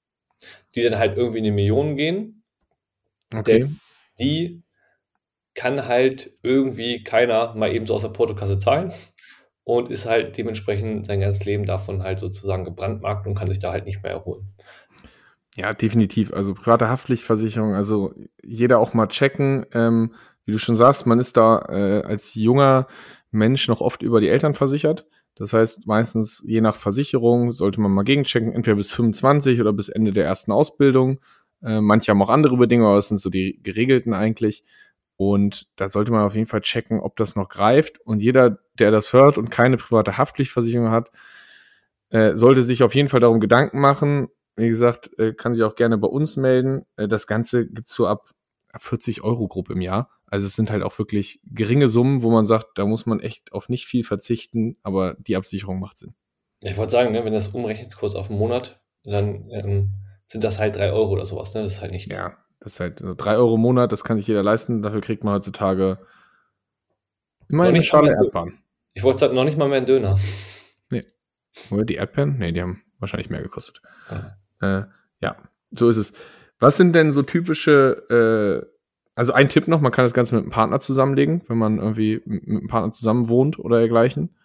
die 0.74 0.83
dann 0.83 0.98
halt 0.98 1.16
irgendwie 1.16 1.38
in 1.38 1.44
die 1.44 1.50
Millionen 1.50 1.96
gehen. 1.96 2.42
Okay. 3.33 3.61
Denn 3.61 3.81
die 4.18 4.62
kann 5.54 5.87
halt 5.87 6.33
irgendwie 6.42 7.04
keiner 7.04 7.54
mal 7.54 7.72
eben 7.72 7.85
so 7.85 7.94
aus 7.94 8.02
der 8.02 8.09
Portokasse 8.09 8.59
zahlen 8.59 8.92
und 9.64 9.90
ist 9.90 10.07
halt 10.07 10.38
dementsprechend 10.38 11.04
sein 11.04 11.20
ganzes 11.20 11.44
Leben 11.44 11.66
davon 11.66 12.02
halt 12.02 12.20
sozusagen 12.20 12.64
gebrandmarkt 12.64 13.26
und 13.26 13.35
kann 13.35 13.48
sich 13.48 13.59
da 13.59 13.70
halt 13.70 13.85
nicht 13.85 14.02
mehr 14.02 14.12
erholen. 14.12 14.54
Ja, 15.54 15.74
definitiv. 15.74 16.33
Also 16.33 16.54
private 16.54 16.88
Haftpflichtversicherung, 16.88 17.74
also 17.74 18.14
jeder 18.42 18.78
auch 18.78 18.94
mal 18.94 19.09
checken. 19.09 19.66
Ähm, 19.74 20.14
wie 20.46 20.52
du 20.52 20.59
schon 20.59 20.78
sagst, 20.78 21.04
man 21.04 21.18
ist 21.18 21.37
da 21.37 21.59
äh, 21.68 22.02
als 22.07 22.35
junger 22.35 22.87
Mensch 23.31 23.68
noch 23.68 23.83
oft 23.83 24.02
über 24.02 24.22
die 24.22 24.28
Eltern 24.28 24.54
versichert. 24.54 25.07
Das 25.38 25.53
heißt, 25.53 25.87
meistens 25.87 26.42
je 26.44 26.61
nach 26.61 26.74
Versicherung 26.74 27.53
sollte 27.53 27.81
man 27.81 27.92
mal 27.92 28.03
gegenchecken, 28.03 28.53
entweder 28.53 28.77
bis 28.77 28.92
25 28.92 29.61
oder 29.61 29.72
bis 29.72 29.88
Ende 29.88 30.12
der 30.12 30.24
ersten 30.24 30.51
Ausbildung. 30.51 31.20
Äh, 31.62 31.81
manche 31.81 32.11
haben 32.11 32.20
auch 32.22 32.29
andere 32.29 32.57
Bedingungen, 32.57 32.88
aber 32.88 32.96
das 32.96 33.09
sind 33.09 33.18
so 33.18 33.31
die 33.31 33.61
geregelten 33.62 34.14
eigentlich. 34.14 34.64
Und 35.16 35.68
da 35.77 35.88
sollte 35.88 36.12
man 36.12 36.22
auf 36.22 36.35
jeden 36.35 36.46
Fall 36.46 36.61
checken, 36.61 37.01
ob 37.01 37.16
das 37.16 37.37
noch 37.37 37.48
greift. 37.48 38.01
Und 38.01 38.20
jeder, 38.20 38.59
der 38.79 38.90
das 38.90 39.12
hört 39.12 39.38
und 39.38 39.51
keine 39.51 39.77
private 39.77 40.18
Haftpflichtversicherung 40.18 40.90
hat, 40.90 41.11
äh, 42.11 42.35
sollte 42.37 42.62
sich 42.62 42.83
auf 42.83 42.94
jeden 42.94 43.09
Fall 43.09 43.20
darum 43.20 43.40
Gedanken 43.40 43.81
machen. 43.81 44.29
Wie 44.57 44.68
gesagt, 44.68 45.11
äh, 45.18 45.35
kann 45.35 45.55
sich 45.55 45.64
auch 45.64 45.77
gerne 45.77 45.98
bei 45.98 46.09
uns 46.09 46.37
melden. 46.37 46.85
Äh, 46.96 47.07
das 47.07 47.27
Ganze 47.29 47.68
gibt's 47.68 47.94
so 47.94 48.07
ab 48.07 48.31
40 48.77 49.22
Euro 49.22 49.46
Gruppe 49.48 49.74
im 49.74 49.81
Jahr. 49.81 50.11
Also 50.31 50.47
es 50.47 50.55
sind 50.55 50.71
halt 50.71 50.83
auch 50.83 50.99
wirklich 50.99 51.41
geringe 51.45 51.88
Summen, 51.88 52.23
wo 52.23 52.31
man 52.31 52.47
sagt, 52.47 52.79
da 52.79 52.85
muss 52.85 53.07
man 53.07 53.21
echt 53.21 53.53
auf 53.53 53.69
nicht 53.69 53.87
viel 53.87 54.05
verzichten, 54.05 54.77
aber 54.83 55.14
die 55.14 55.37
Absicherung 55.37 55.81
macht 55.81 55.99
Sinn. 55.99 56.14
Ich 56.61 56.77
wollte 56.77 56.93
sagen, 56.93 57.12
ne, 57.12 57.25
wenn 57.25 57.33
das 57.33 57.49
umrechnet 57.49 57.97
kurz 57.97 58.14
auf 58.14 58.31
einen 58.31 58.38
Monat, 58.38 58.81
dann 59.05 59.49
ähm, 59.51 59.95
sind 60.27 60.45
das 60.45 60.59
halt 60.59 60.77
drei 60.77 60.93
Euro 60.93 61.12
oder 61.12 61.25
sowas. 61.25 61.55
Ne? 61.55 61.62
Das 61.62 61.75
ist 61.75 61.83
halt 61.83 61.93
nichts. 61.93 62.14
Ja, 62.14 62.37
das 62.61 62.75
ist 62.75 62.81
halt 62.81 63.03
drei 63.17 63.37
Euro 63.37 63.55
im 63.55 63.61
Monat, 63.61 63.93
das 63.93 64.05
kann 64.05 64.19
sich 64.19 64.27
jeder 64.27 64.43
leisten. 64.43 64.83
Dafür 64.83 65.01
kriegt 65.01 65.25
man 65.25 65.35
heutzutage 65.35 65.99
immer 67.49 67.64
eine 67.64 67.83
Schale 67.83 68.11
Erdbeeren. 68.11 68.59
Ich 68.95 69.03
wollte 69.03 69.21
sagen, 69.21 69.35
noch 69.35 69.45
nicht 69.45 69.57
mal 69.57 69.69
mehr 69.69 69.79
einen 69.79 69.87
Döner. 69.87 70.19
Nee. 70.91 71.05
Oder 71.71 71.85
die 71.85 71.95
Erdbeeren? 71.95 72.38
Nee, 72.38 72.53
die 72.53 72.61
haben 72.61 72.83
wahrscheinlich 72.99 73.31
mehr 73.31 73.43
gekostet. 73.43 73.81
Ja, 74.11 74.37
äh, 74.61 74.85
ja 75.21 75.37
so 75.71 75.88
ist 75.88 75.97
es. 75.97 76.12
Was 76.59 76.77
sind 76.77 76.93
denn 76.93 77.12
so 77.12 77.23
typische 77.23 78.67
äh, 78.67 78.78
also 79.18 79.33
ein 79.33 79.48
Tipp 79.48 79.66
noch, 79.66 79.81
man 79.81 79.90
kann 79.90 80.04
das 80.04 80.14
Ganze 80.14 80.37
mit 80.37 80.44
einem 80.44 80.52
Partner 80.52 80.78
zusammenlegen, 80.78 81.42
wenn 81.48 81.59
man 81.59 81.78
irgendwie 81.78 82.22
mit 82.24 82.46
einem 82.46 82.68
Partner 82.68 82.92
zusammen 82.92 83.28
wohnt 83.28 83.59
oder 83.59 83.78
dergleichen. 83.78 84.37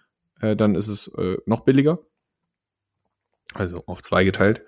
Äh, 0.42 0.56
dann 0.56 0.74
ist 0.74 0.88
es 0.88 1.10
äh, 1.10 1.38
noch 1.46 1.60
billiger. 1.60 2.00
Also 3.54 3.84
auf 3.86 4.02
zwei 4.02 4.24
geteilt. 4.24 4.64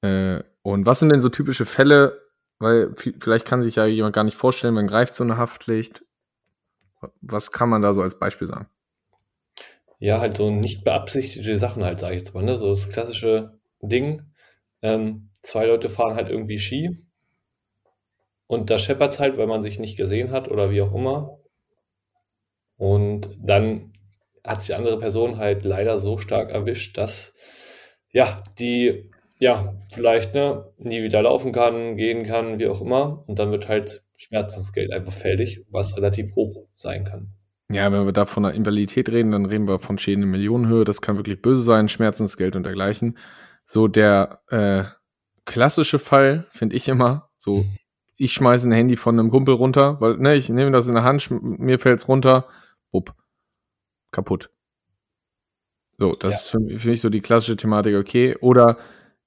Äh, 0.00 0.44
und 0.62 0.86
was 0.86 1.00
sind 1.00 1.08
denn 1.08 1.18
so 1.18 1.28
typische 1.28 1.66
Fälle? 1.66 2.22
Weil 2.60 2.94
vielleicht 2.94 3.46
kann 3.46 3.64
sich 3.64 3.74
ja 3.74 3.84
jemand 3.86 4.14
gar 4.14 4.22
nicht 4.22 4.36
vorstellen, 4.36 4.74
man 4.74 4.86
greift 4.86 5.16
so 5.16 5.24
eine 5.24 5.38
Haftpflicht. 5.38 6.04
Was 7.20 7.50
kann 7.50 7.68
man 7.68 7.82
da 7.82 7.94
so 7.94 8.02
als 8.02 8.16
Beispiel 8.16 8.46
sagen? 8.46 8.68
Ja, 9.98 10.20
halt 10.20 10.36
so 10.36 10.52
nicht 10.52 10.84
beabsichtigte 10.84 11.58
Sachen 11.58 11.82
halt, 11.82 11.98
sage 11.98 12.14
ich 12.14 12.20
jetzt 12.20 12.32
mal. 12.32 12.44
Ne? 12.44 12.58
So 12.58 12.70
das 12.70 12.90
klassische 12.90 13.58
Ding. 13.82 14.22
Ähm, 14.82 15.30
zwei 15.42 15.66
Leute 15.66 15.90
fahren 15.90 16.14
halt 16.14 16.30
irgendwie 16.30 16.58
Ski 16.58 17.07
und 18.48 18.70
da 18.70 18.78
scheppert 18.78 19.14
es 19.14 19.20
halt, 19.20 19.36
weil 19.38 19.46
man 19.46 19.62
sich 19.62 19.78
nicht 19.78 19.96
gesehen 19.96 20.32
hat 20.32 20.50
oder 20.50 20.70
wie 20.70 20.80
auch 20.80 20.94
immer. 20.94 21.38
Und 22.76 23.36
dann 23.40 23.92
hat 24.42 24.58
es 24.58 24.66
die 24.66 24.74
andere 24.74 24.98
Person 24.98 25.36
halt 25.36 25.64
leider 25.64 25.98
so 25.98 26.16
stark 26.16 26.50
erwischt, 26.50 26.96
dass 26.96 27.36
ja, 28.10 28.42
die 28.58 29.10
ja 29.38 29.74
vielleicht 29.92 30.34
ne, 30.34 30.64
nie 30.78 31.02
wieder 31.02 31.22
laufen 31.22 31.52
kann, 31.52 31.96
gehen 31.96 32.24
kann, 32.24 32.58
wie 32.58 32.68
auch 32.68 32.80
immer. 32.80 33.22
Und 33.28 33.38
dann 33.38 33.52
wird 33.52 33.68
halt 33.68 34.02
Schmerzensgeld 34.16 34.92
einfach 34.92 35.12
fällig, 35.12 35.64
was 35.70 35.96
relativ 35.96 36.34
hoch 36.34 36.68
sein 36.74 37.04
kann. 37.04 37.34
Ja, 37.70 37.92
wenn 37.92 38.06
wir 38.06 38.12
da 38.12 38.24
von 38.24 38.46
einer 38.46 38.54
Invalidität 38.54 39.10
reden, 39.10 39.32
dann 39.32 39.44
reden 39.44 39.68
wir 39.68 39.78
von 39.78 39.98
Schäden 39.98 40.22
in 40.22 40.30
Millionenhöhe. 40.30 40.84
Das 40.84 41.02
kann 41.02 41.18
wirklich 41.18 41.42
böse 41.42 41.60
sein, 41.62 41.90
Schmerzensgeld 41.90 42.56
und 42.56 42.62
dergleichen. 42.62 43.18
So 43.66 43.88
der 43.88 44.40
äh, 44.48 44.84
klassische 45.44 45.98
Fall, 45.98 46.46
finde 46.50 46.76
ich 46.76 46.88
immer, 46.88 47.28
so 47.36 47.66
ich 48.18 48.32
schmeiße 48.34 48.68
ein 48.68 48.72
Handy 48.72 48.96
von 48.96 49.18
einem 49.18 49.30
Kumpel 49.30 49.54
runter, 49.54 50.00
weil, 50.00 50.16
ne, 50.18 50.34
ich 50.34 50.48
nehme 50.48 50.72
das 50.72 50.88
in 50.88 50.94
der 50.94 51.04
Hand, 51.04 51.30
mir 51.30 51.78
fällt's 51.78 52.08
runter, 52.08 52.48
bupp, 52.90 53.14
kaputt. 54.10 54.50
So, 55.98 56.12
das 56.12 56.34
ja. 56.34 56.38
ist 56.38 56.48
für, 56.50 56.78
für, 56.78 56.88
mich 56.88 57.00
so 57.00 57.10
die 57.10 57.20
klassische 57.20 57.56
Thematik, 57.56 57.96
okay. 57.96 58.36
Oder 58.40 58.76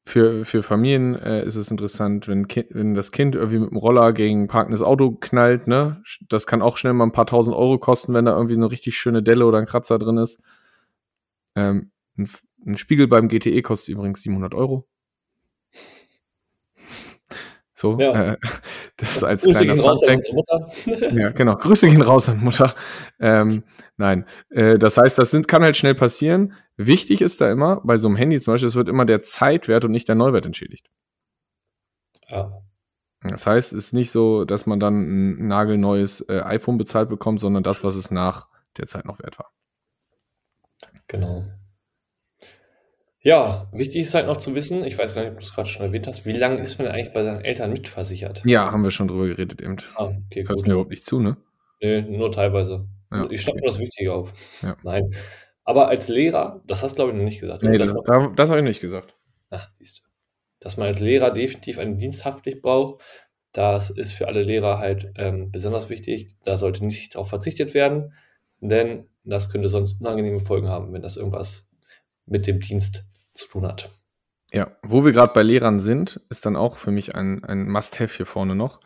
für, 0.04 0.46
für 0.46 0.62
Familien 0.62 1.16
äh, 1.16 1.46
ist 1.46 1.56
es 1.56 1.72
interessant, 1.72 2.28
wenn, 2.28 2.48
wenn 2.70 2.94
das 2.94 3.12
Kind 3.12 3.36
irgendwie 3.36 3.60
mit 3.60 3.72
dem 3.72 3.78
Roller 3.78 4.14
gegen 4.14 4.44
ein 4.44 4.48
parkendes 4.48 4.82
Auto 4.82 5.12
knallt, 5.12 5.68
ne? 5.68 6.04
Das 6.28 6.48
kann 6.48 6.62
auch 6.62 6.78
schnell 6.78 6.94
mal 6.94 7.06
ein 7.06 7.12
paar 7.12 7.28
tausend 7.28 7.56
Euro 7.56 7.78
kosten, 7.78 8.14
wenn 8.14 8.26
da 8.26 8.36
irgendwie 8.36 8.56
eine 8.56 8.72
richtig 8.72 8.98
schöne 8.98 9.24
Delle 9.24 9.46
oder 9.46 9.60
ein 9.60 9.66
Kratzer 9.66 10.00
drin 10.00 10.18
ist. 10.18 10.42
Ähm, 11.56 11.92
ein, 12.18 12.30
ein 12.66 12.78
Spiegel 12.78 13.08
beim 13.08 13.30
GTE 13.30 13.62
kostet 13.62 13.90
übrigens 13.96 14.22
700 14.22 14.54
Euro. 14.54 14.88
So, 17.82 17.98
ja. 18.00 18.34
äh, 18.34 18.38
das 18.98 19.24
als 19.24 19.44
Grüße 19.44 19.58
kleiner 19.58 19.76
Funfact. 19.76 20.30
ja, 21.14 21.30
genau. 21.32 21.56
Grüße 21.56 21.90
gehen 21.90 22.04
raus 22.04 22.30
an 22.30 22.40
Mutter. 22.40 22.76
Ähm, 23.20 23.64
nein, 23.98 24.28
äh, 24.52 24.78
das 24.78 24.98
heißt, 24.98 25.18
das 25.18 25.32
sind, 25.32 25.48
kann 25.48 25.64
halt 25.64 25.76
schnell 25.76 25.96
passieren. 25.96 26.54
Wichtig 26.78 27.24
ist 27.24 27.42
da 27.42 27.52
immer, 27.52 27.82
bei 27.84 27.98
so 27.98 28.08
einem 28.08 28.18
Handy 28.18 28.40
zum 28.40 28.54
Beispiel, 28.54 28.68
es 28.68 28.76
wird 28.76 28.88
immer 28.88 29.06
der 29.06 29.24
Zeitwert 29.24 29.84
und 29.84 29.92
nicht 29.94 30.08
der 30.08 30.14
Neuwert 30.14 30.46
entschädigt. 30.46 30.92
Ja. 32.28 32.62
Das 33.24 33.48
heißt, 33.48 33.74
es 33.74 33.86
ist 33.86 33.94
nicht 33.94 34.12
so, 34.12 34.46
dass 34.46 34.68
man 34.68 34.80
dann 34.80 35.40
ein 35.40 35.48
nagelneues 35.48 36.22
äh, 36.30 36.42
iPhone 36.42 36.78
bezahlt 36.78 37.10
bekommt, 37.10 37.40
sondern 37.40 37.64
das, 37.64 37.84
was 37.84 37.96
es 37.96 38.12
nach 38.12 38.48
der 38.78 38.86
Zeit 38.86 39.06
noch 39.06 39.18
wert 39.18 39.40
war. 39.40 39.52
Genau. 41.08 41.46
Ja, 43.24 43.68
wichtig 43.72 44.02
ist 44.02 44.16
halt 44.16 44.26
noch 44.26 44.38
zu 44.38 44.56
wissen, 44.56 44.84
ich 44.84 44.98
weiß 44.98 45.14
gar 45.14 45.22
nicht, 45.22 45.32
ob 45.32 45.40
du 45.40 45.46
es 45.46 45.54
gerade 45.54 45.70
schon 45.70 45.86
erwähnt 45.86 46.08
hast, 46.08 46.26
wie 46.26 46.32
lange 46.32 46.60
ist 46.60 46.80
man 46.80 46.88
eigentlich 46.88 47.14
bei 47.14 47.24
seinen 47.24 47.46
Eltern 47.46 47.72
mitversichert? 47.72 48.42
Ja, 48.46 48.72
haben 48.72 48.84
wir 48.84 48.90
schon 48.90 49.08
drüber 49.08 49.28
geredet 49.28 49.62
eben. 49.62 49.78
Ah, 49.96 50.12
okay, 50.26 50.48
Hörst 50.48 50.66
mir 50.66 50.74
überhaupt 50.74 50.90
nicht 50.90 51.06
zu, 51.06 51.20
ne? 51.20 51.38
Nee, 51.82 52.02
nur 52.02 52.32
teilweise. 52.32 52.88
Ja, 53.12 53.28
ich 53.30 53.42
schreibe 53.42 53.58
okay. 53.58 53.66
mir 53.66 53.72
das 53.72 53.80
Wichtige 53.80 54.14
auf. 54.14 54.34
Ja. 54.64 54.76
Nein. 54.84 55.12
Aber 55.64 55.88
als 55.90 56.08
Lehrer, 56.08 56.64
das 56.66 56.82
hast 56.82 56.94
du 56.94 56.96
glaube 56.96 57.12
ich 57.12 57.18
noch 57.18 57.24
nicht 57.24 57.42
gesagt. 57.42 57.62
Nee, 57.62 57.78
das, 57.78 57.94
das, 57.94 58.30
das 58.36 58.50
habe 58.50 58.60
ich 58.60 58.66
nicht 58.66 58.82
gesagt. 58.82 59.16
Ach, 59.52 59.70
siehst 59.74 60.00
du. 60.00 60.02
Dass 60.60 60.78
man 60.78 60.88
als 60.88 61.00
Lehrer 61.00 61.32
definitiv 61.32 61.78
eine 61.78 61.98
Diensthaftpflicht 61.98 62.62
braucht, 62.62 63.04
das 63.52 63.90
ist 63.90 64.14
für 64.14 64.28
alle 64.28 64.44
Lehrer 64.44 64.80
halt 64.80 65.12
ähm, 65.16 65.52
besonders 65.52 65.90
wichtig. 65.90 66.36
Da 66.44 66.58
sollte 66.58 66.86
nicht 66.86 67.14
darauf 67.14 67.30
verzichtet 67.30 67.74
werden, 67.74 68.14
denn 68.62 69.08
das 69.24 69.52
könnte 69.52 69.70
sonst 69.70 70.02
unangenehme 70.02 70.40
Folgen 70.40 70.70
haben, 70.70 70.94
wenn 70.94 71.02
das 71.02 71.18
irgendwas 71.18 71.70
mit 72.26 72.48
dem 72.48 72.60
Dienst 72.60 73.11
zu 73.34 73.48
tun 73.48 73.66
hat. 73.66 73.92
Ja, 74.54 74.76
wo 74.84 75.06
wir 75.06 75.14
gerade 75.14 75.34
bei 75.34 75.44
Lehrern 75.44 75.80
sind, 75.80 76.20
ist 76.30 76.46
dann 76.46 76.56
auch 76.56 76.78
für 76.78 76.92
mich 76.92 77.16
ein, 77.16 77.44
ein 77.44 77.70
Must-Have 77.70 78.18
hier 78.18 78.26
vorne 78.26 78.56
noch. 78.56 78.82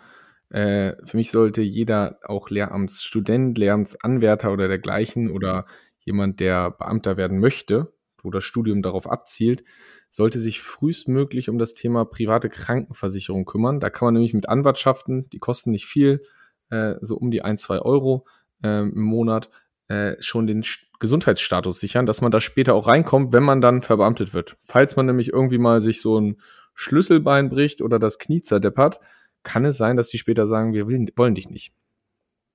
Äh, 0.49 0.93
für 1.03 1.17
mich 1.17 1.31
sollte 1.31 1.61
jeder, 1.61 2.19
auch 2.23 2.49
Lehramtsstudent, 2.49 3.57
Lehramtsanwärter 3.57 4.53
oder 4.53 4.67
dergleichen 4.67 5.31
oder 5.31 5.65
jemand, 5.99 6.39
der 6.39 6.71
Beamter 6.71 7.17
werden 7.17 7.39
möchte, 7.39 7.93
wo 8.21 8.29
das 8.29 8.43
Studium 8.43 8.83
darauf 8.83 9.09
abzielt, 9.09 9.63
sollte 10.11 10.39
sich 10.39 10.61
frühestmöglich 10.61 11.49
um 11.49 11.57
das 11.57 11.73
Thema 11.73 12.05
private 12.05 12.49
Krankenversicherung 12.49 13.45
kümmern. 13.45 13.79
Da 13.79 13.89
kann 13.89 14.07
man 14.07 14.13
nämlich 14.13 14.33
mit 14.33 14.47
Anwartschaften, 14.47 15.29
die 15.31 15.39
kosten 15.39 15.71
nicht 15.71 15.87
viel, 15.87 16.23
äh, 16.69 16.95
so 17.01 17.17
um 17.17 17.31
die 17.31 17.41
ein, 17.41 17.57
zwei 17.57 17.79
Euro 17.79 18.25
äh, 18.63 18.81
im 18.81 19.01
Monat, 19.01 19.49
äh, 19.87 20.15
schon 20.19 20.47
den 20.47 20.63
Gesundheitsstatus 20.99 21.79
sichern, 21.79 22.05
dass 22.05 22.21
man 22.21 22.31
da 22.31 22.39
später 22.39 22.73
auch 22.73 22.87
reinkommt, 22.87 23.33
wenn 23.33 23.43
man 23.43 23.61
dann 23.61 23.81
verbeamtet 23.81 24.33
wird. 24.33 24.55
Falls 24.59 24.95
man 24.95 25.05
nämlich 25.05 25.33
irgendwie 25.33 25.57
mal 25.57 25.81
sich 25.81 26.01
so 26.01 26.19
ein 26.19 26.41
Schlüsselbein 26.73 27.49
bricht 27.49 27.81
oder 27.81 27.99
das 27.99 28.19
Knie 28.19 28.41
zerdeppert, 28.41 28.99
kann 29.43 29.65
es 29.65 29.77
sein, 29.77 29.95
dass 29.95 30.09
die 30.09 30.17
später 30.17 30.47
sagen, 30.47 30.73
wir 30.73 30.87
wollen 30.87 31.35
dich 31.35 31.49
nicht. 31.49 31.73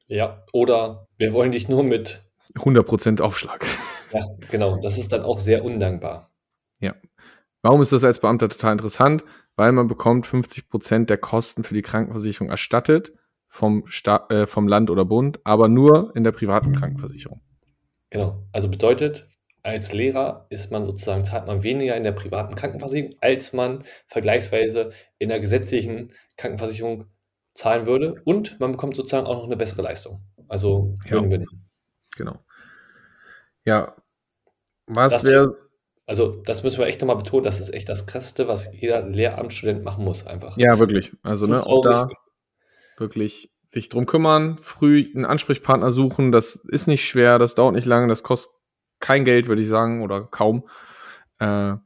Ja, 0.06 0.44
oder 0.52 1.06
wir 1.16 1.32
wollen 1.32 1.52
dich 1.52 1.68
nur 1.68 1.84
mit 1.84 2.22
100% 2.56 3.20
Aufschlag. 3.20 3.64
Ja, 4.12 4.26
genau. 4.50 4.80
Das 4.82 4.98
ist 4.98 5.12
dann 5.12 5.22
auch 5.22 5.38
sehr 5.38 5.64
undankbar. 5.64 6.30
Ja. 6.80 6.94
Warum 7.62 7.80
ist 7.80 7.92
das 7.92 8.04
als 8.04 8.20
Beamter 8.20 8.48
total 8.48 8.72
interessant? 8.72 9.22
Weil 9.54 9.72
man 9.72 9.86
bekommt 9.86 10.26
50% 10.26 11.06
der 11.06 11.18
Kosten 11.18 11.62
für 11.62 11.74
die 11.74 11.82
Krankenversicherung 11.82 12.50
erstattet 12.50 13.12
vom, 13.46 13.84
Sta 13.86 14.26
äh, 14.30 14.46
vom 14.46 14.66
Land 14.66 14.90
oder 14.90 15.04
Bund, 15.04 15.40
aber 15.44 15.68
nur 15.68 16.14
in 16.16 16.24
der 16.24 16.32
privaten 16.32 16.74
Krankenversicherung. 16.74 17.40
Genau. 18.10 18.42
Also 18.52 18.68
bedeutet, 18.68 19.28
als 19.62 19.92
Lehrer 19.92 20.46
ist 20.50 20.70
man 20.70 20.84
sozusagen, 20.84 21.24
zahlt 21.24 21.46
man 21.46 21.62
weniger 21.62 21.96
in 21.96 22.04
der 22.04 22.12
privaten 22.12 22.54
Krankenversicherung, 22.54 23.14
als 23.20 23.52
man 23.52 23.84
vergleichsweise 24.06 24.92
in 25.18 25.28
der 25.28 25.40
gesetzlichen 25.40 26.12
Krankenversicherung 26.36 27.06
zahlen 27.54 27.86
würde. 27.86 28.20
Und 28.24 28.58
man 28.58 28.72
bekommt 28.72 28.96
sozusagen 28.96 29.26
auch 29.26 29.36
noch 29.36 29.44
eine 29.44 29.56
bessere 29.56 29.82
Leistung. 29.82 30.22
Also 30.48 30.94
ja. 31.06 31.22
Genau. 32.16 32.38
Ja. 33.64 33.94
Was 34.86 35.24
wäre. 35.24 35.56
Also, 36.06 36.42
das 36.44 36.64
müssen 36.64 36.78
wir 36.78 36.86
echt 36.86 37.00
nochmal 37.00 37.18
betonen, 37.18 37.44
das 37.44 37.60
ist 37.60 37.72
echt 37.72 37.88
das 37.88 38.04
Krasseste, 38.04 38.48
was 38.48 38.72
jeder 38.72 39.02
Lehramtsstudent 39.02 39.84
machen 39.84 40.04
muss, 40.04 40.26
einfach. 40.26 40.56
Ja, 40.56 40.76
wirklich. 40.80 41.12
Also, 41.22 41.46
ne, 41.46 41.64
auch 41.64 41.84
da 41.84 42.08
wirklich 42.96 43.52
sich 43.70 43.88
drum 43.88 44.06
kümmern, 44.06 44.58
früh 44.60 45.12
einen 45.14 45.24
Ansprechpartner 45.24 45.92
suchen. 45.92 46.32
Das 46.32 46.56
ist 46.56 46.88
nicht 46.88 47.06
schwer, 47.06 47.38
das 47.38 47.54
dauert 47.54 47.74
nicht 47.74 47.86
lange, 47.86 48.08
das 48.08 48.24
kostet 48.24 48.52
kein 48.98 49.24
Geld, 49.24 49.46
würde 49.46 49.62
ich 49.62 49.68
sagen, 49.68 50.02
oder 50.02 50.24
kaum. 50.24 50.68
Äh, 51.38 51.46
ja, 51.46 51.80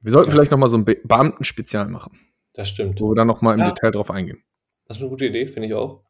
wir 0.00 0.12
sollten 0.12 0.30
ja. 0.30 0.34
vielleicht 0.34 0.52
noch 0.52 0.58
mal 0.58 0.68
so 0.68 0.78
ein 0.78 0.84
Be 0.84 0.98
Beamten-Spezial 1.02 1.88
machen. 1.88 2.20
Das 2.54 2.68
stimmt. 2.68 3.00
Wo 3.00 3.10
wir 3.10 3.16
dann 3.16 3.26
noch 3.26 3.42
mal 3.42 3.54
im 3.54 3.60
ja. 3.60 3.70
Detail 3.70 3.90
drauf 3.90 4.10
eingehen. 4.10 4.42
Das 4.86 4.96
ist 4.96 5.02
eine 5.02 5.10
gute 5.10 5.26
Idee, 5.26 5.48
finde 5.48 5.68
ich 5.68 5.74
auch. 5.74 6.04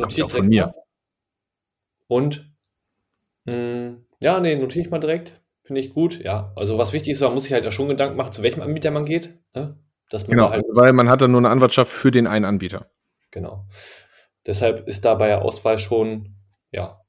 Kommt 0.00 0.22
auch 0.22 0.30
von 0.30 0.48
mir. 0.48 0.66
Mal. 0.66 0.74
Und 2.08 2.50
mh, 3.44 3.52
hm, 3.54 4.06
ja, 4.22 4.40
nee, 4.40 4.56
notiere 4.56 4.86
ich 4.86 4.90
mal 4.90 5.00
direkt. 5.00 5.40
Finde 5.62 5.80
ich 5.82 5.92
gut. 5.94 6.22
Ja, 6.22 6.52
also 6.56 6.78
was 6.78 6.92
wichtig 6.92 7.10
ist, 7.10 7.20
man 7.20 7.34
muss 7.34 7.44
sich 7.44 7.52
halt 7.52 7.66
auch 7.66 7.72
schon 7.72 7.88
Gedanken 7.88 8.16
machen, 8.16 8.32
zu 8.32 8.42
welchem 8.42 8.62
Anbieter 8.62 8.90
man 8.90 9.04
geht. 9.04 9.38
Ne? 9.54 9.78
Dass 10.10 10.26
man 10.26 10.36
genau, 10.36 10.50
halt 10.50 10.64
weil 10.70 10.92
man 10.92 11.08
hat 11.08 11.20
dann 11.20 11.30
nur 11.30 11.40
eine 11.40 11.50
Anwartschaft 11.50 11.90
für 11.90 12.10
den 12.10 12.26
einen 12.26 12.44
Anbieter. 12.44 12.90
Genau. 13.30 13.66
Deshalb 14.46 14.86
ist 14.86 15.04
da 15.04 15.14
bei 15.14 15.28
der 15.28 15.42
Auswahl 15.42 15.78
schon, 15.78 16.36
ja. 16.70 17.00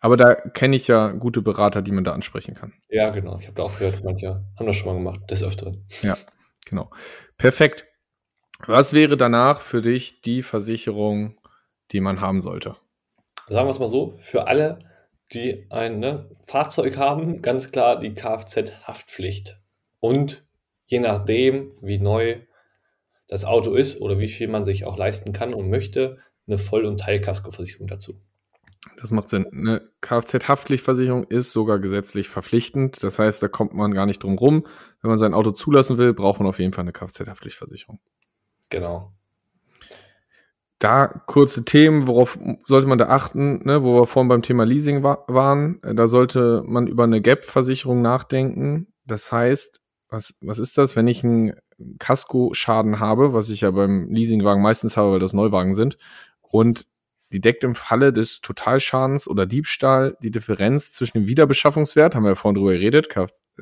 Aber 0.00 0.16
da 0.16 0.34
kenne 0.34 0.76
ich 0.76 0.88
ja 0.88 1.12
gute 1.12 1.42
Berater, 1.42 1.82
die 1.82 1.92
man 1.92 2.04
da 2.04 2.12
ansprechen 2.12 2.54
kann. 2.54 2.72
Ja, 2.88 3.10
genau. 3.10 3.38
Ich 3.38 3.46
habe 3.46 3.56
da 3.56 3.62
auch 3.62 3.78
gehört, 3.78 4.02
manche 4.02 4.44
haben 4.58 4.66
das 4.66 4.76
schon 4.76 4.88
mal 4.88 4.98
gemacht, 4.98 5.30
des 5.30 5.42
Öfteren. 5.42 5.86
Ja, 6.02 6.16
genau. 6.64 6.90
Perfekt. 7.36 7.86
Was 8.66 8.92
wäre 8.92 9.16
danach 9.16 9.60
für 9.60 9.82
dich 9.82 10.20
die 10.20 10.42
Versicherung, 10.42 11.38
die 11.92 12.00
man 12.00 12.20
haben 12.20 12.40
sollte? 12.40 12.76
Sagen 13.48 13.66
wir 13.66 13.70
es 13.70 13.78
mal 13.78 13.88
so, 13.88 14.16
für 14.16 14.48
alle, 14.48 14.78
die 15.32 15.66
ein 15.70 16.00
ne, 16.00 16.28
Fahrzeug 16.46 16.96
haben, 16.96 17.40
ganz 17.40 17.70
klar 17.70 18.00
die 18.00 18.14
Kfz-Haftpflicht. 18.14 19.60
Und 20.00 20.44
je 20.86 21.00
nachdem, 21.00 21.72
wie 21.80 21.98
neu 21.98 22.40
das 23.28 23.44
Auto 23.44 23.74
ist 23.74 24.00
oder 24.00 24.18
wie 24.18 24.28
viel 24.28 24.48
man 24.48 24.64
sich 24.64 24.86
auch 24.86 24.96
leisten 24.96 25.32
kann 25.32 25.54
und 25.54 25.68
möchte, 25.68 26.18
eine 26.46 26.58
Voll- 26.58 26.86
und 26.86 26.98
Teilkaskoversicherung 26.98 27.86
dazu. 27.86 28.16
Das 29.00 29.10
macht 29.10 29.28
Sinn. 29.28 29.46
Eine 29.52 29.82
Kfz-Haftpflichtversicherung 30.00 31.24
ist 31.24 31.52
sogar 31.52 31.78
gesetzlich 31.78 32.28
verpflichtend. 32.28 33.02
Das 33.02 33.18
heißt, 33.18 33.42
da 33.42 33.48
kommt 33.48 33.74
man 33.74 33.92
gar 33.92 34.06
nicht 34.06 34.22
drum 34.22 34.38
rum. 34.38 34.66
Wenn 35.02 35.10
man 35.10 35.18
sein 35.18 35.34
Auto 35.34 35.50
zulassen 35.50 35.98
will, 35.98 36.14
braucht 36.14 36.40
man 36.40 36.48
auf 36.48 36.58
jeden 36.58 36.72
Fall 36.72 36.82
eine 36.82 36.92
Kfz-Haftpflichtversicherung. 36.92 38.00
Genau. 38.70 39.12
Da 40.78 41.06
kurze 41.08 41.64
Themen, 41.64 42.06
worauf 42.06 42.38
sollte 42.66 42.86
man 42.86 42.98
da 42.98 43.08
achten, 43.08 43.64
ne, 43.64 43.82
wo 43.82 44.00
wir 44.00 44.06
vorhin 44.06 44.28
beim 44.28 44.42
Thema 44.42 44.64
Leasing 44.64 45.02
wa 45.02 45.24
waren. 45.26 45.80
Da 45.82 46.06
sollte 46.06 46.62
man 46.64 46.86
über 46.86 47.04
eine 47.04 47.20
Gap-Versicherung 47.20 48.00
nachdenken. 48.00 48.86
Das 49.04 49.32
heißt, 49.32 49.80
was, 50.08 50.38
was 50.40 50.58
ist 50.58 50.78
das, 50.78 50.94
wenn 50.94 51.08
ich 51.08 51.24
einen 51.24 51.54
Kaskoschaden 51.98 53.00
habe, 53.00 53.32
was 53.32 53.50
ich 53.50 53.62
ja 53.62 53.70
beim 53.70 54.10
Leasingwagen 54.10 54.62
meistens 54.62 54.96
habe, 54.96 55.12
weil 55.12 55.20
das 55.20 55.32
Neuwagen 55.32 55.74
sind, 55.74 55.98
und 56.40 56.86
die 57.30 57.40
deckt 57.40 57.62
im 57.62 57.74
Falle 57.74 58.12
des 58.12 58.40
Totalschadens 58.40 59.28
oder 59.28 59.44
Diebstahl 59.44 60.16
die 60.22 60.30
Differenz 60.30 60.92
zwischen 60.92 61.18
dem 61.18 61.26
Wiederbeschaffungswert, 61.26 62.14
haben 62.14 62.22
wir 62.22 62.30
ja 62.30 62.34
vorhin 62.34 62.56
drüber 62.56 62.72
geredet, 62.72 63.08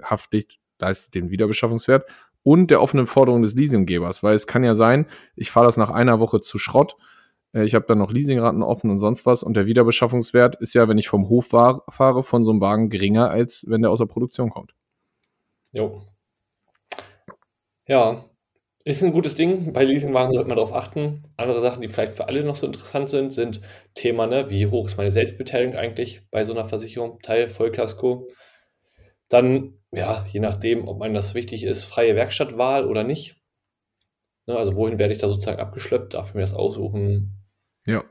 Haftpflicht 0.03 0.59
leistet 0.79 1.15
den 1.15 1.31
Wiederbeschaffungswert, 1.31 2.07
und 2.43 2.71
der 2.71 2.81
offenen 2.81 3.09
Forderung 3.09 3.43
des 3.43 3.55
Leasinggebers, 3.55 4.23
weil 4.23 4.37
es 4.37 4.47
kann 4.47 4.63
ja 4.63 4.75
sein, 4.75 5.07
ich 5.35 5.51
fahre 5.51 5.67
das 5.67 5.77
nach 5.77 5.91
einer 5.91 6.21
Woche 6.21 6.41
zu 6.41 6.59
Schrott, 6.59 6.97
äh, 7.53 7.65
ich 7.65 7.75
habe 7.75 7.87
dann 7.89 7.99
noch 7.99 8.13
Leasingraten 8.13 8.63
offen 8.63 8.89
und 8.89 9.01
sonst 9.01 9.27
was 9.27 9.43
und 9.43 9.57
der 9.57 9.67
Wiederbeschaffungswert 9.67 10.55
ist 10.57 10.75
ja, 10.75 10.87
wenn 10.89 10.99
ich 10.99 11.09
vom 11.09 11.29
Hof 11.29 11.49
fahre, 11.49 12.23
von 12.23 12.45
so 12.45 12.53
einem 12.53 12.61
Wagen 12.61 12.89
geringer, 12.89 13.31
als 13.31 13.65
wenn 13.69 13.83
der 13.83 13.91
aus 13.91 13.99
der 13.99 14.07
Produktion 14.07 14.51
kommt. 14.51 14.75
Jo, 15.73 16.03
ja, 17.87 18.25
ist 18.85 19.03
ein 19.03 19.13
gutes 19.13 19.35
Ding. 19.35 19.73
Bei 19.73 19.85
Leasingwagen 19.85 20.33
sollte 20.33 20.49
man 20.49 20.57
darauf 20.57 20.73
achten. 20.73 21.25
Andere 21.37 21.61
Sachen, 21.61 21.81
die 21.83 21.89
vielleicht 21.89 22.17
für 22.17 22.29
alle 22.29 22.45
noch 22.45 22.57
so 22.57 22.67
interessant 22.67 23.11
sind, 23.11 23.33
sind 23.35 23.61
Thema, 23.95 24.27
ne, 24.27 24.49
wie 24.51 24.67
hoch 24.67 24.87
ist 24.87 24.97
meine 24.97 25.11
Selbstbeteiligung 25.11 25.77
eigentlich 25.77 26.23
bei 26.31 26.45
so 26.45 26.53
einer 26.53 26.65
Versicherung, 26.67 27.21
Teil, 27.21 27.51
Vollkasko. 27.51 28.29
Dann, 29.29 29.75
ja, 29.93 30.25
je 30.31 30.41
nachdem, 30.41 30.87
ob 30.87 30.99
man 30.99 31.15
das 31.15 31.35
wichtig 31.35 31.65
ist, 31.65 31.85
freie 31.85 32.15
Werkstattwahl 32.15 32.87
oder 32.87 33.03
nicht. 33.03 33.37
Ne, 34.47 34.57
also 34.57 34.77
wohin 34.77 34.99
werde 34.99 35.13
ich 35.13 35.19
da 35.19 35.29
sozusagen 35.29 35.61
abgeschleppt? 35.61 36.15
Darf 36.15 36.29
ich 36.29 36.35
mir 36.35 36.43
das 36.43 36.55
aussuchen? 36.55 37.45
Ja. 37.87 38.05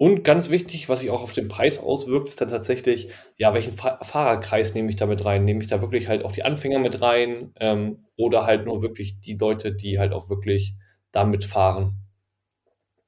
Und 0.00 0.24
ganz 0.24 0.48
wichtig, 0.48 0.88
was 0.88 1.00
sich 1.00 1.10
auch 1.10 1.20
auf 1.20 1.34
den 1.34 1.48
Preis 1.48 1.78
auswirkt, 1.78 2.30
ist 2.30 2.40
dann 2.40 2.48
tatsächlich, 2.48 3.10
ja, 3.36 3.52
welchen 3.52 3.74
Fa 3.74 4.02
Fahrerkreis 4.02 4.72
nehme 4.74 4.88
ich 4.88 4.96
da 4.96 5.04
mit 5.04 5.26
rein? 5.26 5.44
Nehme 5.44 5.60
ich 5.60 5.66
da 5.66 5.82
wirklich 5.82 6.08
halt 6.08 6.24
auch 6.24 6.32
die 6.32 6.42
Anfänger 6.42 6.78
mit 6.78 7.02
rein 7.02 7.52
ähm, 7.60 8.06
oder 8.16 8.46
halt 8.46 8.64
nur 8.64 8.80
wirklich 8.80 9.20
die 9.20 9.34
Leute, 9.34 9.74
die 9.74 9.98
halt 9.98 10.14
auch 10.14 10.30
wirklich 10.30 10.74
damit 11.12 11.44
fahren? 11.44 11.98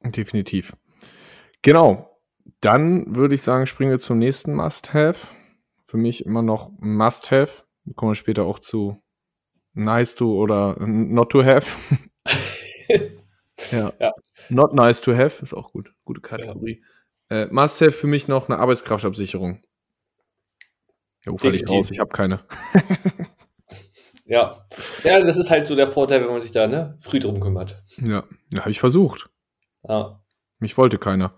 Definitiv. 0.05 0.77
Genau. 1.63 2.21
Dann 2.61 3.17
würde 3.17 3.37
ich 3.37 3.43
sagen, 3.43 3.67
springen 3.67 3.93
wir 3.93 3.99
zum 3.99 4.19
nächsten 4.19 4.55
Must-Have. 4.55 5.29
Für 5.87 5.97
mich 5.97 6.27
immer 6.27 6.43
noch 6.43 6.73
Must-Have. 6.79 7.65
Kommen 7.97 8.11
wir 8.11 8.17
später 8.17 8.45
auch 8.45 8.59
zu 8.59 9.03
Nice 9.73 10.15
to 10.15 10.31
oder 10.31 10.77
Not 10.79 11.33
to 11.33 11.43
Have. 11.43 11.75
ja. 13.71 13.93
ja. 13.99 14.13
Not 14.49 14.75
nice 14.75 15.01
to 15.01 15.15
have 15.15 15.43
ist 15.43 15.55
auch 15.55 15.73
gut. 15.73 15.93
Gute 16.05 16.21
Kategorie. 16.21 16.83
Ja. 17.31 17.43
Äh, 17.43 17.49
must 17.51 17.81
have 17.81 17.93
für 17.93 18.07
mich 18.07 18.29
noch 18.29 18.49
eine 18.49 18.59
Arbeitskraftabsicherung. 18.59 19.63
Ja, 21.25 21.33
wo 21.33 21.49
ich 21.49 21.69
raus? 21.69 21.91
Ich 21.91 22.01
habe 22.01 22.11
keine. 22.11 22.45
ja. 24.25 24.67
Ja, 25.05 25.21
das 25.21 25.37
ist 25.37 25.51
halt 25.51 25.67
so 25.67 25.77
der 25.77 25.87
Vorteil, 25.87 26.21
wenn 26.23 26.31
man 26.31 26.41
sich 26.41 26.53
da 26.53 26.67
ne, 26.67 26.97
früh 26.99 27.21
drum 27.21 27.41
kümmert. 27.41 27.83
Ja, 27.99 28.25
ja 28.53 28.61
habe 28.61 28.71
ich 28.71 28.81
versucht. 28.81 29.31
Ja. 29.89 30.21
Mich 30.59 30.77
wollte 30.77 30.99
keiner. 30.99 31.35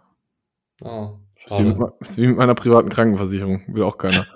Oh, 0.83 1.19
ist, 1.45 1.59
wie 1.59 1.63
mit, 1.63 1.79
ist 2.01 2.19
wie 2.19 2.27
mit 2.27 2.37
meiner 2.37 2.55
privaten 2.55 2.89
Krankenversicherung. 2.89 3.63
Will 3.69 3.83
auch 3.83 3.99
keiner. 3.99 4.27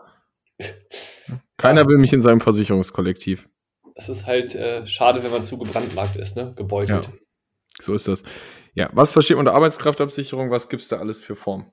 keiner 1.56 1.86
will 1.86 1.98
mich 1.98 2.12
in 2.12 2.20
seinem 2.20 2.40
Versicherungskollektiv. 2.40 3.48
Es 3.94 4.08
ist 4.08 4.26
halt 4.26 4.54
äh, 4.54 4.86
schade, 4.86 5.24
wenn 5.24 5.30
man 5.30 5.44
zu 5.44 5.58
gebrandmarkt 5.58 6.16
ist, 6.16 6.36
ne? 6.36 6.52
Gebeutelt. 6.56 7.06
Ja. 7.06 7.12
So 7.80 7.94
ist 7.94 8.08
das. 8.08 8.24
Ja, 8.74 8.90
was 8.92 9.12
versteht 9.12 9.36
man 9.36 9.46
unter 9.46 9.56
Arbeitskraftabsicherung? 9.56 10.50
Was 10.50 10.68
gibt 10.68 10.82
es 10.82 10.88
da 10.88 10.98
alles 10.98 11.20
für 11.20 11.36
Formen? 11.36 11.72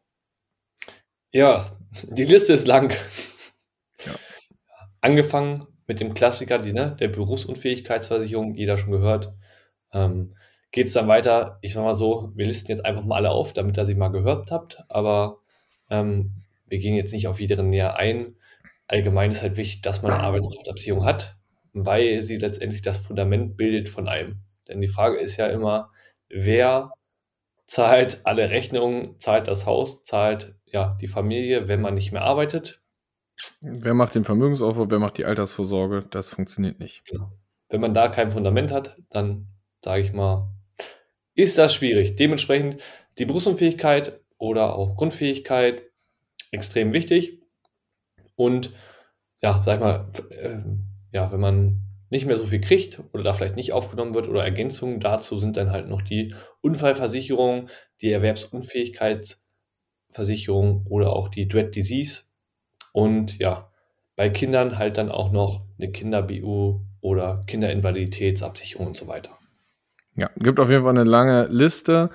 Ja, 1.32 1.78
die 2.04 2.24
Liste 2.24 2.54
ist 2.54 2.68
lang. 2.68 2.94
Ja. 4.06 4.14
Angefangen 5.02 5.66
mit 5.88 6.00
dem 6.00 6.14
Klassiker, 6.14 6.60
die, 6.60 6.74
ne, 6.74 6.96
der 7.00 7.10
Berufsunfähigkeitsversicherung, 7.10 8.56
jeder 8.56 8.78
schon 8.78 8.92
gehört. 8.92 9.34
Ähm, 9.92 10.36
Geht 10.72 10.88
es 10.88 10.94
dann 10.94 11.08
weiter, 11.08 11.58
ich 11.62 11.74
sag 11.74 11.84
mal 11.84 11.96
so, 11.96 12.34
wir 12.36 12.46
listen 12.46 12.70
jetzt 12.70 12.84
einfach 12.84 13.06
mal 13.06 13.16
alle 13.16 13.30
auf, 13.30 13.54
damit 13.54 13.78
ihr 13.78 13.86
sie 13.86 13.96
mal 13.96 14.10
gehört 14.10 14.52
habt, 14.52 14.84
aber 14.90 15.40
ähm, 15.90 16.34
wir 16.68 16.80
gehen 16.80 16.96
jetzt 16.96 17.14
nicht 17.14 17.30
auf 17.30 17.40
jede 17.40 17.64
näher 17.64 17.96
ein. 17.96 18.36
Allgemein 18.88 19.32
ist 19.32 19.42
halt 19.42 19.56
wichtig, 19.56 19.84
dass 19.84 20.02
man 20.02 20.12
eine 20.12 20.24
Arbeitskraftabsicherung 20.24 21.06
hat, 21.06 21.38
weil 21.72 22.24
sie 22.24 22.36
letztendlich 22.36 22.82
das 22.82 22.98
Fundament 22.98 23.56
bildet 23.56 23.88
von 23.88 24.10
einem. 24.10 24.42
Denn 24.68 24.82
die 24.82 24.90
Frage 24.90 25.18
ist 25.18 25.38
ja 25.38 25.48
immer, 25.48 25.92
wer 26.30 26.92
zahlt 27.66 28.26
alle 28.26 28.50
Rechnungen, 28.50 29.20
zahlt 29.20 29.48
das 29.48 29.66
Haus, 29.66 30.04
zahlt 30.04 30.56
ja 30.66 30.98
die 31.02 31.08
Familie, 31.08 31.68
wenn 31.68 31.82
man 31.82 31.96
nicht 31.96 32.12
mehr 32.12 32.24
arbeitet. 32.24 32.82
Wer 33.62 33.94
macht 33.94 34.16
den 34.16 34.24
Vermögensaufbau, 34.24 34.90
wer 34.90 35.00
macht 35.00 35.18
die 35.18 35.26
Altersvorsorge? 35.26 36.06
Das 36.10 36.30
funktioniert 36.30 36.80
nicht. 36.80 37.04
Genau. 37.06 37.32
Wenn 37.70 37.82
man 37.82 37.94
da 37.94 38.08
kein 38.08 38.32
Fundament 38.32 38.72
hat, 38.72 38.98
dann 39.10 39.48
sage 39.84 40.04
ich 40.04 40.14
mal, 40.14 40.54
ist 41.34 41.58
das 41.58 41.74
schwierig. 41.74 42.16
Dementsprechend 42.16 42.82
die 43.18 43.26
Berufsunfähigkeit 43.26 44.20
oder 44.38 44.76
auch 44.76 44.96
Grundfähigkeit 44.96 45.82
extrem 46.52 46.94
wichtig. 46.94 47.42
Und 48.36 48.74
ja, 49.42 49.62
sag 49.64 49.76
ich 49.76 49.82
mal, 49.82 50.12
äh, 50.30 50.60
ja, 51.12 51.32
wenn 51.32 51.40
man 51.40 51.85
nicht 52.16 52.26
mehr 52.26 52.38
so 52.38 52.46
viel 52.46 52.62
kriegt 52.62 53.02
oder 53.14 53.24
da 53.24 53.34
vielleicht 53.34 53.58
nicht 53.58 53.74
aufgenommen 53.74 54.16
wird 54.16 54.30
oder 54.30 54.44
Ergänzungen 54.44 55.02
dazu 55.02 55.40
sind 55.40 55.58
dann 55.58 55.72
halt 55.72 55.90
noch 55.90 56.02
die 56.02 56.34
Unfallversicherung, 56.62 57.68
die 58.02 58.12
Erwerbsunfähigkeitsversicherung 58.12 60.86
oder 60.90 61.14
auch 61.14 61.28
die 61.28 61.50
Dread 61.50 61.76
Disease 61.76 62.30
und 62.94 63.38
ja, 63.38 63.70
bei 64.16 64.30
Kindern 64.30 64.78
halt 64.78 64.98
dann 64.98 65.12
auch 65.12 65.34
noch 65.34 65.66
eine 65.78 65.92
Kinder-BU 65.92 66.80
oder 67.02 67.44
Kinderinvaliditätsabsicherung 67.48 68.88
und 68.88 68.96
so 68.96 69.10
weiter. 69.10 69.38
Ja, 70.16 70.30
gibt 70.38 70.62
auf 70.62 70.70
jeden 70.70 70.84
Fall 70.84 70.92
eine 70.92 71.04
lange 71.04 71.48
Liste. 71.48 72.12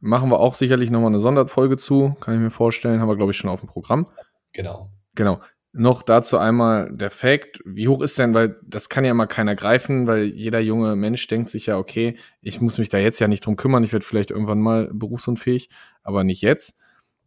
Machen 0.00 0.28
wir 0.28 0.40
auch 0.40 0.54
sicherlich 0.54 0.90
nochmal 0.90 1.08
eine 1.08 1.18
Sonderfolge 1.18 1.78
zu, 1.78 2.14
kann 2.20 2.34
ich 2.34 2.40
mir 2.40 2.50
vorstellen. 2.50 3.00
Haben 3.00 3.08
wir, 3.08 3.16
glaube 3.16 3.32
ich, 3.32 3.38
schon 3.38 3.48
auf 3.48 3.60
dem 3.60 3.70
Programm. 3.70 4.08
Genau. 4.52 4.90
Genau. 5.14 5.40
Noch 5.72 6.02
dazu 6.02 6.38
einmal 6.38 6.90
der 6.90 7.10
Fact, 7.10 7.60
wie 7.64 7.88
hoch 7.88 8.00
ist 8.00 8.18
denn, 8.18 8.32
weil 8.34 8.58
das 8.62 8.88
kann 8.88 9.04
ja 9.04 9.10
immer 9.10 9.26
keiner 9.26 9.54
greifen, 9.54 10.06
weil 10.06 10.24
jeder 10.24 10.60
junge 10.60 10.96
Mensch 10.96 11.26
denkt 11.28 11.50
sich 11.50 11.66
ja, 11.66 11.76
okay, 11.76 12.16
ich 12.40 12.60
muss 12.60 12.78
mich 12.78 12.88
da 12.88 12.98
jetzt 12.98 13.20
ja 13.20 13.28
nicht 13.28 13.44
drum 13.44 13.56
kümmern, 13.56 13.84
ich 13.84 13.92
werde 13.92 14.04
vielleicht 14.04 14.30
irgendwann 14.30 14.60
mal 14.60 14.88
berufsunfähig, 14.92 15.68
aber 16.02 16.24
nicht 16.24 16.40
jetzt. 16.40 16.78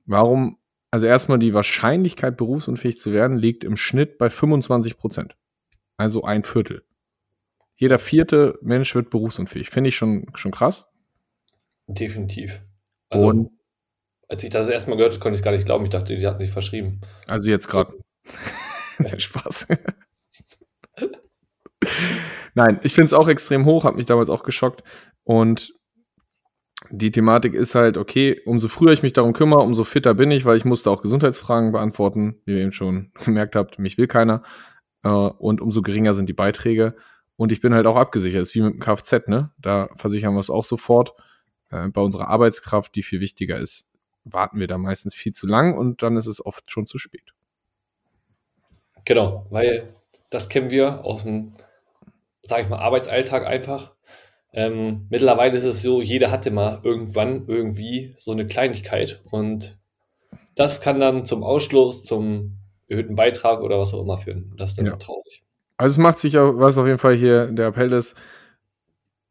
Warum? 0.05 0.57
Also 0.89 1.05
erstmal 1.05 1.39
die 1.39 1.53
Wahrscheinlichkeit, 1.53 2.35
berufsunfähig 2.35 2.99
zu 2.99 3.13
werden, 3.13 3.37
liegt 3.37 3.63
im 3.63 3.77
Schnitt 3.77 4.17
bei 4.17 4.29
25 4.29 4.97
Prozent. 4.97 5.35
Also 5.97 6.23
ein 6.23 6.43
Viertel. 6.43 6.83
Jeder 7.75 7.99
vierte 7.99 8.59
Mensch 8.61 8.93
wird 8.95 9.09
berufsunfähig. 9.09 9.69
Finde 9.69 9.89
ich 9.89 9.95
schon, 9.95 10.25
schon 10.35 10.51
krass. 10.51 10.91
Definitiv. 11.87 12.61
Also, 13.09 13.27
Und, 13.27 13.51
als 14.27 14.43
ich 14.43 14.49
das 14.49 14.67
erstmal 14.67 14.97
gehört 14.97 15.13
habe, 15.13 15.21
konnte 15.21 15.35
ich 15.35 15.39
es 15.39 15.43
gar 15.43 15.51
nicht 15.51 15.65
glauben. 15.65 15.83
Ich 15.85 15.91
dachte, 15.91 16.15
die 16.15 16.25
hatten 16.25 16.41
sich 16.41 16.51
verschrieben. 16.51 17.01
Also 17.27 17.49
jetzt 17.49 17.67
gerade. 17.67 17.93
Spaß. 19.17 19.67
Nein, 22.53 22.79
ich 22.83 22.93
finde 22.93 23.07
es 23.07 23.13
auch 23.13 23.27
extrem 23.27 23.65
hoch, 23.65 23.83
hat 23.83 23.95
mich 23.95 24.05
damals 24.05 24.29
auch 24.29 24.43
geschockt. 24.43 24.83
Und 25.23 25.73
die 26.89 27.11
Thematik 27.11 27.53
ist 27.53 27.75
halt, 27.75 27.97
okay, 27.97 28.41
umso 28.45 28.67
früher 28.67 28.91
ich 28.91 29.03
mich 29.03 29.13
darum 29.13 29.33
kümmere, 29.33 29.61
umso 29.61 29.83
fitter 29.83 30.13
bin 30.13 30.31
ich, 30.31 30.45
weil 30.45 30.57
ich 30.57 30.65
musste 30.65 30.89
auch 30.89 31.01
Gesundheitsfragen 31.01 31.71
beantworten, 31.71 32.41
wie 32.45 32.53
ihr 32.53 32.61
eben 32.61 32.71
schon 32.71 33.11
gemerkt 33.25 33.55
habt, 33.55 33.79
mich 33.79 33.97
will 33.97 34.07
keiner. 34.07 34.43
Äh, 35.03 35.09
und 35.09 35.61
umso 35.61 35.81
geringer 35.81 36.13
sind 36.13 36.27
die 36.27 36.33
Beiträge. 36.33 36.95
Und 37.37 37.51
ich 37.51 37.61
bin 37.61 37.73
halt 37.73 37.87
auch 37.87 37.95
abgesichert. 37.95 38.41
Das 38.41 38.49
ist 38.49 38.55
wie 38.55 38.61
mit 38.61 38.73
dem 38.73 38.79
Kfz, 38.79 39.27
ne? 39.27 39.51
Da 39.57 39.89
versichern 39.95 40.33
wir 40.33 40.39
es 40.39 40.49
auch 40.49 40.63
sofort. 40.63 41.13
Äh, 41.71 41.89
bei 41.89 42.01
unserer 42.01 42.27
Arbeitskraft, 42.27 42.95
die 42.95 43.03
viel 43.03 43.19
wichtiger 43.19 43.57
ist, 43.57 43.89
warten 44.23 44.59
wir 44.59 44.67
da 44.67 44.77
meistens 44.77 45.15
viel 45.15 45.33
zu 45.33 45.47
lang 45.47 45.75
und 45.77 46.03
dann 46.03 46.17
ist 46.17 46.27
es 46.27 46.45
oft 46.45 46.69
schon 46.69 46.85
zu 46.85 46.97
spät. 46.97 47.33
Genau, 49.05 49.45
weil 49.49 49.93
das 50.29 50.49
kennen 50.49 50.71
wir 50.71 51.03
aus 51.05 51.23
dem, 51.23 51.53
sag 52.41 52.61
ich 52.61 52.69
mal, 52.69 52.79
Arbeitsalltag 52.79 53.45
einfach. 53.45 53.93
Ähm, 54.53 55.07
mittlerweile 55.09 55.57
ist 55.57 55.63
es 55.63 55.81
so, 55.81 56.01
jeder 56.01 56.31
hatte 56.31 56.51
mal 56.51 56.81
irgendwann 56.83 57.45
irgendwie 57.47 58.15
so 58.19 58.31
eine 58.31 58.47
Kleinigkeit 58.47 59.21
und 59.31 59.77
das 60.55 60.81
kann 60.81 60.99
dann 60.99 61.25
zum 61.25 61.43
Ausschluss, 61.43 62.03
zum 62.03 62.57
erhöhten 62.87 63.15
Beitrag 63.15 63.61
oder 63.61 63.79
was 63.79 63.93
auch 63.93 64.01
immer 64.01 64.17
führen. 64.17 64.53
Das 64.57 64.71
ist 64.71 64.77
dann 64.77 64.85
ja. 64.85 64.95
traurig. 64.97 65.43
Also 65.77 65.93
es 65.93 65.97
macht 65.97 66.19
sich 66.19 66.37
auch, 66.37 66.57
was 66.57 66.77
auf 66.77 66.85
jeden 66.85 66.97
Fall 66.97 67.15
hier 67.15 67.47
der 67.47 67.67
Appell 67.67 67.91
ist, 67.93 68.15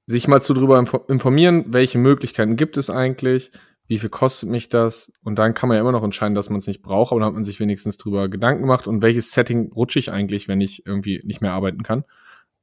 sich 0.06 0.26
mal 0.26 0.40
zu 0.42 0.54
drüber 0.54 0.82
informieren, 1.08 1.66
welche 1.68 1.98
Möglichkeiten 1.98 2.56
gibt 2.56 2.76
es 2.76 2.90
eigentlich, 2.90 3.52
wie 3.90 3.98
viel 3.98 4.08
kostet 4.08 4.48
mich 4.48 4.68
das? 4.68 5.12
Und 5.24 5.40
dann 5.40 5.52
kann 5.52 5.68
man 5.68 5.74
ja 5.74 5.80
immer 5.80 5.90
noch 5.90 6.04
entscheiden, 6.04 6.36
dass 6.36 6.48
man 6.48 6.60
es 6.60 6.68
nicht 6.68 6.80
braucht, 6.80 7.10
aber 7.10 7.18
dann 7.18 7.26
hat 7.26 7.34
man 7.34 7.42
sich 7.42 7.58
wenigstens 7.58 7.98
drüber 7.98 8.28
Gedanken 8.28 8.62
gemacht 8.62 8.86
und 8.86 9.02
welches 9.02 9.32
Setting 9.32 9.72
rutsche 9.72 9.98
ich 9.98 10.12
eigentlich, 10.12 10.46
wenn 10.46 10.60
ich 10.60 10.86
irgendwie 10.86 11.20
nicht 11.24 11.40
mehr 11.40 11.50
arbeiten 11.50 11.82
kann? 11.82 12.04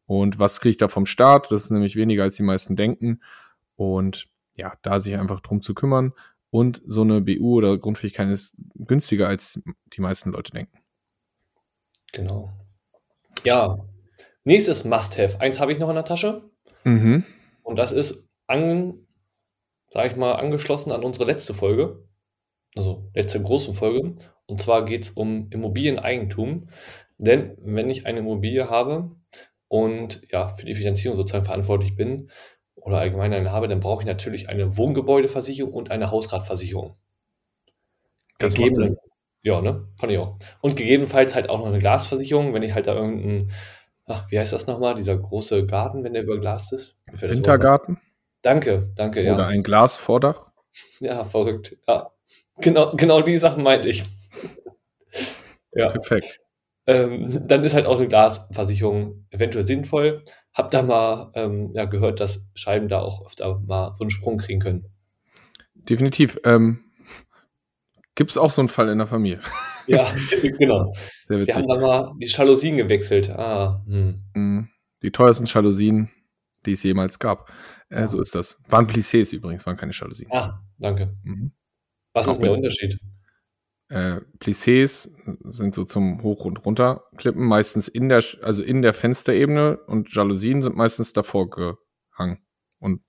Und 0.06 0.40
was 0.40 0.62
kriege 0.62 0.70
ich 0.70 0.78
da 0.78 0.88
vom 0.88 1.06
Staat? 1.06 1.52
Das 1.52 1.66
ist 1.66 1.70
nämlich 1.70 1.98
weniger, 1.98 2.24
als 2.24 2.38
die 2.38 2.44
meisten 2.44 2.78
denken. 2.78 3.20
Und 3.76 4.30
ja, 4.56 4.78
da 4.84 5.02
sich 5.02 5.18
einfach 5.18 5.42
drum 5.42 5.62
zu 5.62 5.74
kümmern. 5.74 6.14
Und 6.50 6.82
so 6.86 7.02
eine 7.02 7.20
BU 7.20 7.58
oder 7.58 7.78
Grundfähigkeit 7.78 8.30
ist 8.30 8.58
günstiger, 8.76 9.28
als 9.28 9.62
die 9.88 10.00
meisten 10.00 10.32
Leute 10.32 10.54
denken. 10.54 10.78
Genau. 12.14 12.54
Ja. 13.44 13.80
Nächstes 14.46 14.86
Must-Have. 14.86 15.42
Eins 15.42 15.60
habe 15.60 15.74
ich 15.74 15.78
noch 15.78 15.90
in 15.90 15.96
der 15.96 16.06
Tasche. 16.06 16.50
Mhm. 16.86 17.26
Und 17.64 17.78
das 17.78 17.92
ist 17.92 18.30
an, 18.48 19.06
sage 19.90 20.10
ich 20.10 20.16
mal, 20.16 20.34
angeschlossen 20.34 20.92
an 20.92 21.04
unsere 21.04 21.26
letzte 21.26 21.54
Folge, 21.54 22.04
also 22.76 23.10
letzte 23.14 23.42
große 23.42 23.74
Folge. 23.74 24.16
Und 24.46 24.62
zwar 24.62 24.86
geht 24.86 25.04
es 25.04 25.10
um 25.12 25.50
Immobilieneigentum. 25.50 26.70
Denn 27.18 27.58
wenn 27.60 27.90
ich 27.90 28.06
eine 28.06 28.20
Immobilie 28.20 28.70
habe 28.70 29.12
und 29.68 30.22
ja, 30.32 30.56
für 30.56 30.66
die 30.66 30.76
Finanzierung 30.76 31.18
sozusagen 31.18 31.46
verantwortlich 31.46 31.96
bin 31.96 32.30
oder 32.76 33.00
allgemein 33.00 33.34
eine 33.34 33.52
habe, 33.52 33.68
dann 33.68 33.80
brauche 33.80 34.04
ich 34.04 34.08
natürlich 34.08 34.50
eine 34.50 34.78
Wohngebäudeversicherung 34.78 35.74
und 35.74 35.92
eine 35.92 36.12
Hausratversicherung. 36.12 36.96
Das 38.38 38.54
Gegeben, 38.54 38.98
ja, 39.42 39.62
ne? 39.62 39.88
Fand 40.00 40.12
ich 40.12 40.20
auch. 40.20 40.38
Und 40.62 40.76
gegebenenfalls 40.76 41.34
halt 41.34 41.50
auch 41.50 41.60
noch 41.60 41.68
eine 41.68 41.80
Glasversicherung, 41.80 42.54
wenn 42.54 42.64
ich 42.64 42.74
halt 42.74 42.88
da 42.88 42.94
irgendein, 42.94 43.52
ach, 44.06 44.30
wie 44.30 44.38
heißt 44.38 44.54
das 44.54 44.68
nochmal, 44.68 44.94
dieser 44.94 45.18
große 45.18 45.66
Garten, 45.66 46.04
wenn 46.04 46.14
der 46.14 46.24
überglast 46.24 46.72
ist? 46.74 46.96
Wintergarten? 47.12 47.98
Danke, 48.48 48.94
danke, 48.96 49.22
ja. 49.22 49.36
Oder 49.36 49.48
ein 49.48 49.62
Glasvordach? 49.62 50.46
Ja, 51.02 51.26
verrückt. 51.26 51.76
Ja, 51.86 52.12
genau, 52.62 52.96
genau 52.96 53.22
die 53.22 53.36
Sachen 53.36 53.62
meinte 53.62 53.90
ich. 53.90 54.06
ja. 55.74 55.90
Perfekt. 55.90 56.40
Ähm, 56.86 57.46
dann 57.46 57.66
ist 57.66 57.74
halt 57.74 57.86
auch 57.88 57.98
eine 57.98 58.08
Glasversicherung 58.08 59.26
eventuell 59.32 59.66
sinnvoll. 59.66 60.24
Hab 60.54 60.72
da 60.72 60.82
mal 60.82 61.30
ähm, 61.36 61.72
ja, 61.74 61.84
gehört, 61.84 62.22
dass 62.22 62.50
Scheiben 62.56 62.88
da 62.88 63.02
auch 63.02 63.26
öfter 63.26 63.60
mal 63.60 63.94
so 63.94 64.06
einen 64.06 64.12
Sprung 64.12 64.38
kriegen 64.38 64.62
können. 64.62 64.86
Definitiv. 65.76 66.40
Ähm, 66.46 66.86
Gibt 68.16 68.32
es 68.32 68.38
auch 68.38 68.52
so 68.52 68.62
einen 68.62 68.70
Fall 68.70 68.88
in 68.88 68.98
der 68.98 69.08
Familie? 69.08 69.42
Ja, 69.90 70.06
genau. 70.42 70.92
Sehr 71.28 71.46
Wir 71.46 71.54
haben 71.54 71.64
witzig. 71.64 71.66
da 71.66 71.80
mal 71.80 72.12
die 72.18 72.28
Jalousien 72.28 72.76
gewechselt. 72.76 73.30
Ah, 73.30 73.82
hm. 73.86 74.22
Mhm. 74.34 74.70
Die 75.02 75.12
teuersten 75.12 75.46
Jalousien, 75.46 76.10
die 76.66 76.74
es 76.74 76.84
jemals 76.84 77.20
gab. 77.20 77.52
Äh, 77.90 78.02
Ja. 78.02 78.08
So 78.08 78.22
ist 78.22 78.36
das. 78.36 78.60
Waren 78.70 78.88
Plissés 78.88 79.34
übrigens, 79.34 79.66
waren 79.66 79.78
keine 79.78 79.94
Jalousien. 79.94 80.30
Ah, 80.32 80.62
danke. 80.78 81.16
Mhm. 81.24 81.52
Was 82.14 82.28
Auch 82.28 82.34
ist 82.34 82.42
der 82.42 82.52
Unterschied? 82.52 83.00
Äh, 83.90 84.20
Plissés 84.40 85.10
sind 85.52 85.74
so 85.74 85.86
zum 85.86 86.22
Hoch- 86.22 86.44
und 86.44 86.66
Runterklippen, 86.66 87.46
meistens 87.46 87.88
in 87.88 88.10
der, 88.10 88.22
also 88.42 88.62
in 88.64 88.82
der 88.82 88.94
Fensterebene 88.94 89.78
und 89.88 90.14
Jalousien 90.14 90.62
sind 90.62 90.76
meistens 90.76 91.14
davor 91.14 91.50
gehangen 91.50 92.40
und 92.80 93.02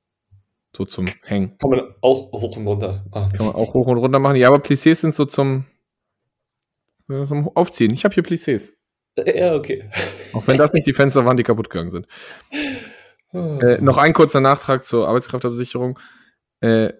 so 0.76 0.84
zum 0.84 1.06
Hängen. 1.24 1.58
Kann 1.58 1.70
man 1.70 1.80
auch 2.00 2.30
hoch 2.30 2.56
und 2.56 2.66
runter. 2.66 3.04
Ah. 3.10 3.28
Kann 3.36 3.46
man 3.46 3.54
auch 3.56 3.74
hoch 3.74 3.86
und 3.88 3.98
runter 3.98 4.20
machen. 4.20 4.36
Ja, 4.36 4.48
aber 4.48 4.58
Plissés 4.58 4.96
sind 4.96 5.16
so 5.16 5.24
zum, 5.24 5.64
äh, 7.08 7.24
zum 7.24 7.48
Aufziehen. 7.56 7.92
Ich 7.92 8.04
habe 8.04 8.14
hier 8.14 8.22
Plissés. 8.22 8.74
Ja, 9.26 9.56
okay. 9.56 9.90
Auch 10.32 10.46
wenn 10.46 10.58
das 10.58 10.72
nicht 10.72 10.86
die 10.86 10.92
Fenster 10.92 11.24
waren, 11.24 11.36
die 11.36 11.42
kaputt 11.42 11.70
gegangen 11.70 11.90
sind. 11.90 12.06
Äh, 13.32 13.80
noch 13.80 13.98
ein 13.98 14.14
kurzer 14.14 14.40
Nachtrag 14.40 14.84
zur 14.84 15.08
Arbeitskraftabsicherung. 15.08 15.98
Äh, 16.60 16.92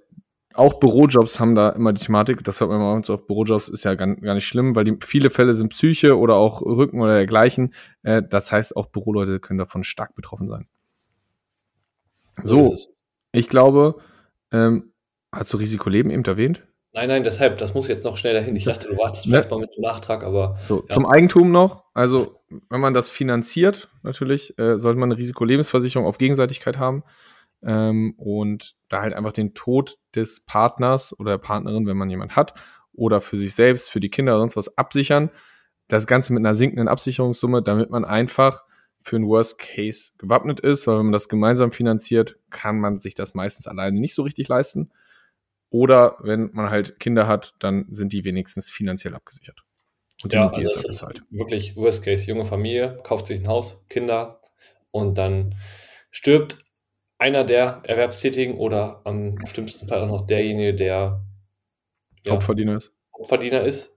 auch 0.54 0.74
Bürojobs 0.80 1.38
haben 1.38 1.54
da 1.54 1.70
immer 1.70 1.92
die 1.92 2.04
Thematik, 2.04 2.42
das 2.42 2.60
hört 2.60 2.70
man 2.70 2.80
mal 2.80 2.94
uns 2.94 3.08
auf 3.10 3.26
Bürojobs, 3.26 3.68
ist 3.68 3.84
ja 3.84 3.94
gar, 3.94 4.16
gar 4.16 4.34
nicht 4.34 4.46
schlimm, 4.46 4.74
weil 4.74 4.84
die 4.84 4.96
viele 5.00 5.30
Fälle 5.30 5.54
sind 5.54 5.68
Psyche 5.68 6.18
oder 6.18 6.34
auch 6.34 6.62
Rücken 6.62 7.00
oder 7.00 7.14
dergleichen. 7.14 7.74
Äh, 8.02 8.22
das 8.28 8.50
heißt, 8.50 8.76
auch 8.76 8.86
Büroleute 8.86 9.40
können 9.40 9.58
davon 9.58 9.84
stark 9.84 10.14
betroffen 10.14 10.48
sein. 10.48 10.66
So, 12.42 12.76
ich 13.32 13.48
glaube, 13.48 13.96
ähm, 14.52 14.92
hast 15.32 15.52
du 15.52 15.56
Risikoleben 15.56 16.10
eben 16.10 16.24
erwähnt? 16.24 16.66
Nein, 16.92 17.08
nein, 17.08 17.22
deshalb, 17.24 17.58
das 17.58 17.74
muss 17.74 17.86
jetzt 17.86 18.04
noch 18.04 18.16
schnell 18.16 18.34
dahin. 18.34 18.56
Ich 18.56 18.64
dachte, 18.64 18.88
du 18.88 18.96
wartest 18.96 19.26
Ne? 19.26 19.32
vielleicht 19.32 19.50
mal 19.50 19.60
mit 19.60 19.70
dem 19.76 19.82
Nachtrag, 19.82 20.24
aber 20.24 20.58
So, 20.62 20.82
Ja. 20.88 20.94
zum 20.94 21.06
Eigentum 21.06 21.50
noch. 21.52 21.84
Also, 21.94 22.40
wenn 22.70 22.80
man 22.80 22.94
das 22.94 23.08
finanziert, 23.08 23.90
natürlich, 24.02 24.58
äh, 24.58 24.78
sollte 24.78 24.98
man 24.98 25.10
eine 25.12 25.18
Risikolebensversicherung 25.18 26.06
auf 26.06 26.18
Gegenseitigkeit 26.18 26.78
haben. 26.78 27.04
Ähm, 27.62 28.14
und 28.16 28.76
da 28.88 29.02
halt 29.02 29.14
einfach 29.14 29.32
den 29.32 29.52
Tod 29.52 29.98
des 30.14 30.44
Partners 30.44 31.18
oder 31.18 31.32
der 31.32 31.38
Partnerin, 31.38 31.86
wenn 31.86 31.96
man 31.96 32.08
jemand 32.08 32.36
hat, 32.36 32.54
oder 32.92 33.20
für 33.20 33.36
sich 33.36 33.54
selbst, 33.54 33.90
für 33.90 34.00
die 34.00 34.10
Kinder 34.10 34.32
oder 34.32 34.40
sonst 34.40 34.56
was 34.56 34.78
absichern. 34.78 35.30
Das 35.88 36.06
Ganze 36.06 36.32
mit 36.32 36.40
einer 36.40 36.54
sinkenden 36.54 36.88
Absicherungssumme, 36.88 37.62
damit 37.62 37.90
man 37.90 38.04
einfach 38.04 38.64
für 39.00 39.16
einen 39.16 39.26
Worst 39.28 39.58
Case 39.58 40.12
gewappnet 40.18 40.60
ist, 40.60 40.86
weil 40.86 40.98
wenn 40.98 41.06
man 41.06 41.12
das 41.12 41.28
gemeinsam 41.28 41.70
finanziert, 41.72 42.36
kann 42.50 42.78
man 42.80 42.98
sich 42.98 43.14
das 43.14 43.34
meistens 43.34 43.66
alleine 43.66 43.98
nicht 44.00 44.14
so 44.14 44.22
richtig 44.22 44.48
leisten. 44.48 44.90
Oder 45.70 46.16
wenn 46.20 46.50
man 46.52 46.70
halt 46.70 46.98
Kinder 46.98 47.26
hat, 47.26 47.54
dann 47.58 47.86
sind 47.90 48.12
die 48.12 48.24
wenigstens 48.24 48.70
finanziell 48.70 49.14
abgesichert. 49.14 49.62
Und 50.22 50.32
die 50.32 50.36
ja, 50.36 50.42
Immobilie 50.42 50.66
also 50.66 50.78
ist 50.78 50.84
abbezahlt. 50.84 51.22
wirklich 51.30 51.76
Worst 51.76 52.02
Case. 52.02 52.26
Junge 52.26 52.44
Familie, 52.44 52.98
kauft 53.04 53.26
sich 53.26 53.38
ein 53.38 53.48
Haus, 53.48 53.80
Kinder 53.88 54.40
und 54.90 55.18
dann 55.18 55.54
stirbt 56.10 56.64
einer 57.18 57.44
der 57.44 57.82
Erwerbstätigen 57.84 58.56
oder 58.56 59.02
am 59.04 59.44
schlimmsten 59.46 59.88
Fall 59.88 60.02
auch 60.02 60.08
noch 60.08 60.26
derjenige, 60.26 60.74
der 60.74 61.22
ja, 62.24 62.32
Hauptverdiener 62.32 62.76
ist. 62.76 62.94
Hauptverdiener 63.16 63.62
ist. 63.62 63.96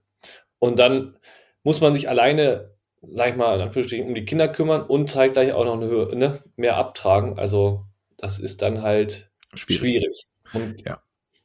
Und 0.58 0.78
dann 0.78 1.16
muss 1.62 1.80
man 1.80 1.94
sich 1.94 2.08
alleine, 2.08 2.74
sag 3.00 3.30
ich 3.30 3.36
mal, 3.36 3.54
in 3.56 3.62
Anführungsstrichen, 3.62 4.06
um 4.06 4.14
die 4.14 4.24
Kinder 4.24 4.48
kümmern 4.48 4.82
und 4.82 5.10
zeitgleich 5.10 5.52
auch 5.52 5.64
noch 5.64 5.74
eine 5.74 5.86
Höhe, 5.86 6.16
ne, 6.16 6.42
mehr 6.56 6.76
abtragen. 6.76 7.38
Also 7.38 7.86
das 8.16 8.38
ist 8.38 8.62
dann 8.62 8.82
halt 8.82 9.30
schwierig. 9.54 10.26
Und 10.52 10.84
Ja. 10.84 11.02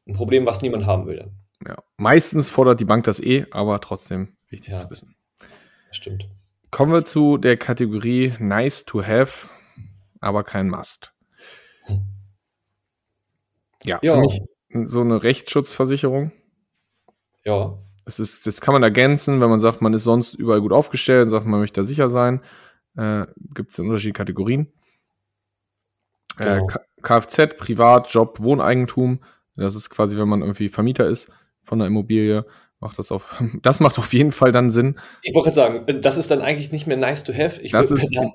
Ein 0.08 0.14
Problem, 0.14 0.46
was 0.46 0.62
niemand 0.62 0.86
haben 0.86 1.06
will. 1.08 1.32
Ja. 1.66 1.78
Meistens 1.98 2.50
fordert 2.50 2.80
die 2.80 2.86
Bank 2.86 3.04
das 3.06 3.20
eh, 3.20 3.46
aber 3.52 3.82
trotzdem 3.82 4.38
wichtig 4.50 4.74
Ja. 4.74 4.78
zu 4.78 4.90
wissen. 4.90 5.16
Stimmt. 5.92 6.28
Kommen 6.72 6.92
wir 6.94 7.06
zu 7.06 7.38
der 7.38 7.58
Kategorie 7.58 8.34
Nice 8.40 8.86
to 8.86 9.04
have, 9.04 9.50
aber 10.20 10.44
kein 10.44 10.70
Must. 10.70 11.14
Hm. 11.86 12.02
Ja, 13.84 14.00
Ja. 14.02 14.14
für 14.14 14.20
mich 14.22 14.42
so 14.90 15.02
eine 15.02 15.24
Rechtsschutzversicherung. 15.24 16.32
Ja. 17.46 17.78
Das, 18.06 18.20
ist, 18.20 18.46
das 18.46 18.62
kann 18.62 18.74
man 18.74 18.84
ergänzen, 18.84 19.42
wenn 19.42 19.50
man 19.50 19.60
sagt, 19.60 19.82
man 19.82 19.94
ist 19.94 20.04
sonst 20.04 20.34
überall 20.36 20.62
gut 20.62 20.74
aufgestellt 20.74 21.24
und 21.26 21.30
sagt, 21.30 21.46
man 21.46 21.60
möchte 21.60 21.82
da 21.82 21.86
sicher 21.88 22.10
sein. 22.10 22.42
Äh, 22.96 23.26
Gibt 23.54 23.72
es 23.72 23.80
in 23.80 23.86
unterschiedlichen 23.86 24.14
Kategorien. 24.18 24.72
Äh, 26.38 26.44
Genau. 26.44 26.68
K- 26.68 26.82
Kfz, 27.02 27.58
Privat, 27.58 28.10
Job, 28.12 28.40
Wohneigentum. 28.42 29.24
Das 29.58 29.76
ist 29.76 29.90
quasi, 29.90 30.18
wenn 30.18 30.28
man 30.28 30.42
irgendwie 30.42 30.70
Vermieter 30.70 31.08
ist 31.08 31.32
von 31.64 31.80
einer 31.80 31.88
Immobilie, 31.88 32.46
macht 32.80 32.98
das 33.00 33.12
auf, 33.12 33.42
das 33.62 33.80
macht 33.80 33.98
auf 34.00 34.14
jeden 34.14 34.32
Fall 34.32 34.52
dann 34.52 34.70
Sinn. 34.70 35.00
Ich 35.24 35.34
wollte 35.34 35.52
gerade 35.52 35.84
sagen, 35.86 36.02
das 36.02 36.18
ist 36.18 36.32
dann 36.32 36.42
eigentlich 36.42 36.72
nicht 36.72 36.88
mehr 36.88 36.98
nice 36.98 37.24
to 37.24 37.34
have. 37.34 37.62
Ich 37.62 37.72
Das 37.72 37.90
würde 37.90 38.04
ist 38.04 38.14
sagen, 38.14 38.34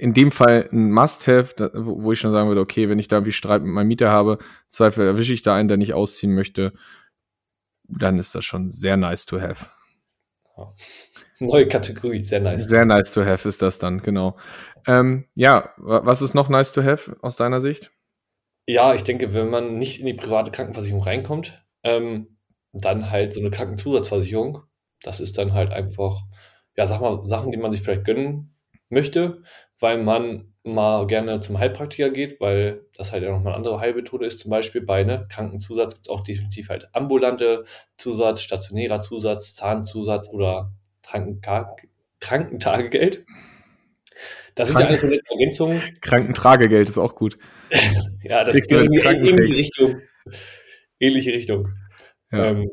in 0.00 0.14
dem 0.14 0.30
Fall 0.30 0.68
ein 0.72 0.92
Must-Have, 0.92 1.72
wo 1.74 2.12
ich 2.12 2.20
schon 2.20 2.30
sagen 2.30 2.48
würde, 2.48 2.60
okay, 2.60 2.88
wenn 2.88 3.00
ich 3.00 3.08
da 3.08 3.16
irgendwie 3.16 3.32
Streit 3.32 3.62
mit 3.62 3.72
meinem 3.72 3.88
Mieter 3.88 4.10
habe, 4.10 4.38
Zweifel 4.68 5.04
erwische 5.06 5.32
ich 5.32 5.42
da 5.42 5.56
einen, 5.56 5.66
der 5.68 5.76
nicht 5.76 5.92
ausziehen 5.94 6.34
möchte, 6.34 6.72
dann 7.88 8.18
ist 8.18 8.34
das 8.34 8.44
schon 8.44 8.70
sehr 8.70 8.96
nice 8.96 9.26
to 9.26 9.40
have. 9.40 9.66
neue 11.40 11.66
Kategorie, 11.68 12.22
sehr 12.22 12.40
nice. 12.40 12.64
Sehr 12.64 12.84
nice 12.84 13.12
to 13.12 13.24
have 13.24 13.48
ist 13.48 13.62
das 13.62 13.78
dann, 13.78 13.98
genau. 14.00 14.36
Ähm, 14.86 15.24
ja, 15.34 15.70
wa- 15.78 16.02
was 16.04 16.22
ist 16.22 16.34
noch 16.34 16.48
nice 16.48 16.72
to 16.72 16.82
have 16.82 17.16
aus 17.20 17.36
deiner 17.36 17.60
Sicht? 17.60 17.90
Ja, 18.70 18.92
ich 18.92 19.02
denke, 19.02 19.32
wenn 19.32 19.48
man 19.48 19.78
nicht 19.78 19.98
in 20.00 20.04
die 20.06 20.12
private 20.12 20.50
Krankenversicherung 20.50 21.02
reinkommt, 21.02 21.64
ähm, 21.84 22.36
dann 22.74 23.10
halt 23.10 23.32
so 23.32 23.40
eine 23.40 23.50
Krankenzusatzversicherung. 23.50 24.62
Das 25.02 25.20
ist 25.20 25.38
dann 25.38 25.54
halt 25.54 25.72
einfach, 25.72 26.20
ja, 26.76 26.86
sag 26.86 27.00
mal, 27.00 27.26
Sachen, 27.30 27.50
die 27.50 27.56
man 27.56 27.72
sich 27.72 27.80
vielleicht 27.80 28.04
gönnen 28.04 28.54
möchte, 28.90 29.42
weil 29.80 30.02
man 30.02 30.52
mal 30.64 31.06
gerne 31.06 31.40
zum 31.40 31.58
Heilpraktiker 31.58 32.10
geht, 32.10 32.42
weil 32.42 32.84
das 32.94 33.10
halt 33.10 33.22
ja 33.22 33.30
nochmal 33.30 33.54
eine 33.54 33.56
andere 33.56 33.80
Heilmethode 33.80 34.26
ist. 34.26 34.40
Zum 34.40 34.50
Beispiel 34.50 34.82
bei 34.82 35.02
ne, 35.02 35.26
Krankenzusatz 35.30 35.94
gibt 35.94 36.06
es 36.06 36.12
auch 36.12 36.20
definitiv 36.20 36.68
halt 36.68 36.90
ambulante 36.92 37.64
Zusatz, 37.96 38.42
stationärer 38.42 39.00
Zusatz, 39.00 39.54
Zahnzusatz 39.54 40.28
oder 40.28 40.72
Krankenka 41.02 41.74
Krankentagegeld. 42.20 43.24
Das 44.58 44.68
sind 44.68 44.74
ja 44.80 44.86
Kranken- 44.86 44.88
alles 44.88 45.00
so 45.02 45.06
nette 45.08 45.24
Ergänzungen. 45.30 45.82
Krankentragegeld 46.00 46.88
ist 46.88 46.98
auch 46.98 47.14
gut. 47.14 47.38
Ja, 48.24 48.44
das 48.44 48.56
einen 48.70 48.92
in 48.92 49.26
ähnliche. 49.28 49.56
Richtung. 49.58 50.00
Ähnliche 51.00 51.32
Richtung. 51.32 51.68
Ja. 52.30 52.46
Ähm, 52.46 52.70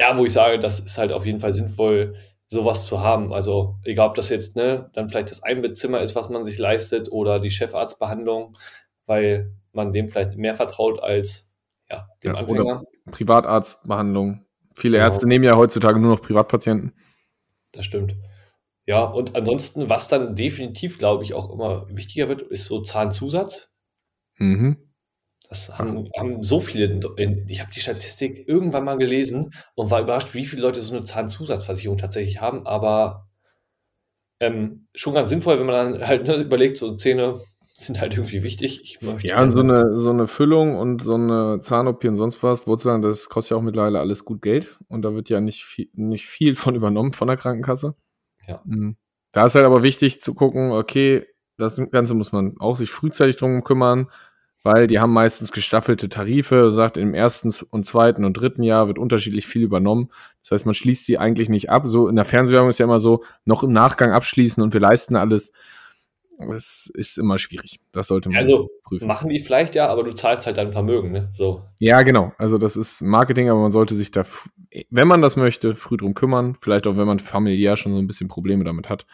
ja, 0.00 0.16
wo 0.18 0.24
ich 0.24 0.32
sage, 0.32 0.58
das 0.60 0.78
ist 0.80 0.98
halt 0.98 1.12
auf 1.12 1.24
jeden 1.26 1.40
Fall 1.40 1.52
sinnvoll, 1.52 2.14
sowas 2.46 2.86
zu 2.86 3.00
haben. 3.00 3.32
Also, 3.32 3.76
egal 3.84 4.08
ob 4.10 4.14
das 4.14 4.28
jetzt, 4.28 4.54
ne, 4.56 4.90
dann 4.92 5.08
vielleicht 5.08 5.30
das 5.30 5.42
Einbettzimmer 5.42 6.00
ist, 6.00 6.14
was 6.14 6.28
man 6.28 6.44
sich 6.44 6.58
leistet, 6.58 7.10
oder 7.10 7.40
die 7.40 7.50
Chefarztbehandlung, 7.50 8.56
weil 9.06 9.52
man 9.72 9.92
dem 9.92 10.08
vielleicht 10.08 10.36
mehr 10.36 10.54
vertraut 10.54 11.02
als 11.02 11.48
ja, 11.90 12.06
dem 12.22 12.34
Ja, 12.34 12.38
Anfänger. 12.40 12.82
Privatarztbehandlung. 13.10 14.44
Viele 14.76 14.98
Genau. 14.98 15.08
Ärzte 15.08 15.26
nehmen 15.26 15.44
ja 15.44 15.56
heutzutage 15.56 15.98
nur 15.98 16.10
noch 16.12 16.22
Privatpatienten. 16.22 16.92
Das 17.72 17.86
stimmt. 17.86 18.14
Ja, 18.86 19.04
und 19.04 19.36
ansonsten, 19.36 19.88
was 19.88 20.08
dann 20.08 20.34
definitiv, 20.34 20.98
glaube 20.98 21.22
ich, 21.22 21.34
auch 21.34 21.50
immer 21.50 21.86
wichtiger 21.88 22.28
wird, 22.28 22.42
ist 22.42 22.64
so 22.64 22.82
Zahnzusatz. 22.82 23.72
Mhm. 24.38 24.92
Das 25.48 25.78
haben, 25.78 26.08
haben 26.18 26.42
so 26.42 26.60
viele, 26.60 26.98
ich 27.46 27.60
habe 27.60 27.70
die 27.70 27.80
Statistik 27.80 28.48
irgendwann 28.48 28.84
mal 28.84 28.96
gelesen 28.96 29.50
und 29.74 29.90
war 29.90 30.00
überrascht, 30.00 30.34
wie 30.34 30.46
viele 30.46 30.62
Leute 30.62 30.80
so 30.80 30.94
eine 30.94 31.04
Zahnzusatzversicherung 31.04 31.98
tatsächlich 31.98 32.40
haben, 32.40 32.66
aber 32.66 33.28
ähm, 34.40 34.88
schon 34.94 35.12
ganz 35.12 35.28
sinnvoll, 35.28 35.58
wenn 35.58 35.66
man 35.66 35.92
dann 35.92 36.08
halt 36.08 36.26
ne, 36.26 36.36
überlegt, 36.36 36.78
so 36.78 36.96
Zähne 36.96 37.42
sind 37.74 38.00
halt 38.00 38.14
irgendwie 38.14 38.42
wichtig. 38.42 38.98
Ja, 39.20 39.42
und 39.42 39.50
so 39.50 39.60
eine, 39.60 39.92
so 39.92 40.10
eine 40.10 40.26
Füllung 40.26 40.76
und 40.76 41.02
so 41.02 41.14
eine 41.14 41.60
Zahn-OP 41.60 42.04
und 42.04 42.16
sonst 42.16 42.42
was, 42.42 42.66
Wurzeln, 42.66 43.02
das 43.02 43.28
kostet 43.28 43.52
ja 43.52 43.56
auch 43.58 43.62
mittlerweile 43.62 44.00
alles 44.00 44.24
gut 44.24 44.42
Geld 44.42 44.78
und 44.88 45.02
da 45.02 45.14
wird 45.14 45.28
ja 45.28 45.40
nicht 45.40 45.64
viel, 45.64 45.88
nicht 45.92 46.26
viel 46.26 46.56
von 46.56 46.74
übernommen 46.74 47.12
von 47.12 47.28
der 47.28 47.36
Krankenkasse. 47.36 47.94
Ja. 48.46 48.60
Mhm. 48.64 48.96
Da 49.32 49.46
ist 49.46 49.54
halt 49.54 49.64
aber 49.64 49.82
wichtig 49.82 50.20
zu 50.20 50.34
gucken, 50.34 50.72
okay, 50.72 51.26
das 51.56 51.80
Ganze 51.90 52.14
muss 52.14 52.32
man 52.32 52.56
auch 52.58 52.76
sich 52.76 52.90
frühzeitig 52.90 53.36
drum 53.36 53.64
kümmern, 53.64 54.08
weil 54.62 54.86
die 54.86 55.00
haben 55.00 55.12
meistens 55.12 55.52
gestaffelte 55.52 56.08
Tarife, 56.08 56.70
sagt 56.70 56.96
im 56.96 57.14
ersten 57.14 57.52
und 57.70 57.86
zweiten 57.86 58.24
und 58.24 58.34
dritten 58.34 58.62
Jahr 58.62 58.86
wird 58.86 58.98
unterschiedlich 58.98 59.46
viel 59.46 59.62
übernommen. 59.62 60.10
Das 60.42 60.52
heißt, 60.52 60.66
man 60.66 60.74
schließt 60.74 61.08
die 61.08 61.18
eigentlich 61.18 61.48
nicht 61.48 61.70
ab. 61.70 61.82
So 61.86 62.08
in 62.08 62.16
der 62.16 62.24
Fernsehwerbung 62.24 62.68
ist 62.68 62.78
ja 62.78 62.84
immer 62.84 63.00
so, 63.00 63.24
noch 63.44 63.62
im 63.64 63.72
Nachgang 63.72 64.12
abschließen 64.12 64.62
und 64.62 64.72
wir 64.72 64.80
leisten 64.80 65.16
alles. 65.16 65.52
Das 66.50 66.90
ist 66.94 67.18
immer 67.18 67.38
schwierig. 67.38 67.80
Das 67.92 68.08
sollte 68.08 68.28
man 68.28 68.38
Also 68.38 68.70
prüfen. 68.84 69.06
machen 69.06 69.28
die 69.28 69.40
vielleicht 69.40 69.74
ja, 69.74 69.88
aber 69.88 70.02
du 70.04 70.12
zahlst 70.14 70.46
halt 70.46 70.56
dein 70.58 70.72
Vermögen, 70.72 71.12
ne? 71.12 71.30
So. 71.34 71.62
Ja, 71.78 72.02
genau. 72.02 72.32
Also 72.38 72.58
das 72.58 72.76
ist 72.76 73.00
Marketing, 73.02 73.48
aber 73.50 73.60
man 73.60 73.72
sollte 73.72 73.94
sich 73.94 74.10
da, 74.10 74.24
wenn 74.90 75.08
man 75.08 75.22
das 75.22 75.36
möchte, 75.36 75.74
früh 75.76 75.96
drum 75.96 76.14
kümmern. 76.14 76.56
Vielleicht 76.60 76.86
auch, 76.86 76.96
wenn 76.96 77.06
man 77.06 77.18
familiär 77.18 77.76
schon 77.76 77.92
so 77.92 77.98
ein 77.98 78.06
bisschen 78.06 78.28
Probleme 78.28 78.64
damit 78.64 78.88
hat, 78.88 79.06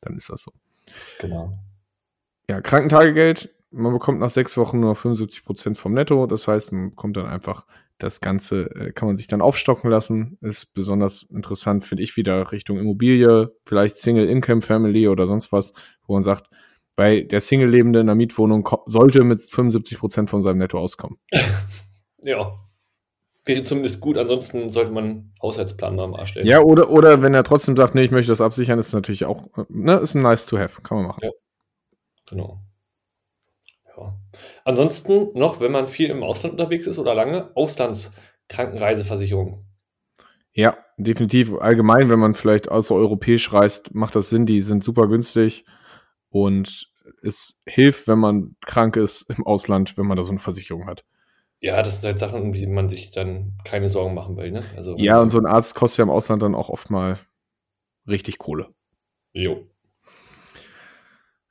dann 0.00 0.16
ist 0.16 0.30
das 0.30 0.42
so. 0.42 0.52
Genau. 1.20 1.52
Ja, 2.48 2.60
Krankentagegeld. 2.60 3.50
Man 3.70 3.92
bekommt 3.92 4.20
nach 4.20 4.30
sechs 4.30 4.56
Wochen 4.58 4.80
nur 4.80 4.94
75 4.96 5.44
Prozent 5.44 5.78
vom 5.78 5.94
Netto. 5.94 6.26
Das 6.26 6.46
heißt, 6.46 6.72
man 6.72 6.90
bekommt 6.90 7.16
dann 7.16 7.26
einfach 7.26 7.64
Das 7.98 8.20
Ganze 8.20 8.64
äh, 8.74 8.92
kann 8.92 9.06
man 9.06 9.16
sich 9.16 9.28
dann 9.28 9.40
aufstocken 9.40 9.88
lassen. 9.88 10.36
Ist 10.40 10.74
besonders 10.74 11.22
interessant, 11.22 11.84
finde 11.84 12.02
ich, 12.02 12.16
wieder 12.16 12.50
Richtung 12.50 12.78
Immobilie, 12.78 13.52
vielleicht 13.64 13.96
Single-Income-Family 13.96 15.06
oder 15.08 15.26
sonst 15.28 15.52
was, 15.52 15.72
wo 16.06 16.14
man 16.14 16.22
sagt, 16.22 16.48
weil 16.96 17.24
der 17.24 17.40
Single-Lebende 17.40 18.00
in 18.00 18.08
einer 18.08 18.14
Mietwohnung 18.14 18.68
sollte 18.86 19.24
mit 19.24 19.40
75 19.40 19.98
Prozent 19.98 20.30
von 20.30 20.42
seinem 20.42 20.58
Netto 20.58 20.78
auskommen. 20.78 21.18
ja. 22.18 22.58
Wäre 23.44 23.64
zumindest 23.64 24.00
gut, 24.00 24.16
ansonsten 24.18 24.68
sollte 24.68 24.92
man 24.92 25.04
einen 25.04 25.34
Haushaltsplan 25.42 25.96
mal 25.96 26.16
erstellen. 26.16 26.46
Ja, 26.46 26.60
oder, 26.60 26.90
oder 26.90 27.22
wenn 27.22 27.34
er 27.34 27.42
trotzdem 27.42 27.76
sagt, 27.76 27.96
nee, 27.96 28.04
ich 28.04 28.12
möchte 28.12 28.30
das 28.30 28.40
absichern, 28.40 28.78
ist 28.78 28.92
natürlich 28.92 29.24
auch, 29.24 29.48
ne, 29.68 29.94
ist 29.94 30.14
ein 30.14 30.22
nice 30.22 30.46
to 30.46 30.58
have, 30.58 30.80
kann 30.82 30.98
man 30.98 31.08
machen. 31.08 31.24
Ja. 31.24 31.30
Genau. 32.28 32.60
Ja. 33.96 34.16
Ansonsten 34.64 35.30
noch, 35.34 35.58
wenn 35.60 35.72
man 35.72 35.88
viel 35.88 36.08
im 36.10 36.22
Ausland 36.22 36.52
unterwegs 36.52 36.86
ist 36.86 37.00
oder 37.00 37.16
lange, 37.16 37.50
Auslandskrankenreiseversicherung. 37.56 39.66
Ja, 40.52 40.76
definitiv. 40.96 41.52
Allgemein, 41.58 42.10
wenn 42.10 42.20
man 42.20 42.34
vielleicht 42.34 42.70
außereuropäisch 42.70 43.52
reist, 43.52 43.92
macht 43.94 44.14
das 44.14 44.30
Sinn. 44.30 44.46
Die 44.46 44.62
sind 44.62 44.84
super 44.84 45.08
günstig 45.08 45.64
und 46.32 46.90
es 47.22 47.60
hilft, 47.66 48.08
wenn 48.08 48.18
man 48.18 48.56
krank 48.64 48.96
ist 48.96 49.22
im 49.30 49.46
Ausland, 49.46 49.96
wenn 49.96 50.06
man 50.06 50.16
da 50.16 50.24
so 50.24 50.30
eine 50.30 50.40
Versicherung 50.40 50.86
hat. 50.86 51.04
Ja, 51.60 51.80
das 51.82 52.00
sind 52.00 52.06
halt 52.06 52.18
Sachen, 52.18 52.42
um 52.42 52.52
die 52.52 52.66
man 52.66 52.88
sich 52.88 53.12
dann 53.12 53.52
keine 53.64 53.88
Sorgen 53.88 54.14
machen 54.14 54.36
will. 54.36 54.50
Ne? 54.50 54.64
Also, 54.76 54.96
ja, 54.96 55.20
und 55.20 55.28
so 55.28 55.38
ein 55.38 55.46
Arzt 55.46 55.76
kostet 55.76 55.98
ja 55.98 56.04
im 56.04 56.10
Ausland 56.10 56.42
dann 56.42 56.56
auch 56.56 56.70
oft 56.70 56.90
mal 56.90 57.20
richtig 58.08 58.38
Kohle. 58.38 58.68
Jo. 59.32 59.64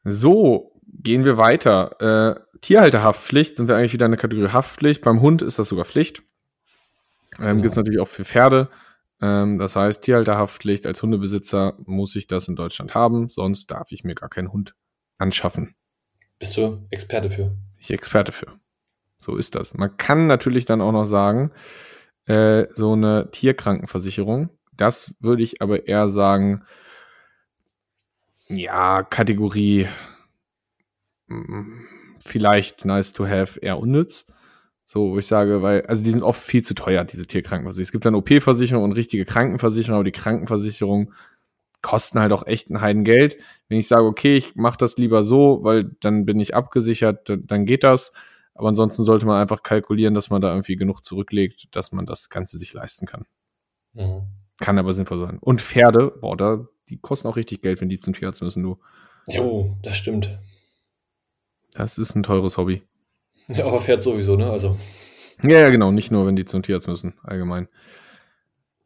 So, 0.04 0.74
gehen 0.86 1.24
wir 1.24 1.38
weiter. 1.38 2.36
Äh, 2.36 2.58
Tierhalterhaftpflicht 2.60 3.58
sind 3.58 3.70
wir 3.70 3.78
eigentlich 3.78 3.94
wieder 3.94 4.06
eine 4.06 4.18
Kategorie 4.18 4.52
Haftpflicht. 4.52 5.02
Beim 5.02 5.22
Hund 5.22 5.42
ist 5.42 5.60
das 5.60 5.70
sogar 5.70 5.86
Pflicht. 5.86 6.24
Ähm, 7.40 7.46
ja. 7.46 7.54
Gibt 7.54 7.72
es 7.72 7.78
natürlich 7.78 8.02
auch 8.02 8.08
für 8.08 8.26
Pferde. 8.26 8.70
Ähm, 9.22 9.60
das 9.60 9.76
heißt, 9.76 10.04
Tierhalterhaftpflicht 10.04 10.86
als 10.86 11.02
Hundebesitzer 11.02 11.76
muss 11.86 12.16
ich 12.16 12.28
das 12.28 12.48
in 12.48 12.56
Deutschland 12.56 12.96
haben, 12.96 13.30
sonst 13.30 13.68
darf 13.68 13.92
ich 13.92 14.04
mir 14.04 14.16
gar 14.16 14.30
keinen 14.30 14.52
Hund 14.52 14.76
anschaffen. 15.18 15.76
Bist 16.40 16.58
du 16.58 16.86
Experte 16.90 17.30
für? 17.30 17.56
Ich 17.78 17.92
Experte 17.92 18.32
für. 18.32 18.60
So 19.20 19.36
ist 19.36 19.54
das. 19.54 19.76
Man 19.76 19.96
kann 19.98 20.26
natürlich 20.26 20.66
dann 20.66 20.82
auch 20.82 20.92
noch 20.92 21.06
sagen, 21.06 21.52
äh, 22.26 22.66
so 22.74 22.94
eine 22.94 23.30
Tierkrankenversicherung, 23.32 24.50
das 24.74 25.14
würde 25.20 25.44
ich 25.44 25.62
aber 25.62 25.88
eher 25.88 26.10
sagen, 26.10 26.64
ja, 28.48 29.04
Kategorie 29.04 29.88
mm, 31.28 31.86
vielleicht 32.26 32.86
nice 32.86 33.14
to 33.14 33.28
have, 33.28 33.60
eher 33.60 33.78
unnütz. 33.78 34.26
So, 34.92 35.12
wo 35.12 35.18
ich 35.20 35.26
sage, 35.26 35.62
weil, 35.62 35.86
also 35.86 36.04
die 36.04 36.12
sind 36.12 36.22
oft 36.22 36.44
viel 36.44 36.66
zu 36.66 36.74
teuer, 36.74 37.06
diese 37.06 37.26
Tierkrankenversicherung. 37.26 37.84
Es 37.84 37.94
gibt 37.94 38.04
dann 38.04 38.14
OP-Versicherung 38.14 38.84
und 38.84 38.92
richtige 38.92 39.24
Krankenversicherung, 39.24 39.96
aber 39.96 40.04
die 40.04 40.12
Krankenversicherung 40.12 41.14
kosten 41.82 42.20
halt 42.20 42.34
auch 42.34 42.46
echt 42.46 42.70
ein 42.70 42.82
Heidengeld. 42.82 43.38
Wenn 43.70 43.80
ich 43.80 43.88
sage, 43.88 44.04
okay, 44.04 44.36
ich 44.36 44.54
mache 44.58 44.76
das 44.78 44.98
lieber 44.98 45.24
so, 45.24 45.60
weil 45.64 45.86
dann 46.02 46.26
bin 46.26 46.42
ich 46.42 46.56
abgesichert, 46.56 47.32
dann 47.46 47.66
geht 47.66 47.86
das. 47.86 48.12
Aber 48.54 48.68
ansonsten 48.68 49.04
sollte 49.04 49.26
man 49.26 49.40
einfach 49.40 49.64
kalkulieren, 49.64 50.14
dass 50.14 50.30
man 50.30 50.42
da 50.42 50.50
irgendwie 50.50 50.76
genug 50.76 51.06
zurücklegt, 51.06 51.74
dass 51.74 51.94
man 51.94 52.06
das 52.06 52.30
Ganze 52.30 52.58
sich 52.58 52.74
leisten 52.74 53.06
kann. 53.06 53.26
Mhm. 53.94 54.24
Kann 54.60 54.78
aber 54.78 54.92
sinnvoll 54.92 55.20
sein. 55.20 55.38
Und 55.40 55.62
Pferde, 55.62 56.12
boah, 56.20 56.36
da, 56.36 56.68
die 56.90 56.98
kosten 56.98 57.30
auch 57.30 57.38
richtig 57.38 57.62
Geld, 57.62 57.80
wenn 57.80 57.88
die 57.88 57.98
zum 57.98 58.12
Tierarzt 58.12 58.42
müssen, 58.42 58.62
du. 58.62 58.78
Jo, 59.28 59.78
das 59.84 59.96
stimmt. 59.96 60.38
Das 61.76 61.98
ist 61.98 62.14
ein 62.14 62.24
teures 62.24 62.58
Hobby. 62.58 62.84
Ja, 63.48 63.66
aber 63.66 63.80
Pferd 63.80 64.02
sowieso, 64.02 64.36
ne? 64.36 64.50
Also. 64.50 64.78
Ja, 65.44 65.60
ja, 65.60 65.70
genau. 65.70 65.92
Nicht 65.92 66.12
nur, 66.12 66.26
wenn 66.26 66.36
die 66.36 66.46
zum 66.46 66.64
Tierarzt 66.64 66.88
müssen, 66.88 67.16
allgemein. 67.24 67.68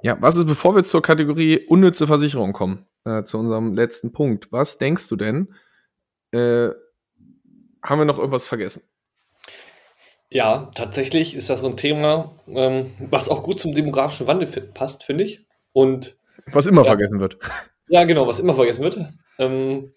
Ja, 0.02 0.18
was 0.22 0.36
ist, 0.36 0.46
bevor 0.46 0.76
wir 0.76 0.84
zur 0.84 1.02
Kategorie 1.02 1.66
unnütze 1.68 2.08
Versicherung 2.08 2.54
kommen, 2.54 2.86
äh, 3.06 3.24
zu 3.24 3.38
unserem 3.38 3.74
letzten 3.74 4.12
Punkt. 4.12 4.52
Was 4.52 4.78
denkst 4.78 5.08
du 5.08 5.16
denn? 5.16 5.54
Äh, 6.32 6.70
haben 7.84 8.00
wir 8.00 8.06
noch 8.06 8.18
irgendwas 8.18 8.46
vergessen? 8.46 8.84
Ja, 10.30 10.72
tatsächlich 10.76 11.36
ist 11.36 11.50
das 11.50 11.62
so 11.62 11.68
ein 11.68 11.78
Thema, 11.78 12.34
ähm, 12.48 12.92
was 13.00 13.30
auch 13.30 13.44
gut 13.44 13.60
zum 13.60 13.76
demografischen 13.76 14.28
Wandel 14.28 14.48
passt, 14.74 15.04
finde 15.04 15.24
ich. 15.24 15.46
Und 15.72 16.18
was 16.52 16.66
immer 16.66 16.82
ja, 16.82 16.88
vergessen 16.88 17.20
wird. 17.20 17.38
Ja, 17.88 18.04
genau, 18.04 18.26
was 18.26 18.40
immer 18.40 18.56
vergessen 18.56 18.84
wird, 18.84 18.98
ähm, 19.38 19.94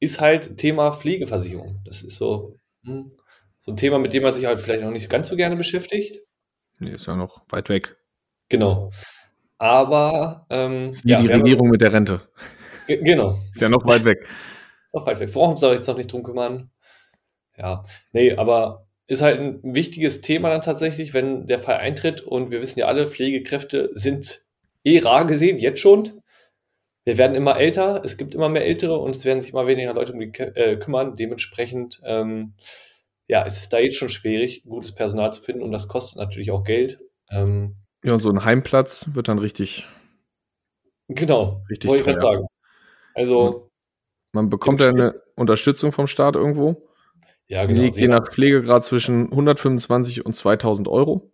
ist 0.00 0.20
halt 0.20 0.58
Thema 0.58 0.92
Pflegeversicherung. 0.92 1.80
Das 1.84 2.02
ist 2.02 2.18
so, 2.18 2.56
hm, 2.84 3.12
so 3.64 3.70
ein 3.70 3.76
Thema, 3.76 4.00
mit 4.00 4.12
dem 4.12 4.24
man 4.24 4.34
sich 4.34 4.44
halt 4.46 4.60
vielleicht 4.60 4.82
auch 4.82 4.90
nicht 4.90 5.08
ganz 5.08 5.28
so 5.28 5.36
gerne 5.36 5.54
beschäftigt. 5.54 6.20
Nee, 6.80 6.90
ist 6.90 7.06
ja 7.06 7.14
noch 7.14 7.42
weit 7.48 7.68
weg. 7.68 7.96
Genau. 8.48 8.90
Aber 9.56 10.46
ähm, 10.50 10.90
ist 10.90 11.04
wie 11.04 11.10
ja, 11.10 11.20
die 11.20 11.28
Regierung 11.28 11.68
mit 11.68 11.80
der 11.80 11.92
Rente. 11.92 12.22
Genau. 12.88 13.38
Ist 13.52 13.60
ja 13.60 13.68
noch 13.68 13.86
weit 13.86 14.04
weg. 14.04 14.26
ist 14.86 14.94
auch 14.94 15.06
weit 15.06 15.20
weg. 15.20 15.32
Brauchen 15.32 15.52
uns 15.52 15.60
da 15.60 15.72
jetzt 15.72 15.86
noch 15.86 15.96
nicht 15.96 16.12
drum 16.12 16.24
kümmern. 16.24 16.70
Ja, 17.56 17.84
nee, 18.12 18.34
aber 18.34 18.88
ist 19.06 19.22
halt 19.22 19.38
ein 19.38 19.60
wichtiges 19.62 20.22
Thema 20.22 20.50
dann 20.50 20.62
tatsächlich, 20.62 21.14
wenn 21.14 21.46
der 21.46 21.60
Fall 21.60 21.76
eintritt. 21.76 22.20
Und 22.20 22.50
wir 22.50 22.60
wissen 22.60 22.80
ja 22.80 22.86
alle, 22.86 23.06
Pflegekräfte 23.06 23.90
sind 23.94 24.40
eh 24.82 24.98
rar 24.98 25.24
gesehen, 25.24 25.58
jetzt 25.58 25.80
schon. 25.80 26.20
Wir 27.04 27.16
werden 27.16 27.36
immer 27.36 27.56
älter, 27.60 28.02
es 28.04 28.16
gibt 28.16 28.34
immer 28.34 28.48
mehr 28.48 28.66
Ältere 28.66 28.98
und 28.98 29.14
es 29.14 29.24
werden 29.24 29.40
sich 29.40 29.52
immer 29.52 29.68
weniger 29.68 29.94
Leute 29.94 30.12
um 30.14 30.18
die 30.18 30.32
äh, 30.36 30.76
kümmern. 30.78 31.14
Dementsprechend 31.14 32.00
ähm, 32.04 32.54
ja, 33.28 33.44
es 33.46 33.58
ist 33.58 33.72
da 33.72 33.78
jetzt 33.78 33.96
schon 33.96 34.08
schwierig, 34.08 34.64
gutes 34.64 34.94
Personal 34.94 35.32
zu 35.32 35.40
finden 35.40 35.62
und 35.62 35.72
das 35.72 35.88
kostet 35.88 36.18
natürlich 36.18 36.50
auch 36.50 36.64
Geld. 36.64 37.00
Ähm, 37.30 37.76
ja, 38.04 38.14
und 38.14 38.20
so 38.20 38.30
ein 38.30 38.44
Heimplatz 38.44 39.10
wird 39.14 39.28
dann 39.28 39.38
richtig. 39.38 39.86
Genau, 41.08 41.62
richtig 41.70 41.88
wollte 41.90 42.02
ich 42.02 42.06
gerade 42.06 42.20
sagen. 42.20 42.46
Also. 43.14 43.70
Man 44.32 44.48
bekommt 44.48 44.80
ja 44.80 44.88
eine 44.88 45.20
Unterstützung 45.36 45.92
vom 45.92 46.06
Staat 46.06 46.36
irgendwo. 46.36 46.88
Ja, 47.48 47.66
genau. 47.66 47.82
Liegt 47.82 47.96
je 47.96 48.08
nach 48.08 48.26
Pflegegrad 48.26 48.84
zwischen 48.84 49.30
125 49.30 50.24
und 50.24 50.34
2000 50.34 50.88
Euro. 50.88 51.32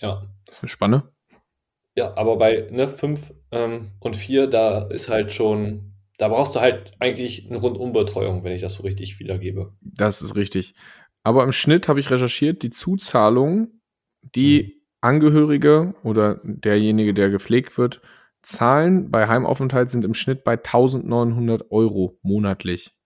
Ja. 0.00 0.26
Das 0.44 0.56
ist 0.56 0.62
eine 0.62 0.68
Spanne. 0.68 1.10
Ja, 1.96 2.14
aber 2.16 2.36
bei 2.36 2.68
ne, 2.70 2.88
5 2.88 3.34
ähm, 3.50 3.92
und 4.00 4.14
4, 4.14 4.46
da 4.48 4.82
ist 4.82 5.08
halt 5.08 5.32
schon, 5.32 5.94
da 6.18 6.28
brauchst 6.28 6.54
du 6.54 6.60
halt 6.60 6.92
eigentlich 6.98 7.46
eine 7.48 7.58
Rundumbetreuung, 7.58 8.42
wenn 8.44 8.52
ich 8.52 8.62
das 8.62 8.74
so 8.74 8.82
richtig 8.82 9.18
wiedergebe. 9.18 9.74
Das 9.80 10.22
ist 10.22 10.34
richtig. 10.34 10.74
Aber 11.22 11.42
im 11.42 11.52
Schnitt 11.52 11.88
habe 11.88 12.00
ich 12.00 12.10
recherchiert, 12.10 12.62
die 12.62 12.70
Zuzahlung, 12.70 13.80
die 14.34 14.62
mhm. 14.62 14.72
Angehörige 15.02 15.94
oder 16.02 16.40
derjenige, 16.42 17.14
der 17.14 17.30
gepflegt 17.30 17.78
wird, 17.78 18.00
zahlen 18.42 19.10
bei 19.10 19.28
Heimaufenthalt 19.28 19.90
sind 19.90 20.04
im 20.04 20.14
Schnitt 20.14 20.42
bei 20.42 20.52
1900 20.52 21.70
Euro 21.70 22.18
monatlich. 22.22 22.96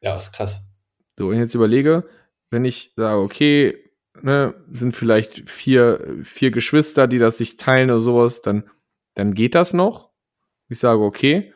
Ja, 0.00 0.16
ist 0.16 0.32
krass. 0.32 0.60
So, 1.18 1.28
wenn 1.28 1.36
ich 1.36 1.40
jetzt 1.40 1.54
überlege, 1.54 2.08
wenn 2.50 2.64
ich 2.64 2.92
sage, 2.96 3.20
okay, 3.20 3.92
ne, 4.20 4.54
sind 4.70 4.94
vielleicht 4.94 5.48
vier, 5.48 6.18
vier 6.24 6.50
Geschwister, 6.50 7.06
die 7.06 7.18
das 7.18 7.38
sich 7.38 7.56
teilen 7.56 7.90
oder 7.90 8.00
sowas, 8.00 8.42
dann, 8.42 8.68
dann 9.14 9.34
geht 9.34 9.54
das 9.54 9.72
noch. 9.72 10.10
Ich 10.68 10.78
sage, 10.78 11.02
okay, 11.02 11.52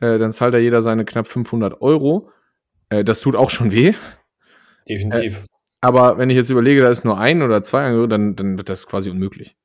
äh, 0.00 0.18
dann 0.18 0.32
zahlt 0.32 0.54
da 0.54 0.58
jeder 0.58 0.82
seine 0.82 1.04
knapp 1.04 1.28
500 1.28 1.80
Euro. 1.80 2.30
Äh, 2.88 3.04
das 3.04 3.20
tut 3.20 3.36
auch 3.36 3.50
schon 3.50 3.72
weh. 3.72 3.94
Definitiv. 4.88 5.40
Äh, 5.40 5.46
aber 5.80 6.18
wenn 6.18 6.30
ich 6.30 6.36
jetzt 6.36 6.50
überlege, 6.50 6.82
da 6.82 6.90
ist 6.90 7.04
nur 7.04 7.18
ein 7.18 7.42
oder 7.42 7.62
zwei 7.62 7.84
Angehörige, 7.84 8.08
dann, 8.08 8.36
dann 8.36 8.58
wird 8.58 8.68
das 8.68 8.86
quasi 8.86 9.10
unmöglich. 9.10 9.56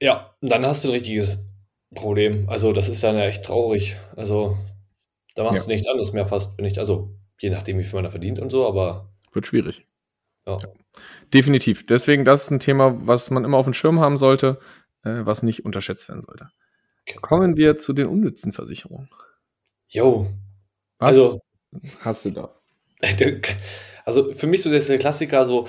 Ja, 0.00 0.34
dann 0.40 0.64
hast 0.64 0.84
du 0.84 0.88
ein 0.88 0.94
richtiges 0.94 1.44
Problem. 1.94 2.48
Also, 2.48 2.72
das 2.72 2.88
ist 2.88 3.02
dann 3.02 3.16
ja 3.16 3.24
echt 3.24 3.44
traurig. 3.44 3.96
Also, 4.16 4.56
da 5.34 5.44
machst 5.44 5.58
ja. 5.58 5.64
du 5.64 5.72
nichts 5.72 5.86
anderes 5.86 6.12
mehr 6.12 6.26
fast, 6.26 6.56
wenn 6.56 6.64
ich, 6.64 6.78
also, 6.78 7.14
je 7.38 7.50
nachdem, 7.50 7.78
wie 7.78 7.84
viel 7.84 7.94
man 7.94 8.04
da 8.04 8.10
verdient 8.10 8.38
und 8.38 8.50
so, 8.50 8.66
aber. 8.66 9.10
Wird 9.32 9.46
schwierig. 9.46 9.86
Ja. 10.46 10.58
Definitiv. 11.34 11.84
Deswegen, 11.86 12.24
das 12.24 12.44
ist 12.44 12.50
ein 12.50 12.60
Thema, 12.60 12.94
was 13.06 13.30
man 13.30 13.44
immer 13.44 13.58
auf 13.58 13.66
dem 13.66 13.74
Schirm 13.74 14.00
haben 14.00 14.16
sollte, 14.16 14.58
äh, 15.02 15.24
was 15.24 15.42
nicht 15.42 15.64
unterschätzt 15.64 16.08
werden 16.08 16.22
sollte. 16.22 16.48
Okay. 17.08 17.18
Kommen 17.20 17.56
wir 17.56 17.78
zu 17.78 17.92
den 17.92 18.06
unnützen 18.06 18.52
Versicherungen. 18.52 19.10
Jo. 19.88 20.28
Was 20.98 21.08
also, 21.08 21.40
hast 22.00 22.24
du 22.24 22.30
da? 22.30 22.54
Also 24.04 24.32
für 24.32 24.46
mich 24.46 24.62
so 24.62 24.70
der 24.70 24.98
Klassiker, 24.98 25.44
so, 25.44 25.66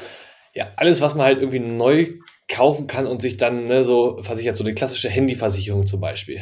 ja, 0.53 0.67
alles, 0.75 1.01
was 1.01 1.15
man 1.15 1.25
halt 1.25 1.39
irgendwie 1.39 1.57
neu 1.57 2.19
kaufen 2.47 2.85
kann 2.85 3.07
und 3.07 3.19
sich 3.19 3.37
dann 3.37 3.65
ne, 3.65 3.83
so 3.83 4.21
versichert, 4.21 4.55
so 4.55 4.63
eine 4.63 4.75
klassische 4.75 5.09
Handyversicherung 5.09 5.87
zum 5.87 6.01
Beispiel. 6.01 6.41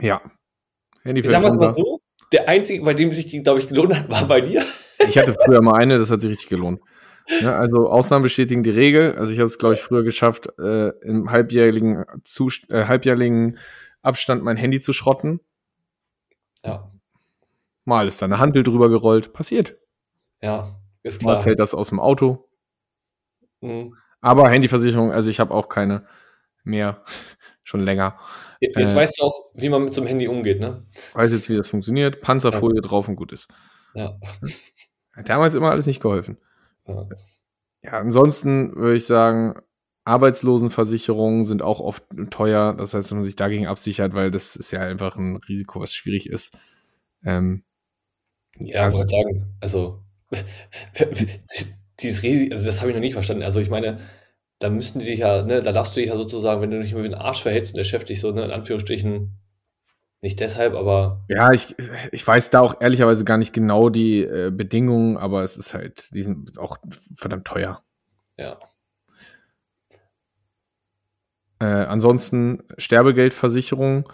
Ja. 0.00 0.22
Handyversicherung. 1.02 1.50
Sagen 1.50 1.62
wir 1.62 1.68
es 1.68 1.76
mal 1.76 1.82
so, 1.84 2.00
der 2.32 2.48
einzige, 2.48 2.82
bei 2.82 2.94
dem 2.94 3.12
sich 3.12 3.28
die, 3.28 3.42
glaube 3.42 3.60
ich, 3.60 3.68
gelohnt 3.68 3.94
hat, 3.94 4.08
war 4.08 4.26
bei 4.26 4.40
dir. 4.40 4.64
Ich 5.06 5.18
hatte 5.18 5.34
früher 5.34 5.60
mal 5.60 5.74
eine, 5.74 5.98
das 5.98 6.10
hat 6.10 6.22
sich 6.22 6.30
richtig 6.30 6.48
gelohnt. 6.48 6.80
Ja, 7.40 7.56
also 7.56 7.90
Ausnahmen 7.90 8.22
bestätigen 8.22 8.62
die 8.62 8.70
Regel. 8.70 9.16
Also 9.16 9.34
ich 9.34 9.38
habe 9.38 9.48
es, 9.48 9.58
glaube 9.58 9.74
ich, 9.74 9.80
früher 9.80 10.02
geschafft, 10.02 10.48
äh, 10.58 10.90
im 11.02 11.30
halbjährigen, 11.30 12.04
Zust 12.24 12.70
äh, 12.70 12.86
halbjährigen 12.86 13.58
Abstand 14.00 14.42
mein 14.44 14.56
Handy 14.56 14.80
zu 14.80 14.94
schrotten. 14.94 15.40
Ja. 16.64 16.90
Mal 17.84 18.08
ist 18.08 18.22
da 18.22 18.26
eine 18.26 18.38
Handel 18.38 18.62
drüber 18.62 18.88
gerollt. 18.88 19.32
Passiert. 19.32 19.76
Ja, 20.40 20.80
ist 21.02 21.20
klar. 21.20 21.34
Mal 21.34 21.40
fällt 21.40 21.58
das 21.58 21.74
aus 21.74 21.90
dem 21.90 22.00
Auto. 22.00 22.48
Mhm. 23.60 23.96
Aber 24.20 24.48
Handyversicherung, 24.48 25.12
also 25.12 25.28
ich 25.28 25.38
habe 25.38 25.52
auch 25.52 25.68
keine 25.68 26.06
mehr, 26.64 27.04
schon 27.62 27.80
länger. 27.80 28.18
Jetzt 28.60 28.76
äh, 28.76 28.96
weißt 28.96 29.18
du 29.18 29.24
auch, 29.24 29.50
wie 29.54 29.68
man 29.68 29.84
mit 29.84 29.92
so 29.92 30.00
einem 30.00 30.08
Handy 30.08 30.28
umgeht, 30.28 30.60
ne? 30.60 30.86
Weiß 31.12 31.32
jetzt, 31.32 31.48
wie 31.48 31.56
das 31.56 31.68
funktioniert. 31.68 32.20
Panzerfolie 32.22 32.76
ja. 32.76 32.88
drauf 32.88 33.08
und 33.08 33.16
gut 33.16 33.32
ist. 33.32 33.48
Ja. 33.94 34.18
Hat 35.14 35.28
damals 35.28 35.54
immer 35.54 35.70
alles 35.70 35.86
nicht 35.86 36.00
geholfen. 36.00 36.38
Ja, 36.86 37.06
ja 37.82 37.92
ansonsten 37.92 38.74
würde 38.76 38.96
ich 38.96 39.06
sagen, 39.06 39.60
Arbeitslosenversicherungen 40.04 41.44
sind 41.44 41.62
auch 41.62 41.80
oft 41.80 42.04
teuer. 42.30 42.74
Das 42.74 42.94
heißt, 42.94 43.10
dass 43.10 43.14
man 43.14 43.24
sich 43.24 43.36
dagegen 43.36 43.66
absichert, 43.66 44.14
weil 44.14 44.30
das 44.30 44.56
ist 44.56 44.70
ja 44.70 44.80
einfach 44.80 45.16
ein 45.16 45.36
Risiko, 45.36 45.80
was 45.80 45.94
schwierig 45.94 46.28
ist. 46.28 46.58
Ähm, 47.24 47.64
ja, 48.58 48.88
ich 48.88 48.94
wollte 48.94 49.14
sagen, 49.14 49.56
also 49.60 50.02
dieses 52.00 52.22
Risiko, 52.22 52.52
also 52.52 52.66
das 52.66 52.80
habe 52.80 52.90
ich 52.90 52.94
noch 52.94 53.00
nicht 53.00 53.14
verstanden. 53.14 53.42
Also 53.42 53.60
ich 53.60 53.70
meine, 53.70 54.00
da 54.58 54.70
müssten 54.70 54.98
die 54.98 55.06
dich 55.06 55.20
ja, 55.20 55.42
ne, 55.42 55.62
da 55.62 55.72
darfst 55.72 55.96
du 55.96 56.00
dich 56.00 56.10
ja 56.10 56.16
sozusagen, 56.16 56.60
wenn 56.60 56.70
du 56.70 56.80
dich 56.80 56.94
wie 56.94 57.00
ein 57.00 57.14
Arsch 57.14 57.42
verhältst 57.42 57.72
und 57.72 57.78
der 57.78 57.84
Chef 57.84 58.04
dich 58.04 58.20
so, 58.20 58.30
ne, 58.32 58.44
in 58.44 58.50
Anführungsstrichen, 58.50 59.38
nicht 60.20 60.40
deshalb, 60.40 60.74
aber. 60.74 61.24
Ja, 61.28 61.52
ich, 61.52 61.74
ich 62.10 62.26
weiß 62.26 62.48
da 62.48 62.60
auch 62.60 62.80
ehrlicherweise 62.80 63.24
gar 63.24 63.36
nicht 63.36 63.52
genau 63.52 63.90
die 63.90 64.22
äh, 64.22 64.50
Bedingungen, 64.50 65.18
aber 65.18 65.42
es 65.42 65.58
ist 65.58 65.74
halt, 65.74 66.08
die 66.14 66.22
sind 66.22 66.58
auch 66.58 66.78
verdammt 67.14 67.46
teuer. 67.46 67.82
Ja. 68.38 68.58
Äh, 71.60 71.66
ansonsten 71.66 72.62
Sterbegeldversicherung 72.78 74.08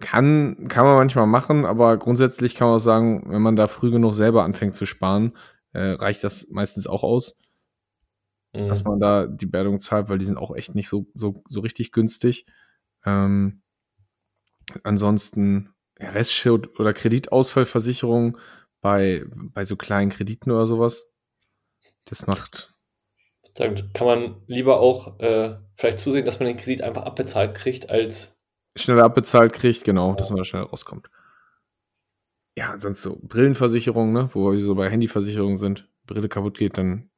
kann, 0.00 0.68
kann 0.68 0.84
man 0.84 0.96
manchmal 0.96 1.26
machen, 1.26 1.64
aber 1.64 1.96
grundsätzlich 1.96 2.54
kann 2.54 2.68
man 2.68 2.76
auch 2.76 2.80
sagen, 2.80 3.24
wenn 3.28 3.42
man 3.42 3.56
da 3.56 3.68
früh 3.68 3.90
genug 3.90 4.14
selber 4.14 4.44
anfängt 4.44 4.74
zu 4.74 4.84
sparen, 4.84 5.36
äh, 5.72 5.92
reicht 5.92 6.22
das 6.24 6.48
meistens 6.50 6.86
auch 6.86 7.02
aus, 7.02 7.40
mhm. 8.52 8.68
dass 8.68 8.84
man 8.84 9.00
da 9.00 9.26
die 9.26 9.46
Berdung 9.46 9.80
zahlt, 9.80 10.08
weil 10.08 10.18
die 10.18 10.26
sind 10.26 10.36
auch 10.36 10.54
echt 10.54 10.74
nicht 10.74 10.88
so, 10.88 11.06
so, 11.14 11.42
so 11.48 11.60
richtig 11.60 11.92
günstig. 11.92 12.46
Ähm, 13.04 13.62
ansonsten 14.82 15.74
ja, 15.98 16.10
Restschild 16.10 16.78
oder 16.78 16.92
Kreditausfallversicherung 16.92 18.38
bei, 18.80 19.24
bei 19.28 19.64
so 19.64 19.76
kleinen 19.76 20.10
Krediten 20.10 20.50
oder 20.50 20.66
sowas. 20.66 21.14
Das 22.04 22.26
macht. 22.26 22.71
Dann 23.54 23.92
kann 23.92 24.06
man 24.06 24.42
lieber 24.46 24.80
auch 24.80 25.18
äh, 25.20 25.56
vielleicht 25.76 25.98
zusehen, 25.98 26.24
dass 26.24 26.40
man 26.40 26.48
den 26.48 26.56
Kredit 26.56 26.82
einfach 26.82 27.02
abbezahlt 27.02 27.54
kriegt, 27.54 27.90
als 27.90 28.38
schneller 28.76 29.04
abbezahlt 29.04 29.52
kriegt, 29.52 29.84
genau, 29.84 30.14
dass 30.14 30.30
man 30.30 30.38
da 30.38 30.44
schneller 30.44 30.66
rauskommt. 30.66 31.10
Ja, 32.56 32.78
sonst 32.78 33.02
so 33.02 33.18
Brillenversicherung, 33.22 34.12
ne, 34.12 34.28
wo 34.32 34.52
wir 34.52 34.58
so 34.58 34.74
bei 34.74 34.88
Handyversicherungen 34.88 35.58
sind, 35.58 35.88
Brille 36.06 36.28
kaputt 36.28 36.58
geht, 36.58 36.78
dann 36.78 37.10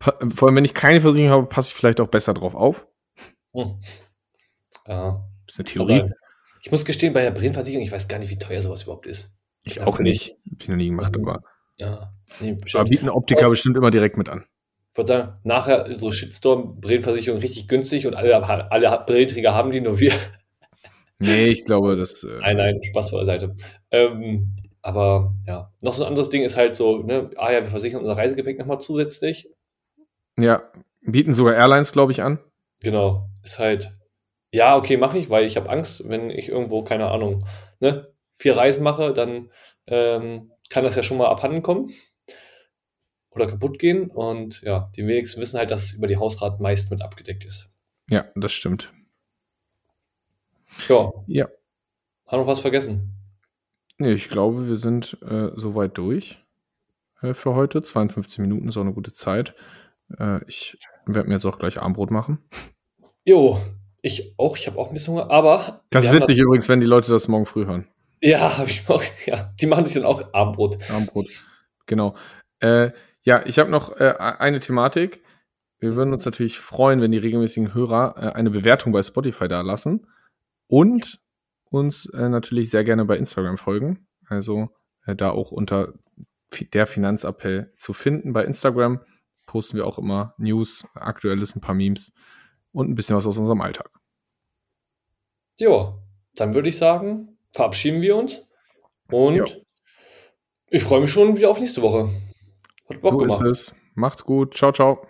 vor 0.00 0.48
allem 0.48 0.56
wenn 0.56 0.64
ich 0.64 0.74
keine 0.74 1.00
Versicherung 1.00 1.32
habe, 1.32 1.46
passe 1.46 1.70
ich 1.70 1.74
vielleicht 1.74 2.00
auch 2.00 2.08
besser 2.08 2.34
drauf 2.34 2.54
auf. 2.54 2.86
Hm. 3.54 3.80
Ja. 4.86 5.24
Bisschen 5.46 5.64
Theorie. 5.64 6.00
Aber 6.00 6.10
ich 6.62 6.70
muss 6.70 6.84
gestehen, 6.84 7.12
bei 7.12 7.22
der 7.22 7.30
Brillenversicherung, 7.30 7.84
ich 7.84 7.92
weiß 7.92 8.08
gar 8.08 8.18
nicht, 8.18 8.30
wie 8.30 8.38
teuer 8.38 8.62
sowas 8.62 8.82
überhaupt 8.82 9.06
ist. 9.06 9.34
Ich 9.64 9.80
auch 9.80 9.98
nicht. 9.98 10.36
Hab 10.50 10.62
ich 10.62 10.68
noch 10.68 10.76
nie 10.76 10.88
gemacht, 10.88 11.14
aber. 11.14 11.42
Ja. 11.76 12.12
Nee, 12.40 12.58
aber 12.72 12.84
bieten 12.84 13.08
Optiker 13.08 13.48
bestimmt 13.48 13.76
immer 13.76 13.90
direkt 13.90 14.16
mit 14.16 14.28
an. 14.28 14.44
Ich 14.92 14.98
würde 14.98 15.08
sagen, 15.08 15.32
nachher 15.42 15.92
so 15.94 16.12
Shitstorm, 16.12 16.78
Brillenversicherung 16.80 17.40
richtig 17.40 17.66
günstig 17.66 18.06
und 18.06 18.14
alle, 18.14 18.42
alle 18.70 19.04
Brillenträger 19.06 19.54
haben 19.54 19.70
die, 19.70 19.80
nur 19.80 19.98
wir 19.98 20.12
Nee, 21.22 21.46
ich 21.46 21.64
glaube, 21.64 21.96
das. 21.96 22.24
Äh 22.24 22.38
nein, 22.40 22.56
nein, 22.56 22.82
Spaß 22.82 23.12
beiseite. 23.12 23.54
Ähm, 23.92 24.56
aber 24.82 25.34
ja, 25.46 25.72
noch 25.80 25.92
so 25.92 26.02
ein 26.02 26.08
anderes 26.08 26.30
Ding 26.30 26.42
ist 26.42 26.56
halt 26.56 26.74
so, 26.74 26.98
ne, 26.98 27.30
ah 27.36 27.52
ja, 27.52 27.62
wir 27.62 27.70
versichern 27.70 28.00
unser 28.00 28.16
Reisegepäck 28.16 28.58
nochmal 28.58 28.80
zusätzlich. 28.80 29.48
Ja, 30.36 30.62
bieten 31.00 31.32
sogar 31.32 31.54
Airlines, 31.54 31.92
glaube 31.92 32.10
ich, 32.10 32.22
an. 32.22 32.40
Genau, 32.80 33.28
ist 33.44 33.60
halt, 33.60 33.96
ja, 34.50 34.76
okay, 34.76 34.96
mache 34.96 35.18
ich, 35.18 35.30
weil 35.30 35.46
ich 35.46 35.56
habe 35.56 35.70
Angst, 35.70 36.08
wenn 36.08 36.30
ich 36.30 36.48
irgendwo, 36.48 36.82
keine 36.82 37.10
Ahnung, 37.10 37.46
ne, 37.78 38.12
vier 38.34 38.56
Reisen 38.56 38.82
mache, 38.82 39.12
dann 39.12 39.50
ähm, 39.86 40.50
kann 40.70 40.82
das 40.82 40.96
ja 40.96 41.04
schon 41.04 41.18
mal 41.18 41.28
abhanden 41.28 41.62
kommen 41.62 41.92
oder 43.34 43.46
kaputt 43.46 43.78
gehen. 43.78 44.10
Und 44.10 44.62
ja, 44.62 44.90
die 44.96 45.06
wenigsten 45.06 45.40
wissen 45.40 45.58
halt, 45.58 45.70
dass 45.70 45.92
über 45.92 46.06
die 46.06 46.16
Hausrat 46.16 46.60
meist 46.60 46.90
mit 46.90 47.02
abgedeckt 47.02 47.44
ist. 47.44 47.68
Ja, 48.08 48.26
das 48.34 48.52
stimmt. 48.52 48.92
Ja. 50.88 51.12
Ja. 51.26 51.48
Haben 52.26 52.42
wir 52.42 52.46
was 52.46 52.60
vergessen? 52.60 53.14
Nee, 53.98 54.12
ich 54.12 54.28
glaube, 54.28 54.68
wir 54.68 54.76
sind 54.76 55.18
äh, 55.22 55.50
soweit 55.54 55.96
durch 55.98 56.38
äh, 57.22 57.34
für 57.34 57.54
heute. 57.54 57.82
52 57.82 58.38
Minuten 58.38 58.68
ist 58.68 58.76
auch 58.76 58.82
eine 58.82 58.94
gute 58.94 59.12
Zeit. 59.12 59.54
Äh, 60.18 60.40
ich 60.46 60.78
werde 61.06 61.28
mir 61.28 61.34
jetzt 61.34 61.44
auch 61.44 61.58
gleich 61.58 61.80
Armbrot 61.80 62.10
machen. 62.10 62.38
Jo, 63.24 63.60
ich 64.00 64.34
auch. 64.38 64.56
Ich 64.56 64.66
habe 64.66 64.78
auch 64.78 64.88
ein 64.88 64.94
bisschen 64.94 65.14
Hunger, 65.14 65.30
aber. 65.30 65.84
Das 65.90 66.04
ist 66.04 66.12
witzig 66.12 66.36
das 66.36 66.44
übrigens, 66.44 66.68
wenn 66.68 66.80
die 66.80 66.86
Leute 66.86 67.12
das 67.12 67.28
morgen 67.28 67.46
früh 67.46 67.66
hören. 67.66 67.86
Ja, 68.20 68.58
habe 68.58 68.70
ich 68.70 68.88
auch. 68.88 69.02
Ja, 69.26 69.52
die 69.60 69.66
machen 69.66 69.84
sich 69.84 69.94
dann 69.94 70.04
auch 70.04 70.32
Armbrot. 70.32 70.78
Armbrot, 70.90 71.28
genau. 71.86 72.16
Äh, 72.60 72.90
ja, 73.22 73.44
ich 73.46 73.58
habe 73.58 73.70
noch 73.70 73.98
äh, 73.98 74.14
eine 74.18 74.60
Thematik. 74.60 75.22
Wir 75.78 75.96
würden 75.96 76.12
uns 76.12 76.24
natürlich 76.24 76.58
freuen, 76.58 77.00
wenn 77.00 77.12
die 77.12 77.18
regelmäßigen 77.18 77.74
Hörer 77.74 78.14
äh, 78.16 78.32
eine 78.34 78.50
Bewertung 78.50 78.92
bei 78.92 79.02
Spotify 79.02 79.48
da 79.48 79.60
lassen. 79.60 80.06
Und 80.66 81.20
uns 81.70 82.06
äh, 82.06 82.28
natürlich 82.28 82.70
sehr 82.70 82.84
gerne 82.84 83.04
bei 83.04 83.16
Instagram 83.16 83.58
folgen. 83.58 84.06
Also 84.26 84.70
äh, 85.06 85.14
da 85.14 85.30
auch 85.30 85.52
unter 85.52 85.94
der 86.72 86.86
Finanzappell 86.86 87.72
zu 87.76 87.92
finden. 87.92 88.32
Bei 88.32 88.44
Instagram 88.44 89.00
posten 89.46 89.76
wir 89.76 89.86
auch 89.86 89.98
immer 89.98 90.34
News, 90.38 90.86
aktuelles, 90.94 91.56
ein 91.56 91.60
paar 91.60 91.74
Memes 91.74 92.12
und 92.72 92.90
ein 92.90 92.94
bisschen 92.94 93.16
was 93.16 93.26
aus 93.26 93.38
unserem 93.38 93.60
Alltag. 93.60 93.90
Ja, 95.58 95.98
dann 96.34 96.54
würde 96.54 96.68
ich 96.68 96.78
sagen, 96.78 97.38
verabschieden 97.52 98.02
wir 98.02 98.16
uns. 98.16 98.48
Und 99.10 99.36
jo. 99.36 99.46
ich 100.70 100.82
freue 100.82 101.00
mich 101.00 101.10
schon 101.10 101.36
wieder 101.36 101.50
auf 101.50 101.60
nächste 101.60 101.82
Woche. 101.82 102.08
Hat 102.94 103.00
Bock 103.02 103.12
so 103.12 103.18
gemacht. 103.18 103.42
ist 103.42 103.70
es. 103.70 103.74
Macht's 103.94 104.24
gut. 104.24 104.54
Ciao, 104.54 104.72
ciao. 104.72 105.06